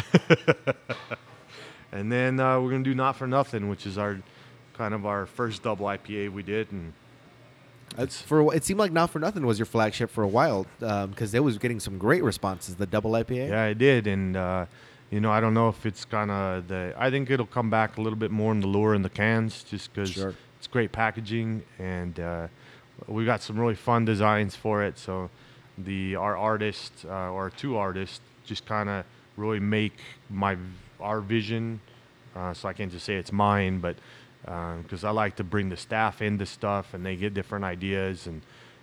And 1.91 2.11
then 2.11 2.39
uh, 2.39 2.59
we're 2.59 2.71
gonna 2.71 2.83
do 2.83 2.95
not 2.95 3.17
for 3.17 3.27
nothing, 3.27 3.67
which 3.67 3.85
is 3.85 3.97
our 3.97 4.19
kind 4.73 4.93
of 4.93 5.05
our 5.05 5.25
first 5.25 5.61
double 5.63 5.85
IPA 5.87 6.31
we 6.31 6.41
did, 6.41 6.71
and 6.71 6.93
It's 7.97 8.21
for 8.21 8.53
it 8.55 8.63
seemed 8.63 8.79
like 8.79 8.91
not 8.91 9.09
for 9.09 9.19
nothing 9.19 9.45
was 9.45 9.59
your 9.59 9.65
flagship 9.65 10.09
for 10.09 10.23
a 10.23 10.27
while 10.27 10.65
because 10.79 11.33
it 11.33 11.43
was 11.43 11.57
getting 11.57 11.79
some 11.79 11.97
great 11.97 12.23
responses. 12.23 12.75
The 12.75 12.85
double 12.85 13.11
IPA. 13.11 13.49
Yeah, 13.49 13.63
I 13.63 13.73
did, 13.73 14.07
and 14.07 14.35
uh, 14.37 14.65
you 15.09 15.19
know, 15.19 15.31
I 15.31 15.39
don't 15.41 15.53
know 15.53 15.67
if 15.69 15.85
it's 15.85 16.05
kind 16.05 16.31
of 16.31 16.67
the. 16.67 16.93
I 16.97 17.09
think 17.09 17.29
it'll 17.29 17.45
come 17.45 17.69
back 17.69 17.97
a 17.97 18.01
little 18.01 18.17
bit 18.17 18.31
more 18.31 18.51
in 18.53 18.61
the 18.61 18.67
lure 18.67 18.95
in 18.95 19.01
the 19.01 19.09
cans, 19.09 19.63
just 19.63 19.93
because 19.93 20.11
Sure. 20.11 20.33
it's 20.57 20.67
great 20.67 20.91
packaging, 20.91 21.63
and 21.79 22.19
uh, 22.19 22.47
we 23.07 23.25
got 23.25 23.41
some 23.41 23.59
really 23.59 23.75
fun 23.75 24.05
designs 24.05 24.55
for 24.55 24.83
it. 24.83 24.97
So, 24.97 25.29
the 25.77 26.15
our 26.15 26.37
artist 26.37 27.05
uh, 27.09 27.31
or 27.31 27.49
two 27.49 27.75
artists 27.77 28.21
just 28.45 28.65
kind 28.65 28.89
of 28.89 29.05
really 29.37 29.59
make 29.59 29.97
my 30.29 30.55
our 30.99 31.19
vision. 31.19 31.81
Uh, 32.33 32.53
so 32.53 32.69
I 32.69 32.73
can't 32.73 32.89
just 32.91 33.05
say 33.05 33.15
it's 33.15 33.33
mine, 33.33 33.79
but 33.79 33.97
Um, 34.47 34.81
because 34.81 35.03
I 35.03 35.11
like 35.11 35.35
to 35.35 35.43
bring 35.43 35.69
the 35.69 35.77
staff 35.77 36.21
into 36.21 36.45
stuff 36.47 36.93
and 36.93 37.05
they 37.05 37.15
get 37.15 37.33
different 37.33 37.63
ideas 37.63 38.25
and 38.25 38.41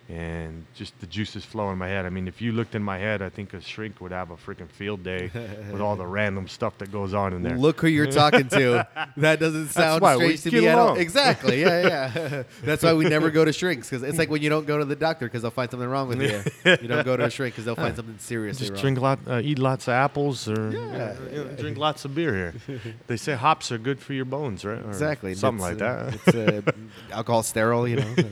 and 0.09 0.65
just 0.75 0.99
the 1.01 1.07
juices 1.07 1.45
flow 1.45 1.71
in 1.71 1.77
my 1.77 1.87
head. 1.89 2.07
I 2.07 2.09
mean, 2.09 2.29
if 2.29 2.41
you 2.41 2.53
looked 2.53 2.75
in 2.75 2.83
my 2.83 2.97
head, 2.99 3.21
I 3.21 3.29
think 3.29 3.53
a 3.53 3.61
shrink 3.61 4.01
would 4.01 4.11
have 4.13 4.31
a 4.31 4.37
freaking 4.37 4.71
field 4.71 5.03
day 5.05 5.31
with 5.71 5.81
all 5.83 5.97
the 5.97 6.07
random 6.19 6.49
stuff 6.49 6.79
that 6.79 6.91
goes 6.91 7.13
on 7.13 7.35
in 7.35 7.43
there. 7.43 7.59
Look 7.59 7.81
who 7.83 7.89
you're 7.89 8.07
talking 8.11 8.49
to. 8.49 8.87
That 9.19 9.41
doesn't 9.41 9.69
sound 9.69 10.03
strange 10.05 10.43
to 10.43 10.51
me 10.53 10.69
at 10.69 10.79
all. 10.79 10.95
Exactly. 10.97 11.61
Yeah, 11.61 11.87
yeah. 12.15 12.43
That's 12.63 12.83
why 12.83 12.93
we 12.95 13.05
never 13.09 13.31
go 13.31 13.45
to 13.45 13.53
shrinks 13.53 13.89
because 13.91 14.03
it's 14.05 14.17
like 14.19 14.31
when 14.31 14.43
you 14.43 14.49
don't 14.49 14.67
go 14.67 14.79
to 14.79 14.85
the 14.85 14.95
doctor 14.97 15.27
because 15.27 15.43
they'll 15.43 15.51
find 15.51 15.71
something 15.71 15.89
wrong 15.89 16.09
with 16.09 16.23
you. 16.23 16.43
You 16.81 16.89
don't 16.89 17.05
go 17.05 17.17
to 17.17 17.25
a 17.25 17.31
shrink 17.31 17.55
because 17.55 17.65
they'll 17.65 17.75
find 17.75 17.97
something 17.97 18.19
seriously 18.19 18.69
Just 18.69 18.73
wrong. 18.75 18.81
drink 18.95 19.01
lot, 19.01 19.19
uh, 19.27 19.41
eat 19.43 19.59
lots 19.59 19.89
of 19.89 19.93
apples, 19.93 20.49
or 20.49 20.71
Yeah. 20.71 21.17
you 21.33 21.45
know, 21.45 21.51
drink 21.57 21.77
lots 21.79 22.05
of 22.05 22.15
beer 22.15 22.55
here. 22.69 22.81
they 23.09 23.17
say 23.17 23.35
hops 23.35 23.73
are 23.73 23.79
good 23.79 24.01
for 24.01 24.13
your 24.15 24.25
bones, 24.25 24.65
right? 24.65 24.79
Or 24.79 24.89
Exactly. 24.89 25.35
something 25.35 25.67
It's, 25.67 25.81
like 25.81 25.91
uh, 25.91 26.11
that. 26.11 26.15
it's 26.63 26.69
uh, 26.69 26.73
alcohol 27.13 27.43
sterile, 27.43 27.89
you 27.89 27.97
know. 27.97 28.15
so 28.17 28.27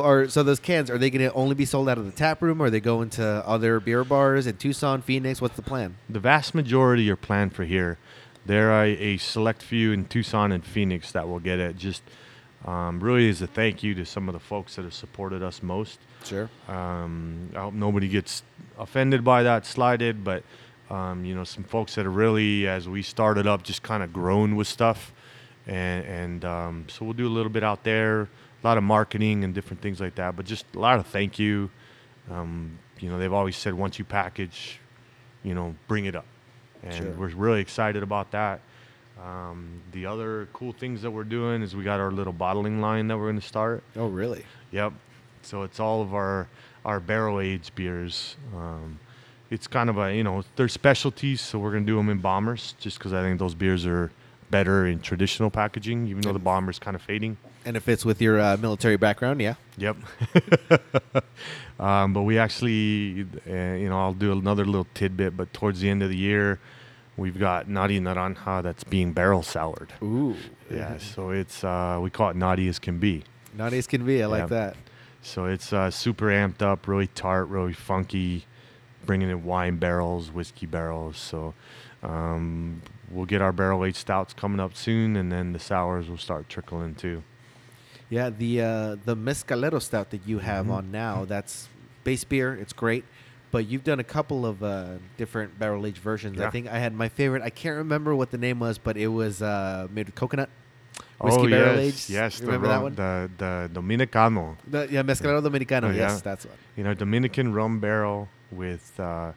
are 0.00 0.28
so 0.28 0.42
those 0.42 0.60
cans 0.60 0.90
are 0.90 0.98
they 0.98 1.10
going 1.10 1.28
to 1.28 1.32
only 1.34 1.54
be 1.54 1.64
sold 1.64 1.88
out 1.88 1.98
of 1.98 2.06
the 2.06 2.12
tap 2.12 2.40
room 2.42 2.60
or 2.60 2.66
are 2.66 2.70
they 2.70 2.80
going 2.80 3.10
to 3.10 3.24
other 3.46 3.80
beer 3.80 4.04
bars 4.04 4.46
in 4.46 4.56
Tucson, 4.56 5.02
Phoenix? 5.02 5.40
What's 5.40 5.56
the 5.56 5.62
plan? 5.62 5.96
the 6.08 6.20
vast 6.20 6.54
majority 6.54 7.10
are 7.10 7.16
planned 7.16 7.54
for 7.54 7.64
here. 7.64 7.98
There 8.46 8.70
are 8.70 8.86
a 8.86 9.18
select 9.18 9.62
few 9.62 9.92
in 9.92 10.06
Tucson 10.06 10.52
and 10.52 10.64
Phoenix 10.64 11.12
that 11.12 11.28
will 11.28 11.40
get 11.40 11.58
it. 11.58 11.76
Just 11.76 12.02
um, 12.64 12.98
really 13.00 13.28
is 13.28 13.42
a 13.42 13.46
thank 13.46 13.82
you 13.82 13.94
to 13.94 14.04
some 14.06 14.28
of 14.28 14.32
the 14.32 14.40
folks 14.40 14.76
that 14.76 14.82
have 14.84 14.94
supported 14.94 15.42
us 15.42 15.62
most. 15.62 15.98
Sure. 16.24 16.48
Um, 16.66 17.50
I 17.54 17.60
hope 17.60 17.74
nobody 17.74 18.08
gets 18.08 18.42
offended 18.78 19.22
by 19.22 19.42
that, 19.42 19.66
slighted, 19.66 20.24
but 20.24 20.42
um, 20.90 21.24
you 21.24 21.34
know, 21.34 21.44
some 21.44 21.64
folks 21.64 21.94
that 21.96 22.06
are 22.06 22.10
really, 22.10 22.66
as 22.66 22.88
we 22.88 23.02
started 23.02 23.46
up, 23.46 23.62
just 23.62 23.82
kind 23.82 24.02
of 24.02 24.12
grown 24.12 24.56
with 24.56 24.66
stuff, 24.66 25.12
and 25.66 26.04
and 26.06 26.44
um, 26.46 26.84
so 26.88 27.04
we'll 27.04 27.12
do 27.14 27.26
a 27.26 27.28
little 27.28 27.52
bit 27.52 27.62
out 27.62 27.84
there, 27.84 28.28
a 28.68 28.72
lot 28.72 28.76
of 28.78 28.84
marketing 28.84 29.44
and 29.44 29.54
different 29.54 29.80
things 29.80 29.98
like 29.98 30.14
that, 30.16 30.36
but 30.36 30.44
just 30.44 30.66
a 30.76 30.78
lot 30.78 30.98
of 30.98 31.06
thank 31.06 31.38
you. 31.38 31.70
Um, 32.30 32.78
you 33.00 33.08
know, 33.08 33.18
they've 33.18 33.32
always 33.32 33.56
said 33.56 33.72
once 33.72 33.98
you 33.98 34.04
package, 34.04 34.78
you 35.42 35.54
know, 35.54 35.74
bring 35.86 36.04
it 36.04 36.14
up, 36.14 36.26
and 36.82 36.94
Sure. 36.94 37.10
we're 37.12 37.28
really 37.28 37.62
excited 37.62 38.02
about 38.02 38.30
that. 38.32 38.60
Um, 39.24 39.80
the 39.92 40.04
other 40.04 40.48
cool 40.52 40.72
things 40.72 41.00
that 41.02 41.10
we're 41.10 41.24
doing 41.24 41.62
is 41.62 41.74
we 41.74 41.82
got 41.82 41.98
our 41.98 42.10
little 42.10 42.32
bottling 42.32 42.80
line 42.82 43.08
that 43.08 43.16
we're 43.16 43.24
going 43.30 43.40
to 43.40 43.46
start. 43.46 43.82
Oh, 43.96 44.06
really? 44.06 44.44
Yep. 44.70 44.92
So 45.42 45.62
it's 45.62 45.80
all 45.80 46.02
of 46.02 46.12
our 46.14 46.46
our 46.84 47.00
barrel 47.00 47.40
aged 47.40 47.74
beers. 47.74 48.36
Um, 48.54 48.98
it's 49.50 49.66
kind 49.66 49.88
of 49.88 49.96
a 49.96 50.14
you 50.14 50.22
know 50.24 50.44
they're 50.56 50.68
specialties, 50.68 51.40
so 51.40 51.58
we're 51.58 51.72
gonna 51.72 51.86
do 51.86 51.96
them 51.96 52.10
in 52.10 52.18
bombers, 52.18 52.74
just 52.78 52.98
because 52.98 53.14
I 53.14 53.22
think 53.22 53.38
those 53.38 53.54
beers 53.54 53.86
are 53.86 54.10
better 54.50 54.86
in 54.86 55.00
traditional 55.00 55.50
packaging, 55.50 56.06
even 56.08 56.22
though 56.22 56.32
the 56.32 56.38
bomber's 56.38 56.78
kind 56.78 56.94
of 56.94 57.02
fading. 57.02 57.36
And 57.64 57.76
it 57.76 57.80
fits 57.80 58.04
with 58.04 58.22
your 58.22 58.40
uh, 58.40 58.56
military 58.56 58.96
background, 58.96 59.40
yeah. 59.40 59.54
Yep. 59.76 59.96
um, 61.80 62.12
but 62.12 62.22
we 62.22 62.38
actually, 62.38 63.26
uh, 63.48 63.52
you 63.52 63.88
know, 63.88 63.98
I'll 63.98 64.14
do 64.14 64.32
another 64.32 64.64
little 64.64 64.86
tidbit. 64.94 65.36
But 65.36 65.52
towards 65.52 65.80
the 65.80 65.90
end 65.90 66.02
of 66.02 66.08
the 66.08 66.16
year, 66.16 66.58
we've 67.16 67.38
got 67.38 67.68
Naughty 67.68 68.00
Naranja 68.00 68.62
that's 68.62 68.84
being 68.84 69.12
barrel 69.12 69.42
soured. 69.42 69.92
Ooh. 70.02 70.36
Yeah. 70.70 70.98
So 70.98 71.30
it's 71.30 71.64
uh, 71.64 71.98
we 72.00 72.10
call 72.10 72.30
it 72.30 72.36
naughty 72.36 72.68
as 72.68 72.78
can 72.78 72.98
be. 72.98 73.24
Naughty 73.54 73.78
as 73.78 73.86
can 73.86 74.04
be. 74.04 74.22
I 74.22 74.26
like 74.26 74.48
that. 74.48 74.76
So 75.20 75.46
it's 75.46 75.72
uh, 75.72 75.90
super 75.90 76.26
amped 76.26 76.62
up, 76.62 76.86
really 76.86 77.08
tart, 77.08 77.48
really 77.48 77.72
funky, 77.72 78.46
bringing 79.04 79.28
in 79.28 79.44
wine 79.44 79.76
barrels, 79.76 80.30
whiskey 80.30 80.66
barrels. 80.66 81.18
So 81.18 81.54
um, 82.02 82.82
we'll 83.10 83.26
get 83.26 83.40
our 83.42 83.52
barrel 83.52 83.84
aged 83.84 83.96
stouts 83.96 84.32
coming 84.34 84.60
up 84.60 84.76
soon, 84.76 85.16
and 85.16 85.30
then 85.32 85.52
the 85.52 85.58
sours 85.58 86.08
will 86.08 86.18
start 86.18 86.48
trickling 86.48 86.94
too. 86.94 87.22
Yeah, 88.10 88.30
the 88.30 88.60
uh, 88.62 88.96
the 89.04 89.16
Mescalero 89.16 89.80
stout 89.82 90.10
that 90.10 90.26
you 90.26 90.38
have 90.38 90.66
Mhm. 90.66 90.72
on 90.72 90.90
now, 90.90 91.24
that's 91.24 91.68
base 92.04 92.24
beer. 92.24 92.54
It's 92.54 92.72
great, 92.72 93.04
but 93.50 93.66
you've 93.66 93.84
done 93.84 94.00
a 94.00 94.04
couple 94.04 94.46
of 94.46 94.62
uh, 94.62 94.94
different 95.18 95.58
barrel 95.58 95.84
aged 95.86 95.98
versions. 95.98 96.40
I 96.40 96.48
think 96.50 96.68
I 96.68 96.78
had 96.78 96.94
my 96.94 97.08
favorite. 97.10 97.42
I 97.42 97.50
can't 97.50 97.76
remember 97.76 98.14
what 98.14 98.30
the 98.30 98.38
name 98.38 98.60
was, 98.60 98.78
but 98.78 98.96
it 98.96 99.08
was 99.08 99.42
uh, 99.42 99.88
made 99.92 100.06
with 100.06 100.14
coconut. 100.14 100.48
Whiskey 101.20 101.40
oh 101.42 101.50
barrel 101.50 101.76
yes, 101.76 101.94
aged. 101.94 102.10
yes. 102.10 102.34
You 102.40 102.46
the 102.46 102.52
remember 102.52 102.68
that 102.68 102.82
one? 102.82 102.94
The 102.94 103.30
the 103.36 103.70
Dominicano. 103.80 104.56
The, 104.70 104.88
yeah, 104.90 105.02
Mescalero 105.02 105.42
Dominicano. 105.42 105.84
Oh, 105.88 105.90
Yes, 105.90 106.12
yeah. 106.14 106.20
that's 106.24 106.46
one. 106.46 106.54
you 106.76 106.84
know, 106.84 106.94
Dominican 106.94 107.52
rum 107.52 107.78
barrel 107.80 108.28
with, 108.52 108.98
uh, 108.98 109.32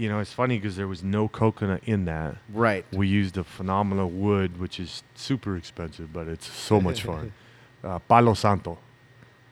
you 0.00 0.08
know, 0.08 0.18
it's 0.18 0.32
funny 0.32 0.56
because 0.58 0.76
there 0.76 0.88
was 0.88 1.04
no 1.04 1.28
coconut 1.28 1.82
in 1.84 2.06
that. 2.06 2.38
Right. 2.50 2.86
We 2.90 3.06
used 3.06 3.36
a 3.36 3.44
phenomenal 3.44 4.08
wood, 4.08 4.58
which 4.58 4.80
is 4.80 5.02
super 5.14 5.58
expensive, 5.58 6.10
but 6.10 6.26
it's 6.26 6.50
so 6.50 6.80
much 6.80 7.02
fun. 7.02 7.32
Uh, 7.82 7.98
Palo 7.98 8.34
Santo, 8.34 8.76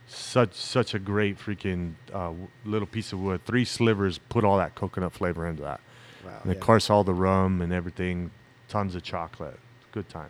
such 0.06 0.52
such 0.52 0.92
a 0.92 0.98
great 0.98 1.38
freaking 1.38 1.94
uh, 2.12 2.30
little 2.66 2.86
piece 2.86 3.10
of 3.14 3.18
wood. 3.18 3.42
Three 3.46 3.64
slivers 3.64 4.18
put 4.28 4.44
all 4.44 4.58
that 4.58 4.74
coconut 4.74 5.14
flavor 5.14 5.46
into 5.46 5.62
that, 5.62 5.80
Wow. 6.22 6.32
and 6.42 6.52
yeah. 6.52 6.58
of 6.58 6.60
course 6.60 6.90
all 6.90 7.04
the 7.04 7.14
rum 7.14 7.62
and 7.62 7.72
everything. 7.72 8.30
Tons 8.68 8.94
of 8.94 9.02
chocolate. 9.02 9.58
Good 9.92 10.10
time. 10.10 10.28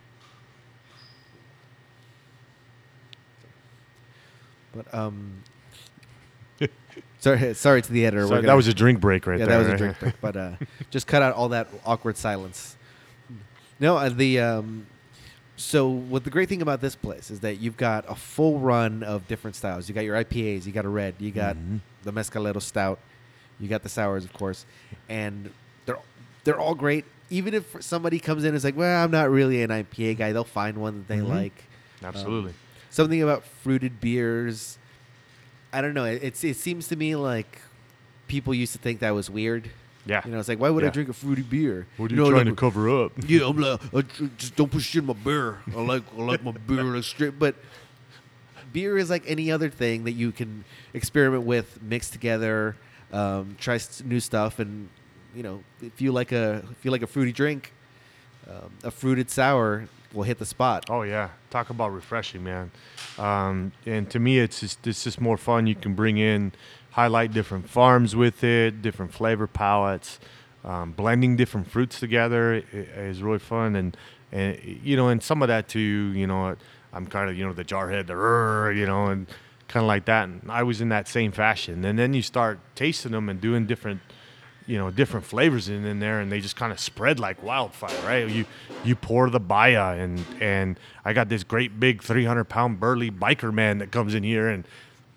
But 4.73 4.95
um, 4.95 5.43
sorry, 7.19 7.55
sorry 7.55 7.83
to 7.83 7.93
the 7.93 8.07
editor. 8.07 8.27
So 8.27 8.35
We're 8.35 8.43
that 8.43 8.55
was 8.55 8.69
a 8.69 8.75
drink 8.75 9.01
break 9.01 9.27
right 9.27 9.39
yeah, 9.39 9.47
there. 9.47 9.59
that 9.63 9.65
was 9.71 9.75
a 9.75 9.77
drink 9.77 9.99
break. 10.01 10.21
But 10.21 10.37
uh, 10.37 10.53
just 10.91 11.07
cut 11.07 11.23
out 11.23 11.35
all 11.35 11.49
that 11.51 11.69
awkward 11.87 12.17
silence. 12.17 12.77
No, 13.81 13.97
uh, 13.97 14.09
the 14.09 14.41
um, 14.41 14.87
so 15.57 15.89
what 15.89 16.25
the 16.25 16.31
great 16.31 16.49
thing 16.49 16.63
about 16.63 16.81
this 16.81 16.97
place 16.97 17.31
is 17.31 17.41
that 17.41 17.59
you've 17.61 17.77
got 17.77 18.05
a 18.09 18.15
full 18.15 18.59
run 18.59 19.03
of 19.03 19.27
different 19.29 19.57
styles. 19.57 19.89
You 19.89 19.95
got 19.95 20.05
your 20.05 20.17
IPAs, 20.23 20.67
you 20.67 20.73
got 20.73 20.85
a 20.85 20.89
red, 20.89 21.15
you 21.19 21.31
got 21.31 21.57
Mhm. 21.57 21.81
the 22.03 22.13
Mescalero 22.13 22.61
Stout, 22.63 22.99
you 23.61 23.69
got 23.69 23.83
the 23.83 23.89
sours, 23.89 24.25
of 24.25 24.33
course, 24.33 24.67
and 25.09 25.51
they're 25.87 25.99
they're 26.45 26.59
all 26.61 26.75
great. 26.75 27.05
Even 27.31 27.53
if 27.53 27.77
somebody 27.81 28.19
comes 28.19 28.43
in 28.45 28.49
and 28.49 28.57
is 28.57 28.65
like, 28.65 28.77
"Well, 28.77 29.05
I'm 29.05 29.11
not 29.11 29.31
really 29.31 29.63
an 29.63 29.71
IPA 29.71 30.17
guy," 30.17 30.33
they'll 30.33 30.45
find 30.45 30.79
one 30.79 30.99
that 30.99 31.09
they 31.09 31.19
Mhm. 31.21 31.29
like. 31.29 31.65
Absolutely. 32.03 32.55
Something 32.91 33.23
about 33.23 33.45
fruited 33.45 34.01
beers. 34.01 34.79
I 35.73 35.81
don't 35.83 35.95
know. 35.95 36.05
It, 36.05 36.23
it's 36.23 36.45
it 36.45 36.57
seems 36.57 36.89
to 36.89 36.97
me 36.97 37.15
like 37.17 37.61
people 38.27 38.55
used 38.55 38.73
to 38.73 38.79
think 38.79 39.01
that 39.01 39.11
was 39.15 39.31
weird. 39.31 39.71
yeah. 40.07 40.23
You 40.25 40.33
know, 40.33 40.39
it's 40.39 40.49
like, 40.49 40.59
why 40.61 40.71
would 40.71 40.85
I 40.85 40.89
drink 40.91 41.09
a 41.09 41.13
fruity 41.13 41.43
beer? 41.43 41.87
what 41.97 42.11
are 42.11 42.15
You 42.15 42.21
you, 42.25 42.25
know, 42.25 42.31
trying 42.37 42.47
like- 42.47 42.55
to 42.57 42.61
cover 42.61 42.89
up? 43.05 43.13
Yeah, 43.27 43.47
I'm 43.49 43.57
like, 43.59 43.81
I 43.95 44.03
just 44.37 44.57
don't 44.57 44.71
put 44.71 44.83
shit 44.83 45.01
in 45.03 45.07
my 45.07 45.13
beer. 45.15 45.59
I 45.77 45.81
like, 45.81 46.03
I 46.17 46.21
like 46.23 46.43
my 46.45 46.53
beer 46.53 46.83
like 46.85 47.05
straight. 47.05 47.39
But 47.39 47.55
beer 48.73 48.99
is 48.99 49.11
like 49.11 49.25
any 49.27 49.51
other 49.51 49.71
thing 49.71 50.05
that 50.05 50.13
you 50.13 50.33
can 50.33 50.65
experiment 50.95 51.45
with, 51.45 51.81
mix 51.83 52.11
together, 52.11 52.77
um, 53.13 53.57
try 53.59 53.79
new 54.05 54.21
stuff, 54.21 54.59
and 54.59 54.89
you 55.35 55.43
know, 55.43 55.63
if 55.83 56.01
you 56.01 56.13
like 56.13 56.33
a, 56.33 56.63
if 56.71 56.85
you 56.85 56.91
like 56.91 57.03
a 57.03 57.07
fruity 57.07 57.33
drink, 57.33 57.73
um, 58.49 58.71
a 58.83 58.91
fruited 58.91 59.31
sour 59.31 59.89
will 60.13 60.23
hit 60.23 60.39
the 60.39 60.47
spot. 60.47 60.87
Oh 60.89 61.03
yeah, 61.03 61.31
talk 61.51 61.71
about 61.71 61.93
refreshing, 61.93 62.45
man. 62.45 62.71
Um, 63.19 63.73
and 63.85 64.09
to 64.11 64.19
me, 64.19 64.39
it's 64.39 64.61
just 64.61 64.87
it's 64.87 65.05
just 65.05 65.21
more 65.21 65.37
fun. 65.37 65.67
You 65.67 65.75
can 65.75 65.95
bring 65.95 66.19
in, 66.19 66.53
highlight 66.91 67.33
different 67.33 67.69
farms 67.69 68.17
with 68.17 68.43
it, 68.43 68.83
different 68.83 69.13
flavor 69.13 69.47
palettes, 69.47 70.19
um, 70.65 70.93
blending 70.93 71.37
different 71.37 71.71
fruits 71.71 72.01
together 72.01 72.63
is 72.73 73.23
really 73.23 73.39
fun. 73.39 73.77
And 73.77 73.97
and 74.33 74.59
you 74.83 74.97
know, 74.97 75.09
and 75.09 75.23
some 75.23 75.43
of 75.43 75.49
that 75.49 75.69
too. 75.69 75.81
You 75.81 76.27
know, 76.27 76.57
I'm 76.93 77.07
kind 77.07 77.29
of 77.29 77.37
you 77.37 77.47
know 77.47 77.53
the 77.53 77.65
jarhead, 77.65 78.07
the 78.07 78.73
you 78.75 78.87
know, 78.87 79.07
and 79.07 79.27
kind 79.69 79.85
of 79.85 79.89
like 79.89 80.07
that. 80.07 80.25
And 80.25 80.51
I 80.51 80.63
was 80.63 80.81
in 80.81 80.89
that 80.89 81.07
same 81.07 81.31
fashion. 81.31 81.85
And 81.85 81.99
then 81.99 82.15
you 82.15 82.23
start 82.23 82.59
tasting 82.75 83.13
them 83.13 83.29
and 83.29 83.41
doing 83.41 83.67
different 83.67 84.01
you 84.69 84.79
know 84.79 84.91
different 84.91 85.27
flavors 85.27 85.69
in, 85.69 85.85
in 85.85 85.99
there 85.99 86.21
and 86.21 86.31
they 86.31 86.41
just 86.41 86.55
kind 86.55 86.71
of 86.71 86.79
spread 86.79 87.19
like 87.19 87.43
wildfire 87.43 87.91
right 88.07 88.29
you 88.29 88.45
you 88.85 88.95
pour 88.95 89.29
the 89.31 89.41
baya 89.41 89.97
and 89.99 90.23
and 90.41 90.79
i 91.05 91.13
got 91.13 91.29
this 91.29 91.43
great 91.43 91.81
big 91.81 92.03
300 92.03 92.45
pound 92.45 92.79
burly 92.79 93.11
biker 93.11 93.53
man 93.53 93.79
that 93.79 93.91
comes 93.91 94.15
in 94.15 94.23
here 94.23 94.47
and 94.49 94.65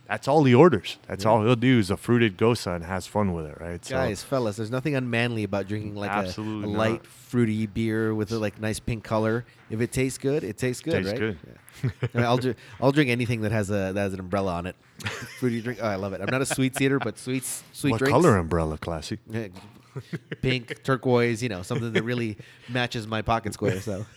that's 0.07 0.27
all 0.27 0.43
he 0.45 0.53
orders 0.55 0.97
that's 1.07 1.25
all 1.25 1.41
he'll 1.43 1.55
do 1.55 1.79
is 1.79 1.89
a 1.89 1.95
fruited 1.97 2.37
gose 2.37 2.65
and 2.65 2.83
has 2.85 3.07
fun 3.07 3.33
with 3.33 3.45
it 3.45 3.57
right 3.61 3.85
Guys, 3.89 4.23
fellas, 4.23 4.55
there's 4.57 4.71
nothing 4.71 4.95
unmanly 4.95 5.43
about 5.43 5.67
drinking 5.67 5.95
like 5.95 6.11
a, 6.11 6.39
a 6.39 6.41
light, 6.41 6.91
not. 7.03 7.05
fruity 7.07 7.65
beer 7.65 8.13
with 8.15 8.31
a 8.33 8.37
like 8.39 8.59
nice 8.59 8.79
pink 8.79 9.03
color. 9.05 9.45
If 9.69 9.79
it 9.79 9.93
tastes 9.93 10.17
good, 10.17 10.43
it 10.43 10.57
tastes 10.57 10.81
good, 10.81 11.03
Tastes 11.03 11.11
right? 11.11 11.19
good. 11.19 11.37
Yeah. 11.47 11.91
I 12.13 12.17
mean, 12.17 12.25
I'll, 12.25 12.37
dr- 12.37 12.57
I'll 12.81 12.91
drink 12.91 13.09
anything 13.09 13.39
that 13.41 13.53
has 13.53 13.69
a 13.69 13.91
that 13.93 14.01
has 14.01 14.13
an 14.13 14.19
umbrella 14.19 14.53
on 14.55 14.65
it. 14.65 14.75
Fruity 15.09 15.61
drink. 15.61 15.79
Oh, 15.81 15.87
I 15.87 15.95
love 15.95 16.13
it. 16.13 16.21
I'm 16.21 16.29
not 16.29 16.41
a 16.41 16.45
sweets 16.45 16.79
eater, 16.81 16.99
but 16.99 17.17
sweets, 17.17 17.63
sweet 17.73 17.91
what 17.91 17.97
drinks. 17.99 18.11
color 18.11 18.37
umbrella 18.37 18.77
classy 18.77 19.17
Yeah, 19.29 19.47
Pink, 20.41 20.83
turquoise, 20.83 21.43
you 21.43 21.49
know, 21.49 21.61
something 21.63 21.91
that 21.93 22.03
really 22.03 22.37
matches 22.69 23.07
my 23.07 23.21
pocket 23.21 23.53
square. 23.53 23.81
So. 23.81 24.05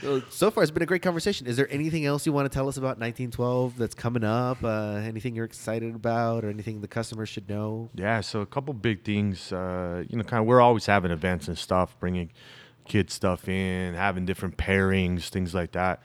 So- 0.00 0.20
So 0.30 0.50
far, 0.50 0.64
it's 0.64 0.72
been 0.72 0.82
a 0.82 0.86
great 0.86 1.02
conversation. 1.02 1.46
Is 1.46 1.56
there 1.56 1.68
anything 1.70 2.04
else 2.04 2.26
you 2.26 2.32
want 2.32 2.50
to 2.50 2.52
tell 2.54 2.66
us 2.68 2.76
about 2.76 2.98
1912 2.98 3.78
that's 3.78 3.94
coming 3.94 4.24
up? 4.24 4.58
Uh, 4.64 4.94
anything 4.94 5.36
you're 5.36 5.44
excited 5.44 5.94
about, 5.94 6.44
or 6.44 6.50
anything 6.50 6.80
the 6.80 6.88
customers 6.88 7.28
should 7.28 7.48
know? 7.48 7.88
Yeah, 7.94 8.20
so 8.20 8.40
a 8.40 8.46
couple 8.46 8.74
big 8.74 9.04
things. 9.04 9.52
Uh, 9.52 10.02
you 10.08 10.18
know, 10.18 10.24
kind 10.24 10.40
of 10.40 10.46
we're 10.48 10.60
always 10.60 10.86
having 10.86 11.12
events 11.12 11.46
and 11.46 11.56
stuff, 11.56 11.94
bringing 12.00 12.32
kid 12.84 13.10
stuff 13.12 13.48
in, 13.48 13.94
having 13.94 14.26
different 14.26 14.56
pairings, 14.56 15.28
things 15.28 15.54
like 15.54 15.70
that. 15.72 16.02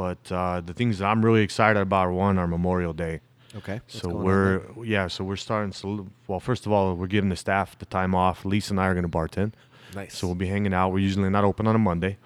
But 0.00 0.32
uh, 0.32 0.60
the 0.64 0.72
things 0.72 0.98
that 0.98 1.06
I'm 1.06 1.22
really 1.22 1.42
excited 1.42 1.78
about 1.78 2.06
are 2.08 2.12
one, 2.12 2.38
our 2.38 2.46
Memorial 2.46 2.94
Day. 2.94 3.20
Okay. 3.54 3.80
So 3.86 4.08
we're 4.08 4.62
yeah, 4.82 5.08
so 5.08 5.24
we're 5.24 5.36
starting. 5.36 5.72
So 5.72 6.06
well, 6.26 6.40
first 6.40 6.64
of 6.66 6.72
all, 6.72 6.94
we're 6.94 7.06
giving 7.16 7.28
the 7.28 7.36
staff 7.36 7.78
the 7.78 7.84
time 7.86 8.14
off. 8.14 8.44
Lisa 8.46 8.72
and 8.72 8.80
I 8.80 8.86
are 8.86 8.94
going 8.94 9.10
to 9.10 9.16
bartend, 9.20 9.52
nice. 9.94 10.16
so 10.16 10.26
we'll 10.26 10.36
be 10.36 10.46
hanging 10.46 10.72
out. 10.72 10.90
We're 10.92 11.00
usually 11.10 11.28
not 11.28 11.44
open 11.44 11.66
on 11.66 11.74
a 11.74 11.78
Monday, 11.78 12.16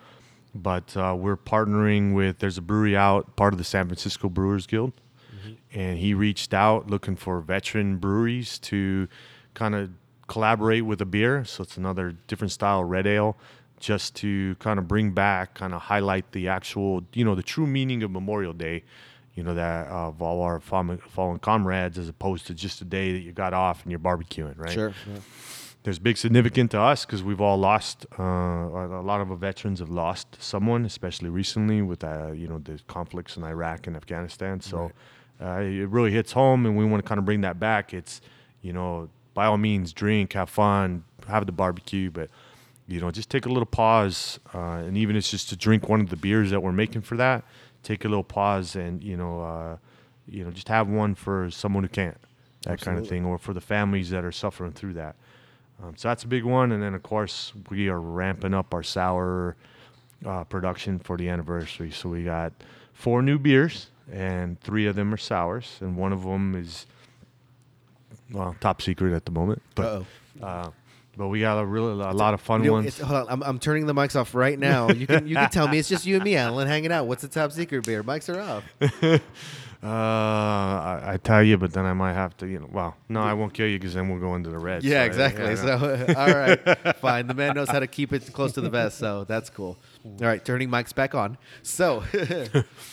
but 0.54 0.96
uh, 0.96 1.16
we're 1.18 1.36
partnering 1.36 2.14
with. 2.14 2.38
There's 2.38 2.58
a 2.58 2.62
brewery 2.62 2.96
out, 2.96 3.34
part 3.34 3.52
of 3.54 3.58
the 3.58 3.64
San 3.64 3.86
Francisco 3.86 4.28
Brewers 4.28 4.66
Guild, 4.68 4.92
Mm-hmm. 5.34 5.80
and 5.80 5.98
he 5.98 6.14
reached 6.14 6.54
out 6.54 6.88
looking 6.88 7.16
for 7.16 7.40
veteran 7.40 7.96
breweries 7.96 8.58
to 8.70 9.08
kind 9.54 9.74
of 9.74 9.90
collaborate 10.28 10.84
with 10.86 11.00
a 11.00 11.06
beer. 11.06 11.44
So 11.44 11.62
it's 11.64 11.76
another 11.76 12.14
different 12.28 12.52
style 12.52 12.84
red 12.84 13.06
ale, 13.06 13.36
just 13.80 14.14
to 14.16 14.54
kind 14.56 14.78
of 14.78 14.88
bring 14.88 15.10
back, 15.10 15.54
kind 15.54 15.74
of 15.74 15.82
highlight 15.82 16.32
the 16.32 16.48
actual, 16.48 17.04
you 17.12 17.24
know, 17.24 17.34
the 17.34 17.42
true 17.42 17.66
meaning 17.66 18.02
of 18.02 18.10
Memorial 18.10 18.52
Day. 18.52 18.82
You 19.34 19.42
know 19.42 19.54
that 19.54 19.88
uh, 19.90 20.08
of 20.08 20.22
all 20.22 20.42
our 20.42 20.60
fallen, 20.60 21.00
comrades, 21.40 21.98
as 21.98 22.08
opposed 22.08 22.46
to 22.46 22.54
just 22.54 22.80
a 22.80 22.84
day 22.84 23.12
that 23.12 23.18
you 23.18 23.32
got 23.32 23.52
off 23.52 23.82
and 23.82 23.90
you're 23.90 23.98
barbecuing, 23.98 24.56
right? 24.56 24.70
Sure. 24.70 24.94
yeah. 25.12 25.20
there's 25.82 25.98
big 25.98 26.16
significant 26.16 26.70
to 26.70 26.80
us 26.80 27.04
because 27.04 27.22
we've 27.24 27.40
all 27.40 27.56
lost 27.56 28.06
uh, 28.18 28.22
a 28.22 29.02
lot 29.02 29.20
of 29.20 29.28
the 29.28 29.34
veterans 29.34 29.80
have 29.80 29.90
lost 29.90 30.40
someone 30.40 30.84
especially 30.84 31.28
recently 31.28 31.82
with 31.82 32.02
uh, 32.04 32.32
you 32.32 32.48
know 32.48 32.58
the 32.58 32.80
conflicts 32.86 33.36
in 33.36 33.44
iraq 33.44 33.86
and 33.86 33.96
afghanistan 33.96 34.60
so 34.60 34.90
uh, 35.42 35.58
it 35.60 35.88
really 35.88 36.10
hits 36.10 36.32
home 36.32 36.64
and 36.64 36.76
we 36.76 36.84
want 36.84 37.02
to 37.02 37.08
kind 37.08 37.18
of 37.18 37.24
bring 37.24 37.42
that 37.42 37.60
back 37.60 37.92
it's 37.92 38.20
you 38.62 38.72
know 38.72 39.08
by 39.34 39.44
all 39.46 39.58
means 39.58 39.92
drink 39.92 40.32
have 40.32 40.48
fun 40.48 41.04
have 41.28 41.44
the 41.44 41.52
barbecue 41.52 42.10
but 42.10 42.30
you 42.86 43.00
know 43.00 43.10
just 43.10 43.30
take 43.30 43.46
a 43.46 43.48
little 43.48 43.66
pause 43.66 44.38
uh, 44.54 44.82
and 44.84 44.96
even 44.96 45.16
if 45.16 45.20
it's 45.20 45.30
just 45.30 45.48
to 45.48 45.56
drink 45.56 45.88
one 45.88 46.00
of 46.00 46.10
the 46.10 46.16
beers 46.16 46.50
that 46.50 46.62
we're 46.62 46.72
making 46.72 47.02
for 47.02 47.16
that 47.16 47.44
take 47.82 48.04
a 48.04 48.08
little 48.08 48.24
pause 48.24 48.76
and 48.76 49.02
you 49.02 49.16
know 49.16 49.40
uh, 49.42 49.76
you 50.26 50.44
know 50.44 50.50
just 50.50 50.68
have 50.68 50.88
one 50.88 51.14
for 51.14 51.50
someone 51.50 51.82
who 51.82 51.88
can't 51.88 52.16
that 52.62 52.80
kind 52.80 52.98
of 52.98 53.06
thing 53.06 53.24
or 53.26 53.36
for 53.38 53.52
the 53.52 53.60
families 53.60 54.10
that 54.10 54.24
are 54.24 54.32
suffering 54.32 54.72
through 54.72 54.94
that 54.94 55.16
um, 55.82 55.94
so 55.96 56.08
that's 56.08 56.24
a 56.24 56.28
big 56.28 56.44
one. 56.44 56.72
And 56.72 56.82
then, 56.82 56.94
of 56.94 57.02
course, 57.02 57.52
we 57.70 57.88
are 57.88 58.00
ramping 58.00 58.54
up 58.54 58.72
our 58.72 58.82
sour 58.82 59.56
uh, 60.24 60.44
production 60.44 60.98
for 60.98 61.16
the 61.16 61.28
anniversary. 61.28 61.90
So 61.90 62.08
we 62.08 62.24
got 62.24 62.52
four 62.92 63.22
new 63.22 63.38
beers, 63.38 63.88
and 64.10 64.60
three 64.60 64.86
of 64.86 64.96
them 64.96 65.12
are 65.12 65.18
sours, 65.18 65.78
and 65.80 65.96
one 65.96 66.12
of 66.12 66.22
them 66.22 66.54
is 66.54 66.86
well 68.30 68.56
top 68.60 68.82
secret 68.82 69.14
at 69.14 69.24
the 69.24 69.32
moment. 69.32 69.62
But 69.74 70.04
uh, 70.42 70.70
but 71.16 71.28
we 71.28 71.40
got 71.40 71.58
a 71.60 71.64
really 71.66 71.92
a 71.92 72.12
lot 72.12 72.34
of 72.34 72.40
fun 72.40 72.62
You 72.62 72.68
know, 72.68 72.72
ones. 72.74 72.98
hold 72.98 73.20
on, 73.22 73.26
I'm, 73.32 73.42
I'm 73.42 73.58
turning 73.58 73.86
the 73.86 73.94
mics 73.94 74.16
off 74.16 74.34
right 74.34 74.58
now. 74.58 74.90
You 74.90 75.06
can 75.06 75.26
you 75.26 75.36
can 75.36 75.50
tell 75.50 75.68
me 75.68 75.78
it's 75.78 75.88
just 75.88 76.06
you 76.06 76.16
and 76.16 76.24
me, 76.24 76.36
Alan, 76.44 76.66
hanging 76.68 76.92
out. 76.92 77.06
What's 77.06 77.22
the 77.22 77.28
top 77.28 77.52
secret 77.52 77.84
beer? 77.84 78.02
Mics 78.02 78.28
are 78.34 78.40
off. 78.40 79.20
Uh, 79.82 79.86
I, 79.86 81.00
I 81.04 81.16
tell 81.22 81.42
you, 81.42 81.58
but 81.58 81.74
then 81.74 81.84
I 81.84 81.92
might 81.92 82.14
have 82.14 82.34
to, 82.38 82.46
you 82.46 82.58
know. 82.58 82.70
Well, 82.72 82.96
no, 83.10 83.20
I 83.20 83.34
won't 83.34 83.52
kill 83.52 83.66
you 83.68 83.78
because 83.78 83.92
then 83.92 84.08
we'll 84.08 84.18
go 84.18 84.34
into 84.34 84.48
the 84.48 84.58
red. 84.58 84.82
Yeah, 84.82 85.02
so, 85.02 85.06
exactly. 85.06 85.44
yeah, 85.44 85.54
So, 85.56 86.14
all 86.16 86.32
right, 86.34 86.96
fine. 86.96 87.26
The 87.26 87.34
man 87.34 87.54
knows 87.54 87.68
how 87.68 87.80
to 87.80 87.86
keep 87.86 88.14
it 88.14 88.32
close 88.32 88.52
to 88.52 88.62
the 88.62 88.70
vest, 88.70 88.96
so 88.96 89.24
that's 89.24 89.50
cool. 89.50 89.76
All 90.06 90.26
right, 90.26 90.42
turning 90.42 90.70
mics 90.70 90.94
back 90.94 91.14
on. 91.14 91.36
So, 91.62 92.02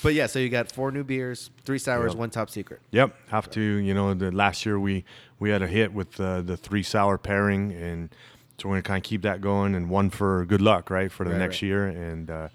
but 0.03 0.13
yeah, 0.13 0.26
so 0.28 0.39
you 0.39 0.49
got 0.49 0.69
four 0.69 0.91
new 0.91 1.05
beers, 1.05 1.49
three 1.63 1.80
sours, 1.80 2.11
Yep. 2.11 2.19
one 2.19 2.30
top 2.30 2.49
secret. 2.49 2.82
Yep, 2.91 3.15
have 3.30 3.49
to. 3.51 3.61
You 3.61 3.93
know, 3.93 4.13
the 4.13 4.30
last 4.34 4.65
year 4.65 4.78
we 4.78 5.05
we 5.41 5.49
had 5.49 5.61
a 5.63 5.67
hit 5.67 5.91
with 5.91 6.17
uh, 6.21 6.41
the 6.41 6.55
three 6.55 6.83
sour 6.83 7.17
pairing, 7.17 7.71
and 7.73 8.09
so 8.59 8.69
we're 8.69 8.75
gonna 8.75 8.83
kind 8.83 8.97
of 8.97 9.03
keep 9.03 9.23
that 9.23 9.41
going, 9.41 9.73
and 9.75 9.89
one 9.89 10.11
for 10.11 10.45
good 10.45 10.61
luck, 10.61 10.89
right, 10.91 11.11
for 11.11 11.25
the 11.25 11.31
Right, 11.31 11.39
next 11.39 11.57
right. 11.57 11.67
year, 11.67 11.87
and. 11.87 12.29
Uh, 12.31 12.47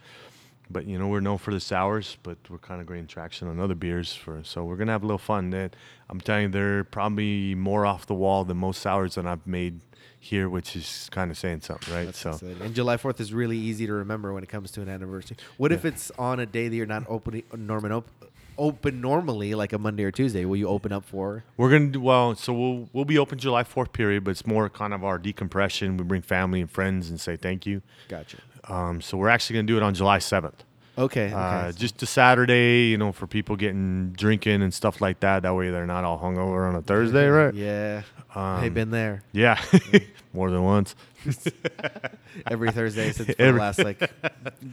but 0.69 0.85
you 0.85 0.99
know 0.99 1.07
we're 1.07 1.21
known 1.21 1.39
for 1.39 1.53
the 1.55 1.61
sours, 1.61 2.17
but 2.25 2.39
we're 2.51 2.59
kind 2.59 2.81
of 2.81 2.89
gaining 2.89 3.07
traction 3.07 3.47
on 3.47 3.61
other 3.61 3.77
beers 3.77 4.13
for. 4.13 4.43
So 4.43 4.65
we're 4.65 4.75
gonna 4.75 4.91
have 4.91 5.05
a 5.05 5.07
little 5.07 5.17
fun. 5.17 5.51
That 5.51 5.77
I'm 6.11 6.21
telling 6.21 6.43
you, 6.43 6.49
they're 6.49 6.83
probably 6.83 7.55
more 7.55 7.87
off 7.87 8.07
the 8.07 8.15
wall 8.15 8.45
than 8.45 8.57
most 8.57 8.83
sours 8.83 9.15
that 9.15 9.27
I've 9.29 9.47
made 9.47 9.79
here, 10.19 10.49
which 10.49 10.75
is 10.75 11.09
kind 11.13 11.31
of 11.31 11.39
saying 11.39 11.61
something, 11.61 11.95
right? 11.95 12.07
That's 12.07 12.19
so 12.19 12.31
exciting. 12.31 12.61
And 12.63 12.75
July 12.75 12.97
4th 12.97 13.21
is 13.21 13.33
really 13.33 13.57
easy 13.57 13.87
to 13.87 13.93
remember 13.93 14.33
when 14.33 14.43
it 14.43 14.49
comes 14.49 14.73
to 14.73 14.83
an 14.83 14.89
anniversary. 14.89 15.37
What 15.57 15.71
if 15.71 15.85
it's 15.85 16.11
on 16.19 16.41
a 16.41 16.47
day 16.47 16.67
that 16.67 16.75
you're 16.75 16.85
not 16.85 17.05
open, 17.09 17.45
Norman, 17.57 17.93
op- 17.93 18.11
open 18.59 19.01
normally, 19.01 19.55
like 19.55 19.73
a 19.73 19.79
Monday 19.79 20.05
or 20.05 20.11
Tuesday? 20.11 20.45
Will 20.45 20.57
you 20.57 20.69
open 20.69 20.93
up 20.93 21.05
for? 21.05 21.45
We're 21.57 21.71
gonna 21.71 21.89
do 21.91 22.01
well. 22.01 22.35
So 22.35 22.53
we'll 22.53 22.89
we'll 22.93 23.05
be 23.05 23.19
open 23.19 23.39
July 23.39 23.65
Fourth 23.65 23.93
period, 23.93 24.25
but 24.25 24.33
it's 24.33 24.47
more 24.47 24.69
kind 24.69 24.93
of 24.95 25.05
our 25.05 25.19
decompression. 25.19 25.97
We 25.97 26.05
bring 26.05 26.23
family 26.23 26.61
and 26.61 26.71
friends 26.71 27.11
and 27.11 27.21
say 27.21 27.37
thank 27.37 27.67
you. 27.67 27.83
Gotcha. 28.09 28.39
Um, 28.69 29.01
so 29.01 29.17
we're 29.17 29.29
actually 29.29 29.55
gonna 29.55 29.67
do 29.67 29.77
it 29.77 29.83
on 29.83 29.95
July 29.95 30.19
seventh. 30.19 30.65
Okay. 30.99 31.27
okay. 31.27 31.35
Uh, 31.35 31.73
just 31.73 32.03
a 32.03 32.07
Saturday, 32.07 32.87
you 32.89 32.97
know, 32.97 33.13
for 33.13 33.27
people 33.27 33.55
getting 33.57 34.13
drinking 34.13 34.63
and 34.63 34.73
stuff 34.73 35.03
like 35.03 35.21
that. 35.21 35.43
That 35.43 35.55
way 35.55 35.71
they're 35.71 35.87
not 35.87 36.05
all 36.05 36.19
hungover 36.19 36.67
on 36.67 36.75
a 36.75 36.81
Thursday, 36.81 37.27
right? 37.29 37.53
Yeah. 37.53 38.03
Um, 38.35 38.43
I've 38.43 38.75
been 38.75 38.91
there 38.91 39.23
Yeah, 39.33 39.63
more 40.33 40.51
than 40.51 40.63
once. 40.63 40.95
every 42.47 42.71
Thursday 42.71 43.11
since 43.13 43.31
for 43.31 43.35
the 43.35 43.53
last 43.53 43.79
like 43.79 44.11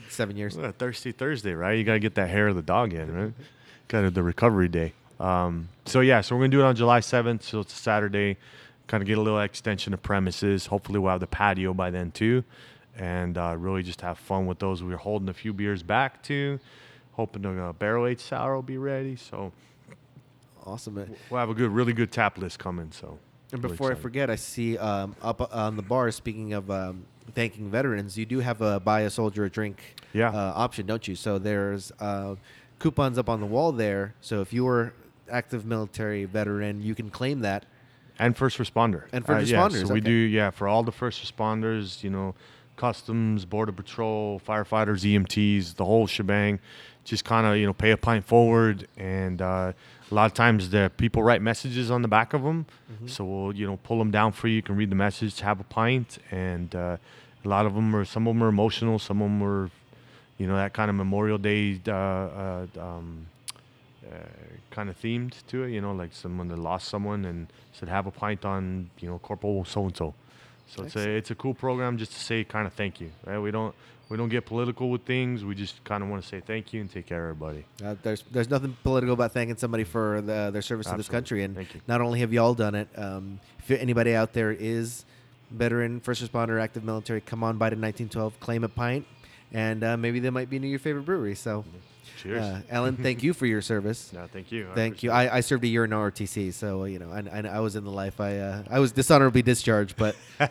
seven 0.10 0.36
years. 0.38 0.58
Well, 0.58 0.74
Thirsty 0.78 1.12
Thursday, 1.12 1.54
right? 1.54 1.74
You 1.78 1.84
got 1.84 1.94
to 1.94 2.00
get 2.00 2.16
that 2.16 2.30
hair 2.30 2.48
of 2.50 2.56
the 2.56 2.62
dog 2.62 2.94
in, 2.94 3.14
right? 3.14 3.34
Kind 3.94 4.08
of 4.08 4.16
the 4.16 4.24
recovery 4.24 4.68
day. 4.68 4.92
Um, 5.20 5.70
so 5.86 6.00
yeah, 6.02 6.22
so 6.22 6.36
we're 6.36 6.42
gonna 6.42 6.50
do 6.50 6.62
it 6.62 6.66
on 6.66 6.76
July 6.76 7.00
seventh. 7.00 7.44
So 7.44 7.60
it's 7.60 7.74
a 7.74 7.78
Saturday. 7.78 8.38
Kind 8.88 9.04
of 9.04 9.08
get 9.08 9.18
a 9.20 9.22
little 9.22 9.40
extension 9.40 9.94
of 9.94 10.02
premises. 10.02 10.66
Hopefully, 10.66 10.98
we'll 11.00 11.12
have 11.12 11.20
the 11.22 11.28
patio 11.28 11.74
by 11.76 11.92
then 11.92 12.10
too, 12.12 12.44
and 12.98 13.38
uh, 13.38 13.56
really 13.58 13.84
just 13.84 14.02
have 14.02 14.18
fun 14.18 14.48
with 14.48 14.58
those. 14.58 14.82
We're 14.84 14.98
holding 14.98 15.30
a 15.30 15.34
few 15.34 15.54
beers 15.54 15.84
back 15.84 16.24
too, 16.24 16.60
hoping 17.12 17.44
the 17.44 17.64
uh, 17.66 17.74
barrel 17.74 18.08
aged 18.08 18.22
sour 18.22 18.56
will 18.56 18.64
be 18.64 18.78
ready. 18.80 19.16
So 19.16 19.52
Awesome. 20.66 20.96
man. 20.96 21.16
we'll 21.30 21.40
have 21.40 21.50
a 21.50 21.54
good, 21.54 21.70
really 21.70 21.94
good 21.94 22.12
tap 22.12 22.38
list 22.40 22.58
coming. 22.58 22.92
So 22.92 23.20
And 23.52 23.64
really 23.64 23.74
before 23.74 23.92
I 23.92 23.96
forget, 23.96 24.30
I 24.32 24.36
see 24.36 24.78
um, 24.80 25.16
up 25.22 25.54
on 25.54 25.76
the 25.78 25.84
bar. 25.84 26.10
Speaking 26.12 26.54
of 26.54 26.70
um, 26.72 27.06
thanking 27.36 27.70
veterans, 27.70 28.18
you 28.18 28.26
do 28.26 28.40
have 28.40 28.62
a 28.62 28.80
buy 28.80 29.02
a 29.02 29.10
soldier 29.10 29.46
a 29.46 29.50
drink 29.52 29.78
Yeah. 30.14 30.30
uh, 30.30 30.54
option, 30.56 30.86
don't 30.88 31.08
you? 31.08 31.16
So 31.16 31.38
there's 31.38 31.92
uh, 32.00 32.36
coupons 32.84 33.18
up 33.18 33.30
on 33.30 33.40
the 33.40 33.46
wall 33.56 33.72
there. 33.72 34.14
So 34.22 34.42
if 34.42 34.52
you 34.54 34.64
were 34.66 34.94
active 35.32 35.66
military 35.66 36.26
veteran, 36.26 36.82
you 36.82 36.94
can 36.96 37.10
claim 37.10 37.40
that. 37.50 37.62
and 38.20 38.36
first 38.38 38.58
responder 38.60 39.02
And 39.16 39.26
first 39.26 39.50
yeah, 39.50 39.58
responders, 39.58 39.88
so 39.88 39.94
we 39.94 40.02
okay. 40.02 40.10
do 40.14 40.20
yeah 40.40 40.50
for 40.58 40.66
all 40.72 40.84
the 40.84 40.92
first 41.02 41.18
responders 41.26 42.04
you 42.06 42.12
know 42.16 42.36
customs 42.76 43.46
border 43.46 43.72
patrol 43.82 44.40
firefighters 44.48 45.02
emts 45.14 45.76
the 45.80 45.86
whole 45.86 46.06
shebang 46.08 46.60
just 47.04 47.24
kind 47.34 47.46
of 47.48 47.52
you 47.60 47.66
know 47.68 47.74
pay 47.86 47.92
a 47.92 47.98
pint 47.98 48.24
forward 48.34 48.88
and 48.98 49.42
uh, 49.42 49.72
a 50.12 50.14
lot 50.20 50.26
of 50.32 50.34
times 50.34 50.62
the 50.76 50.84
people 51.04 51.22
write 51.28 51.42
messages 51.42 51.88
on 51.96 52.02
the 52.06 52.12
back 52.18 52.34
of 52.38 52.42
them 52.44 52.60
Mm-hmm. 52.92 53.08
so 53.08 53.20
we'll 53.26 53.54
you 53.60 53.66
know 53.70 53.78
pull 53.88 53.98
them 54.04 54.12
down 54.12 54.32
for 54.38 54.48
you 54.48 54.56
you 54.60 54.66
can 54.70 54.76
read 54.82 54.92
the 54.96 55.02
message 55.08 55.40
have 55.52 55.60
a 55.60 55.70
pint 55.82 56.10
and 56.32 56.70
uh, 56.76 56.98
a 57.46 57.48
lot 57.56 57.66
of 57.66 57.74
them 57.78 57.96
are 57.96 58.06
some 58.06 58.24
of 58.28 58.32
them 58.36 58.44
are 58.44 58.50
emotional 58.58 59.00
some 59.00 59.18
of 59.24 59.28
them 59.30 59.40
were 59.40 59.70
you 60.38 60.48
know 60.48 60.56
that 60.56 60.74
kind 60.74 60.90
of 60.90 60.96
memorial 60.96 61.38
day 61.38 61.80
uh, 61.88 61.92
uh, 61.92 62.68
um, 62.80 63.28
uh, 64.06 64.18
kind 64.72 64.90
of 64.90 65.00
themed 65.00 65.34
to 65.48 65.64
it, 65.64 65.72
you 65.72 65.82
know, 65.82 65.94
like 65.94 66.14
someone 66.14 66.48
that 66.48 66.60
lost 66.60 66.88
someone 66.88 67.26
and 67.26 67.48
said 67.72 67.88
have 67.88 68.08
a 68.08 68.12
pint 68.12 68.44
on, 68.44 68.90
you 69.00 69.08
know, 69.08 69.20
Corporal 69.20 69.64
so 69.66 69.86
and 69.86 69.96
so. 69.96 70.14
So 70.68 70.84
it's 70.84 70.96
a 70.96 71.10
it's 71.10 71.32
a 71.32 71.36
cool 71.36 71.54
program 71.54 71.98
just 71.98 72.14
to 72.14 72.20
say 72.20 72.44
kind 72.44 72.66
of 72.66 72.74
thank 72.74 73.00
you. 73.00 73.12
Right? 73.26 73.38
We 73.38 73.52
don't 73.52 73.76
we 74.10 74.18
don't 74.18 74.30
get 74.30 74.46
political 74.46 74.90
with 74.90 75.04
things. 75.04 75.46
We 75.46 75.56
just 75.56 75.84
kind 75.84 76.04
of 76.04 76.10
want 76.10 76.24
to 76.24 76.28
say 76.28 76.40
thank 76.40 76.74
you 76.74 76.82
and 76.82 76.92
take 76.92 77.06
care 77.06 77.30
of 77.30 77.36
everybody. 77.36 77.66
Uh, 77.84 77.96
there's 78.02 78.24
there's 78.32 78.50
nothing 78.50 78.76
political 78.84 79.14
about 79.14 79.34
thanking 79.34 79.58
somebody 79.58 79.84
for 79.84 80.22
the, 80.22 80.50
their 80.52 80.62
service 80.62 80.88
to 80.88 80.98
this 80.98 81.10
country, 81.10 81.44
and 81.44 81.68
not 81.88 82.02
only 82.02 82.20
have 82.20 82.34
you 82.34 82.42
all 82.42 82.54
done 82.54 82.76
it. 82.76 82.88
Um, 82.98 83.40
if 83.60 83.72
anybody 83.72 84.16
out 84.16 84.34
there 84.34 84.52
is 84.52 85.06
veteran, 85.52 86.00
first 86.00 86.24
responder, 86.24 86.62
active 86.62 86.84
military, 86.84 87.22
come 87.22 87.44
on 87.44 87.58
by 87.58 87.70
to 87.70 87.76
1912, 87.76 88.40
claim 88.40 88.64
a 88.64 88.70
pint, 88.70 89.06
and 89.54 89.84
uh, 89.84 89.98
maybe 89.98 90.20
they 90.20 90.30
might 90.30 90.50
be 90.50 90.60
near 90.60 90.70
your 90.70 90.80
favorite 90.80 91.06
brewery. 91.06 91.36
So, 91.36 91.64
Cheers. 92.22 92.42
uh, 92.42 92.62
Alan, 92.70 92.96
thank 92.96 93.22
you 93.22 93.34
for 93.34 93.46
your 93.46 93.62
service. 93.74 94.12
no, 94.14 94.28
thank 94.32 94.52
you. 94.52 94.70
I 94.72 94.76
Thank 94.76 95.04
you. 95.04 95.12
I, 95.12 95.38
I 95.38 95.40
served 95.42 95.64
a 95.64 95.68
year 95.68 95.84
in 95.84 95.92
ROTC, 95.92 96.54
so 96.54 96.82
uh, 96.82 96.86
you 96.86 97.00
know, 97.00 97.12
I, 97.12 97.40
I, 97.40 97.58
I 97.58 97.60
was 97.60 97.76
in 97.76 97.84
the 97.84 97.92
life. 97.92 98.20
I 98.22 98.38
uh, 98.38 98.64
I 98.70 98.80
was 98.80 98.92
dishonorably 98.92 99.42
discharged, 99.42 99.96
but. 99.98 100.16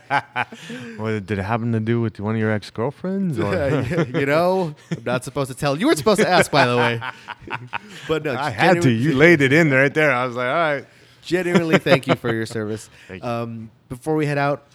Well, 0.99 1.19
did 1.21 1.39
it 1.39 1.43
happen 1.43 1.73
to 1.73 1.81
do 1.81 2.01
with 2.01 2.21
one 2.21 2.35
of 2.35 2.41
your 2.41 2.51
ex 2.51 2.71
girlfriends? 2.71 3.39
you 3.39 4.27
know, 4.27 4.75
I'm 4.91 5.05
not 5.05 5.25
supposed 5.25 5.51
to 5.51 5.57
tell. 5.57 5.77
You 5.79 5.87
weren't 5.87 5.99
supposed 5.99 6.21
to 6.21 6.29
ask, 6.29 6.51
by 6.51 6.67
the 6.67 6.77
way. 6.77 7.01
but 8.07 8.25
no, 8.25 8.35
I 8.35 8.51
had 8.51 8.83
to. 8.83 8.91
You 8.91 9.15
laid 9.15 9.41
it 9.41 9.53
in 9.53 9.69
there, 9.71 9.83
right 9.83 9.95
there. 9.95 10.13
I 10.13 10.27
was 10.27 10.37
like, 10.37 10.47
all 10.49 10.53
right. 10.55 10.85
genuinely 11.23 11.79
thank 11.79 12.07
you 12.07 12.15
for 12.15 12.33
your 12.33 12.47
service. 12.47 12.89
Thank 13.09 13.23
you. 13.23 13.29
Um, 13.29 13.71
before 13.89 14.15
we 14.15 14.27
head 14.27 14.39
out, 14.39 14.67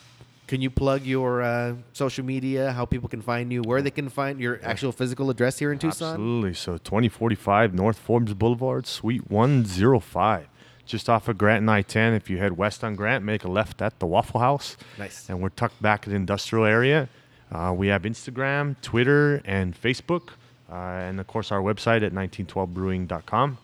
can 0.47 0.61
you 0.61 0.69
plug 0.69 1.03
your 1.03 1.41
uh, 1.41 1.75
social 1.93 2.23
media, 2.23 2.71
how 2.71 2.85
people 2.85 3.09
can 3.09 3.21
find 3.21 3.51
you, 3.51 3.61
where 3.61 3.81
they 3.81 3.91
can 3.91 4.09
find 4.09 4.39
your 4.39 4.59
actual 4.63 4.91
physical 4.91 5.29
address 5.29 5.59
here 5.59 5.71
in 5.71 5.79
Tucson? 5.79 6.13
Absolutely. 6.13 6.53
So 6.53 6.77
2045 6.77 7.73
North 7.73 7.99
Forbes 7.99 8.33
Boulevard, 8.33 8.87
Suite 8.87 9.29
105. 9.29 10.47
Just 10.85 11.09
off 11.09 11.27
of 11.27 11.37
Grant 11.37 11.61
and 11.61 11.69
I-10. 11.69 12.15
If 12.15 12.29
you 12.29 12.37
head 12.37 12.57
west 12.57 12.81
on 12.81 12.95
Grant, 12.95 13.25
make 13.25 13.43
a 13.43 13.49
left 13.49 13.81
at 13.81 13.99
the 13.99 14.05
Waffle 14.05 14.39
House. 14.39 14.77
Nice. 14.97 15.29
And 15.29 15.41
we're 15.41 15.49
tucked 15.49 15.81
back 15.81 16.07
in 16.07 16.11
the 16.11 16.15
industrial 16.15 16.63
area. 16.63 17.09
Uh, 17.51 17.73
we 17.75 17.87
have 17.87 18.03
Instagram, 18.03 18.79
Twitter, 18.81 19.41
and 19.43 19.79
Facebook. 19.79 20.29
Uh, 20.71 20.75
and 20.75 21.19
of 21.19 21.27
course, 21.27 21.51
our 21.51 21.61
website 21.61 22.03
at 22.03 22.13
1912brewing.com. 22.13 23.57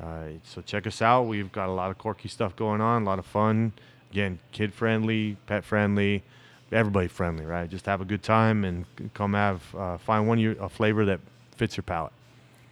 Uh, 0.00 0.06
so 0.44 0.62
check 0.62 0.86
us 0.86 1.02
out. 1.02 1.22
We've 1.22 1.50
got 1.50 1.68
a 1.68 1.72
lot 1.72 1.90
of 1.90 1.98
quirky 1.98 2.28
stuff 2.28 2.54
going 2.54 2.80
on, 2.80 3.02
a 3.02 3.04
lot 3.04 3.18
of 3.18 3.26
fun. 3.26 3.72
Again, 4.10 4.38
kid 4.52 4.74
friendly, 4.74 5.36
pet 5.46 5.64
friendly, 5.64 6.22
everybody 6.72 7.08
friendly, 7.08 7.44
right? 7.44 7.68
Just 7.68 7.86
have 7.86 8.00
a 8.00 8.04
good 8.04 8.22
time 8.22 8.64
and 8.64 8.84
come 9.14 9.34
have 9.34 9.74
uh, 9.74 9.98
find 9.98 10.26
one 10.26 10.38
you, 10.38 10.56
a 10.60 10.68
flavor 10.68 11.04
that 11.04 11.20
fits 11.56 11.76
your 11.76 11.84
palate. 11.84 12.12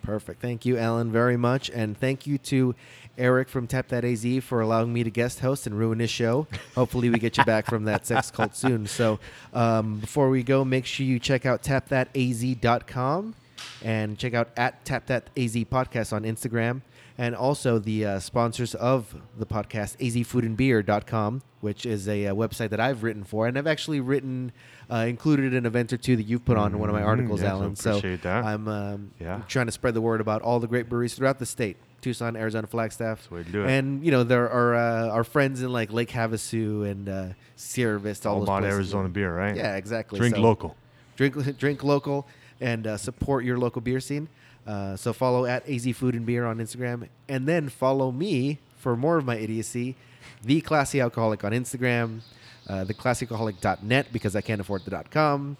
Perfect. 0.02 0.40
Thank 0.40 0.64
you, 0.64 0.78
Alan, 0.78 1.12
very 1.12 1.36
much. 1.36 1.70
And 1.70 1.96
thank 1.96 2.26
you 2.26 2.38
to 2.38 2.74
Eric 3.18 3.48
from 3.48 3.66
Tap 3.66 3.88
That 3.88 4.04
AZ 4.04 4.24
for 4.42 4.60
allowing 4.60 4.92
me 4.92 5.04
to 5.04 5.10
guest 5.10 5.40
host 5.40 5.66
and 5.66 5.78
ruin 5.78 5.98
his 5.98 6.08
show. 6.08 6.46
Hopefully, 6.74 7.10
we 7.10 7.18
get 7.18 7.36
you 7.36 7.44
back 7.44 7.66
from 7.66 7.84
that 7.84 8.06
sex 8.06 8.30
cult 8.32 8.56
soon. 8.56 8.86
So, 8.86 9.18
um, 9.52 9.98
before 9.98 10.30
we 10.30 10.42
go, 10.42 10.64
make 10.64 10.86
sure 10.86 11.04
you 11.04 11.18
check 11.18 11.44
out 11.44 11.62
tapthataz.com 11.62 13.34
and 13.82 14.18
check 14.18 14.34
out 14.34 14.48
at 14.56 14.84
Tap 14.84 15.06
That 15.06 15.24
AZ 15.36 15.54
podcast 15.56 16.12
on 16.12 16.22
Instagram. 16.22 16.80
And 17.20 17.34
also 17.34 17.80
the 17.80 18.04
uh, 18.06 18.18
sponsors 18.20 18.76
of 18.76 19.12
the 19.36 19.44
podcast, 19.44 19.96
azfoodandbeer.com, 19.98 21.42
which 21.60 21.84
is 21.84 22.08
a, 22.08 22.26
uh 22.28 22.34
website 22.34 22.70
that 22.70 22.78
I've 22.80 23.02
written 23.02 23.24
for. 23.24 23.46
And 23.48 23.58
I've 23.58 23.66
actually 23.66 23.98
written, 24.00 24.52
uh, 24.90 25.04
included 25.08 25.52
an 25.54 25.66
event 25.66 25.92
or 25.92 25.96
two 25.96 26.14
that 26.16 26.22
you've 26.24 26.44
put 26.44 26.56
on 26.56 26.72
in 26.72 26.78
one 26.78 26.88
of 26.88 26.94
my 26.94 27.02
Mhm, 27.02 27.06
articles, 27.06 27.42
yeah, 27.42 27.50
Alan. 27.50 27.74
So. 27.76 28.00
I'm 28.24 28.68
um, 28.68 29.10
Yeah. 29.20 29.42
trying 29.48 29.66
to 29.66 29.72
spread 29.72 29.94
the 29.94 30.00
word 30.00 30.20
about 30.20 30.42
all 30.42 30.60
the 30.60 30.68
great 30.68 30.88
breweries 30.88 31.14
throughout 31.14 31.38
the 31.40 31.46
state. 31.46 31.76
Tucson, 32.00 32.36
Arizona, 32.36 32.68
Flagstaff, 32.68 33.28
the 33.28 33.34
way 33.34 33.42
to 33.42 33.50
do 33.50 33.64
it. 33.64 33.70
and 33.70 34.04
you 34.04 34.12
know 34.12 34.22
there 34.22 34.48
are 34.48 34.76
uh, 34.76 35.08
our 35.08 35.24
friends 35.24 35.62
in 35.62 35.72
like 35.72 35.92
Lake 35.92 36.10
Havasu 36.10 36.88
and 36.88 37.08
uh, 37.08 37.26
Sierra 37.56 37.98
Vista. 37.98 38.28
All, 38.28 38.36
all 38.36 38.42
about. 38.44 38.62
Arizona 38.62 39.08
beer, 39.08 39.34
right? 39.36 39.56
Yeah, 39.56 39.74
exactly. 39.74 40.16
Drink 40.20 40.36
So 40.36 40.40
local. 40.40 40.76
drink 41.16 41.34
drink 41.58 41.82
local, 41.82 42.28
and 42.60 42.86
uh, 42.86 42.96
support 42.98 43.44
your 43.44 43.58
local 43.58 43.80
beer 43.82 43.98
scene. 43.98 44.28
Uh, 44.68 44.96
so 44.96 45.14
follow 45.14 45.46
at 45.46 45.66
AZ 45.66 45.88
Food 45.96 46.14
and 46.14 46.26
Beer 46.26 46.44
on 46.44 46.58
Instagram, 46.58 47.08
and 47.26 47.48
then 47.48 47.70
follow 47.70 48.12
me 48.12 48.58
for 48.76 48.96
more 48.96 49.16
of 49.16 49.24
my 49.24 49.36
idiocy, 49.36 49.96
the 50.44 50.60
Classy 50.60 51.00
Alcoholic 51.00 51.42
on 51.42 51.52
Instagram, 51.52 52.20
uh, 52.68 52.84
theclassyalcoholic.net 52.84 54.12
because 54.12 54.36
I 54.36 54.42
can't 54.42 54.60
afford 54.60 54.84
the 54.84 55.02
.com, 55.10 55.56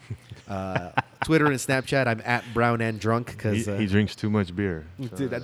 uh, 0.47 0.91
Twitter 1.25 1.47
and 1.47 1.55
Snapchat. 1.57 2.07
I'm 2.07 2.21
at 2.23 2.45
Brown 2.53 2.83
and 2.83 3.01
Drunk 3.01 3.31
He, 3.31 3.37
because 3.37 3.67
he 3.67 3.87
drinks 3.87 4.15
too 4.15 4.29
much 4.29 4.55
beer. 4.55 4.85
Dude, 5.17 5.31
that, 5.31 5.43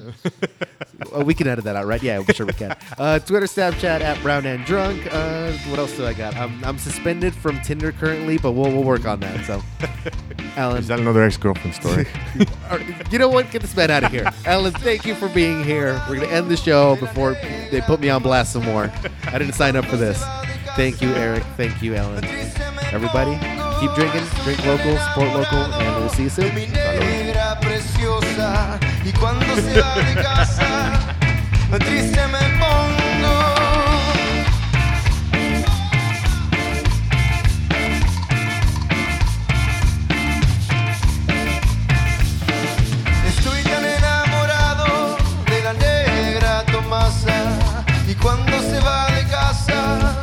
we 1.24 1.32
can 1.32 1.46
edit 1.48 1.64
that 1.64 1.74
out, 1.74 1.86
right? 1.86 2.02
Yeah, 2.02 2.18
I'm 2.18 2.34
sure 2.34 2.44
we 2.44 2.52
can. 2.52 2.76
Uh, 2.98 3.18
Twitter, 3.18 3.46
Snapchat 3.46 4.02
at 4.02 4.20
Brown 4.20 4.44
and 4.44 4.64
Drunk. 4.66 5.08
Uh, 5.10 5.52
what 5.70 5.78
else 5.78 5.96
do 5.96 6.04
I 6.06 6.12
got? 6.12 6.36
I'm, 6.36 6.62
I'm 6.64 6.78
suspended 6.78 7.34
from 7.34 7.60
Tinder 7.62 7.92
currently, 7.92 8.36
but 8.36 8.52
we'll, 8.52 8.70
we'll 8.70 8.84
work 8.84 9.06
on 9.06 9.20
that. 9.20 9.44
So, 9.46 9.62
Alan, 10.56 10.78
Is 10.78 10.88
that 10.88 11.00
another 11.00 11.22
ex-girlfriend 11.22 11.74
story? 11.74 12.06
you 13.10 13.18
know 13.18 13.28
what? 13.28 13.50
Get 13.50 13.62
this 13.62 13.76
man 13.76 13.90
out 13.90 14.04
of 14.04 14.12
here. 14.12 14.26
Alan, 14.46 14.72
thank 14.72 15.04
you 15.04 15.14
for 15.14 15.28
being 15.28 15.64
here. 15.64 16.00
We're 16.08 16.20
gonna 16.20 16.28
end 16.28 16.48
the 16.48 16.56
show 16.56 16.96
before 16.96 17.34
they 17.70 17.80
put 17.80 18.00
me 18.00 18.08
on 18.08 18.22
blast 18.22 18.52
some 18.52 18.64
more. 18.64 18.92
I 19.26 19.38
didn't 19.38 19.54
sign 19.54 19.74
up 19.74 19.84
for 19.86 19.96
this. 19.96 20.22
Thank 20.76 21.02
you, 21.02 21.12
Eric. 21.14 21.42
Thank 21.56 21.82
you, 21.82 21.96
Alan. 21.96 22.24
Everybody, 22.92 23.32
keep 23.80 23.92
drinking, 23.94 24.24
drink 24.44 24.64
local, 24.64 24.96
support 24.98 25.34
local, 25.34 25.58
and 25.58 26.00
we'll 26.00 26.08
see 26.10 26.24
you 26.24 26.28
soon. 26.28 26.54
mi 26.54 26.66
de 49.66 50.13